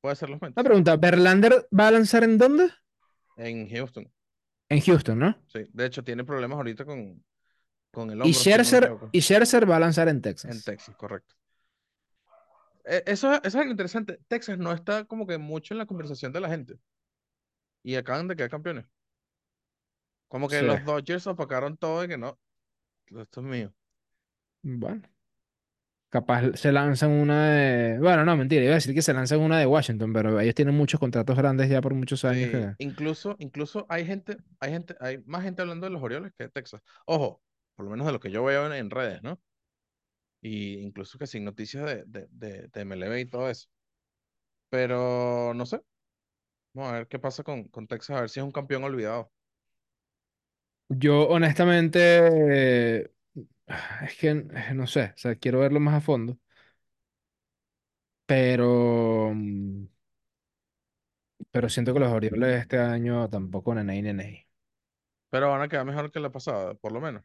puede 0.00 0.16
ser 0.16 0.30
los 0.30 0.40
Una 0.56 0.64
Mets. 0.64 0.68
pregunta, 0.68 0.96
¿Verlander 1.04 1.54
va 1.80 1.86
a 1.88 1.92
lanzar 1.92 2.24
en 2.24 2.38
dónde? 2.38 2.68
En 3.36 3.68
Houston, 3.68 4.10
En 4.68 4.80
Houston, 4.82 5.18
¿no? 5.18 5.34
sí. 5.46 5.60
De 5.72 5.86
hecho, 5.86 6.04
tiene 6.04 6.24
problemas 6.24 6.56
ahorita 6.56 6.84
con, 6.84 7.24
con 7.92 8.10
el 8.10 8.22
Y 8.22 8.32
hombro, 8.34 8.46
me 8.46 8.50
Scherzer, 8.50 8.98
y 9.12 9.20
Scherzer 9.20 9.70
va 9.70 9.76
a 9.76 9.80
lanzar 9.80 10.08
en 10.08 10.20
En 10.46 10.62
Texas. 10.62 10.62
Texas, 10.62 10.96
correcto. 10.96 11.34
Eh, 12.84 13.02
Eso, 13.06 13.32
eso 13.34 13.42
es 13.44 13.54
algo 13.56 13.70
interesante. 13.70 14.20
Texas 14.28 14.58
no 14.58 14.72
está 14.72 15.04
como 15.04 15.26
que 15.26 15.38
mucho 15.38 15.74
en 15.74 15.78
la 15.78 15.86
conversación 15.86 16.32
de 16.32 16.40
la 16.40 16.48
gente. 16.48 16.78
Y 17.84 17.94
acaban 17.94 18.26
de 18.28 18.34
quedar 18.36 18.50
campeones. 18.50 18.86
Como 20.28 20.48
que 20.50 20.60
Sí. 20.60 20.66
los 20.66 20.84
Dodgers 20.84 21.26
opacaron 21.26 21.76
todo 21.78 22.04
y 22.04 22.08
que 22.08 22.18
no, 22.18 22.38
esto 23.08 23.40
es 23.40 23.46
mío. 23.46 23.74
Bueno, 24.62 25.02
capaz 26.08 26.52
se 26.56 26.72
lanzan 26.72 27.10
una 27.10 27.50
de... 27.50 27.98
Bueno, 27.98 28.24
no, 28.24 28.36
mentira, 28.36 28.62
iba 28.64 28.72
a 28.72 28.74
decir 28.76 28.94
que 28.94 29.02
se 29.02 29.12
lanzan 29.14 29.40
una 29.40 29.58
de 29.58 29.66
Washington, 29.66 30.12
pero 30.12 30.40
ellos 30.40 30.54
tienen 30.54 30.74
muchos 30.76 31.00
contratos 31.00 31.36
grandes 31.36 31.68
ya 31.68 31.80
por 31.80 31.94
muchos 31.94 32.24
años 32.24 32.50
Sí, 32.50 32.50
que... 32.50 32.74
incluso, 32.78 33.36
incluso 33.38 33.86
hay 33.88 34.06
gente, 34.06 34.36
hay 34.60 34.72
gente, 34.72 34.96
hay 35.00 35.18
más 35.26 35.42
gente 35.42 35.62
hablando 35.62 35.86
de 35.86 35.92
los 35.92 36.02
Orioles 36.02 36.32
que 36.36 36.44
de 36.44 36.50
Texas. 36.50 36.80
Ojo, 37.06 37.42
por 37.74 37.84
lo 37.84 37.90
menos 37.90 38.06
de 38.06 38.12
lo 38.12 38.20
que 38.20 38.30
yo 38.30 38.44
veo 38.44 38.66
en, 38.66 38.72
en 38.72 38.90
redes, 38.90 39.22
¿no? 39.22 39.40
Y 40.44 40.78
incluso 40.80 41.18
que 41.18 41.26
sin 41.28 41.44
noticias 41.44 41.84
de, 41.86 42.04
de, 42.06 42.28
de, 42.32 42.68
de 42.68 42.82
MLB 42.82 43.20
y 43.22 43.26
todo 43.26 43.50
eso. 43.50 43.68
Pero 44.68 45.54
no 45.54 45.66
sé. 45.66 45.80
Vamos 46.74 46.92
a 46.92 46.96
ver 46.98 47.08
qué 47.08 47.18
pasa 47.20 47.42
con, 47.44 47.64
con 47.68 47.86
Texas, 47.88 48.16
a 48.18 48.20
ver 48.22 48.30
si 48.30 48.40
es 48.40 48.44
un 48.46 48.52
campeón 48.52 48.84
olvidado. 48.84 49.32
Yo 50.88 51.28
honestamente, 51.28 51.98
eh, 53.00 53.10
es 54.02 54.16
que 54.18 54.28
eh, 54.30 54.74
no 54.74 54.86
sé, 54.86 55.12
o 55.16 55.18
sea, 55.18 55.36
quiero 55.36 55.60
verlo 55.60 55.80
más 55.80 55.94
a 55.96 56.00
fondo, 56.00 56.38
pero, 58.26 59.32
mm, 59.34 59.86
pero 61.50 61.68
siento 61.70 61.94
que 61.94 62.00
los 62.00 62.12
Orioles 62.12 62.50
de 62.50 62.58
este 62.58 62.78
año 62.78 63.28
tampoco 63.30 63.74
nenei 63.74 64.02
nenei. 64.02 64.46
Pero 65.30 65.50
van 65.50 65.62
a 65.62 65.68
quedar 65.68 65.84
mejor 65.86 66.10
que 66.12 66.20
la 66.20 66.32
pasada, 66.32 66.74
por 66.74 66.92
lo 66.92 67.00
menos. 67.00 67.24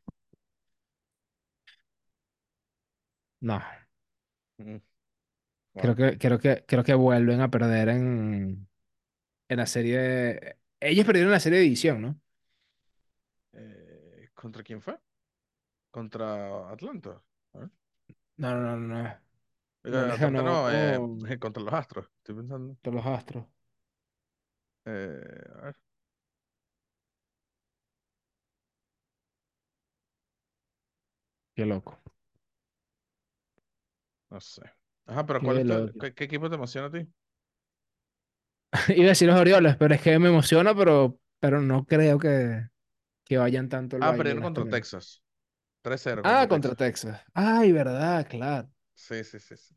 No, 3.42 3.62
Mm, 4.60 4.80
creo 5.78 5.96
Bueno, 5.96 5.96
que, 5.96 6.18
creo 6.18 6.40
que, 6.40 6.66
creo 6.68 6.84
que 6.84 6.94
vuelven 6.94 7.42
a 7.42 7.50
perder 7.52 7.90
en, 7.90 8.70
en 9.50 9.58
la 9.58 9.66
serie. 9.68 10.60
Ellos 10.80 11.06
perdieron 11.08 11.32
la 11.34 11.40
serie 11.42 11.60
de 11.60 11.66
edición, 11.68 12.02
¿no? 12.02 12.22
eh, 13.54 14.30
¿contra 14.34 14.64
quién 14.64 14.82
fue? 14.82 15.00
Contra 15.92 16.72
Atlanta. 16.72 17.24
A 17.54 17.60
ver. 17.60 17.72
No, 18.38 18.56
no, 18.56 18.78
no, 18.78 18.78
no. 18.78 19.04
no. 19.04 19.10
Eh, 19.84 19.92
No 19.92 20.06
les 20.06 20.20
Atlanta 20.20 20.44
ganó 20.44 20.44
no, 20.44 20.72
eh, 20.72 20.98
oh, 20.98 21.20
contra 21.40 21.64
los 21.64 21.74
Astros. 21.74 22.08
Estoy 22.20 22.36
pensando. 22.36 22.78
de 22.84 22.92
los 22.92 23.06
Astros. 23.06 23.46
Eh, 24.86 25.44
a 25.56 25.62
ver, 25.66 25.76
Qué 31.56 31.66
loco. 31.66 32.00
No 34.30 34.40
sé. 34.42 34.62
Ajá, 35.06 35.26
pero 35.26 35.42
¿cuál 35.44 35.58
Qué 35.58 35.60
es 35.60 35.66
tu, 35.66 35.92
qué, 36.00 36.14
qué 36.14 36.24
equipo 36.26 36.50
te 36.50 36.56
emociona 36.56 36.88
a 36.88 36.92
ti? 36.92 37.08
Iba 38.90 39.06
a 39.06 39.10
decir 39.10 39.28
los 39.28 39.40
Orioles, 39.40 39.76
pero 39.78 39.96
es 39.96 40.02
que 40.02 40.18
me 40.20 40.30
emociona, 40.30 40.76
pero, 40.76 41.20
pero 41.40 41.62
no 41.62 41.86
creo 41.86 42.20
que, 42.20 42.68
que 43.26 43.38
vayan 43.38 43.70
tanto 43.70 44.00
Ah, 44.00 44.16
perdieron 44.16 44.42
las 44.42 44.52
contra 44.52 44.66
playoffs. 44.66 44.90
Texas. 44.92 45.22
tres 45.82 46.02
cero 46.04 46.24
Ah, 46.24 46.48
contra 46.48 46.48
contra 46.48 46.76
Texas. 46.76 46.76
Texas. 46.76 47.22
Ay, 47.34 47.72
verdad, 47.74 48.26
claro. 48.30 48.70
Sí, 48.94 49.24
sí, 49.24 49.40
sí, 49.40 49.58
sí. 49.58 49.76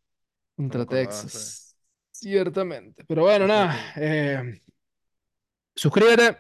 No 0.68 0.80
Contra 0.80 1.20
sí. 1.26 1.38
Texas. 1.38 1.76
Ciertamente. 2.12 3.06
Pero 3.06 3.22
bueno, 3.22 3.46
nada. 3.46 3.76
eh, 3.96 4.60
suscríbete, 5.76 6.38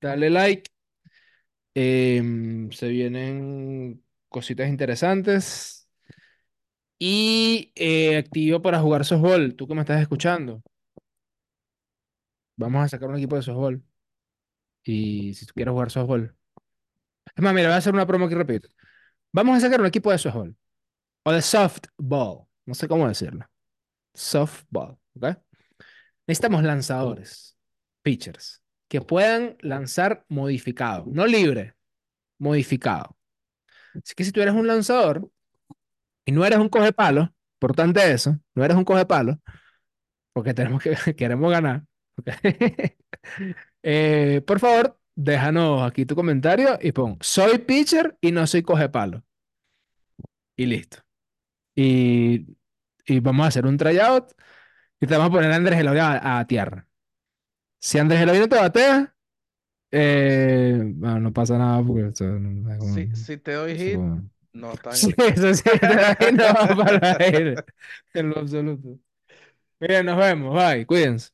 dale 0.00 0.30
like. 0.30 0.70
em, 1.74 2.70
se 2.72 2.88
vienen 2.88 4.04
cositas 4.28 4.68
interesantes. 4.68 5.77
Y 6.98 7.72
eh, 7.76 8.16
activo 8.18 8.60
para 8.62 8.80
jugar 8.80 9.04
softball. 9.04 9.54
Tú 9.54 9.66
que 9.66 9.74
me 9.74 9.80
estás 9.82 10.00
escuchando. 10.00 10.62
Vamos 12.56 12.84
a 12.84 12.88
sacar 12.88 13.08
un 13.08 13.16
equipo 13.16 13.36
de 13.36 13.42
softball. 13.42 13.82
Y 14.84 15.34
si 15.34 15.46
tú 15.46 15.54
quieres 15.54 15.72
jugar 15.72 15.90
softball. 15.90 16.34
Es 17.36 17.42
más, 17.42 17.54
mira, 17.54 17.68
voy 17.68 17.74
a 17.74 17.78
hacer 17.78 17.94
una 17.94 18.06
promo 18.06 18.26
aquí 18.26 18.34
rápido. 18.34 18.68
Vamos 19.32 19.56
a 19.56 19.60
sacar 19.60 19.80
un 19.80 19.86
equipo 19.86 20.10
de 20.10 20.18
softball. 20.18 20.56
O 21.24 21.32
de 21.32 21.42
softball. 21.42 22.46
No 22.66 22.74
sé 22.74 22.88
cómo 22.88 23.06
decirlo. 23.08 23.46
Softball. 24.14 24.98
¿Ok? 25.14 25.36
Necesitamos 26.28 26.62
lanzadores, 26.62 27.56
pitchers, 28.02 28.62
que 28.86 29.00
puedan 29.00 29.56
lanzar 29.60 30.26
modificado, 30.28 31.06
no 31.08 31.26
libre, 31.26 31.74
modificado. 32.38 33.16
Así 33.94 34.14
que 34.14 34.24
si 34.24 34.32
tú 34.32 34.42
eres 34.42 34.52
un 34.54 34.66
lanzador 34.66 35.30
y 36.28 36.32
no 36.32 36.44
eres 36.44 36.58
un 36.58 36.68
coge 36.68 36.92
palo, 36.92 37.32
importante 37.56 38.12
eso, 38.12 38.38
no 38.54 38.62
eres 38.62 38.76
un 38.76 38.84
coge 38.84 39.06
palo, 39.06 39.40
porque 40.34 40.52
tenemos 40.52 40.82
que 40.82 40.90
queremos 41.16 41.50
ganar. 41.50 41.84
Eh, 43.82 44.42
por 44.46 44.58
favor, 44.58 44.98
déjanos 45.14 45.82
aquí 45.82 46.04
tu 46.04 46.14
comentario 46.14 46.78
y 46.82 46.92
pon, 46.92 47.16
soy 47.20 47.58
pitcher 47.58 48.16
y 48.20 48.32
no 48.32 48.46
soy 48.46 48.62
coge 48.62 48.88
palo. 48.88 49.24
Y 50.56 50.66
listo. 50.66 50.98
Y, 51.76 52.56
y 53.06 53.20
vamos 53.20 53.44
a 53.44 53.48
hacer 53.48 53.64
un 53.66 53.76
tryout 53.76 54.32
y 55.00 55.06
te 55.06 55.14
vamos 55.16 55.28
a 55.30 55.32
poner 55.32 55.52
a 55.52 55.56
Andrés 55.56 55.78
Eloy 55.78 55.98
a, 55.98 56.38
a 56.40 56.46
tierra. 56.46 56.86
Si 57.80 57.98
Andrés 57.98 58.20
Eloy 58.20 58.38
no 58.40 58.48
te 58.48 58.56
batea, 58.56 59.14
Eh, 59.90 60.82
bueno, 60.96 61.20
no 61.20 61.32
pasa 61.32 61.56
nada 61.56 61.82
porque 61.82 62.02
no- 62.02 63.14
Si, 63.14 63.36
te 63.38 63.52
doy 63.52 63.78
hit, 63.78 63.94
como- 63.94 64.28
no 64.52 64.72
estás 64.74 65.02
en 65.04 65.10
Sí, 65.10 65.14
eso 65.18 65.54
sí, 65.54 65.62
no 66.32 66.44
va 66.54 66.76
para 66.84 67.16
aire, 67.20 67.64
en 68.14 68.30
lo 68.30 68.40
absoluto. 68.40 68.98
Bien, 69.80 70.06
nos 70.06 70.18
vemos, 70.18 70.54
bye, 70.54 70.86
cuídense. 70.86 71.32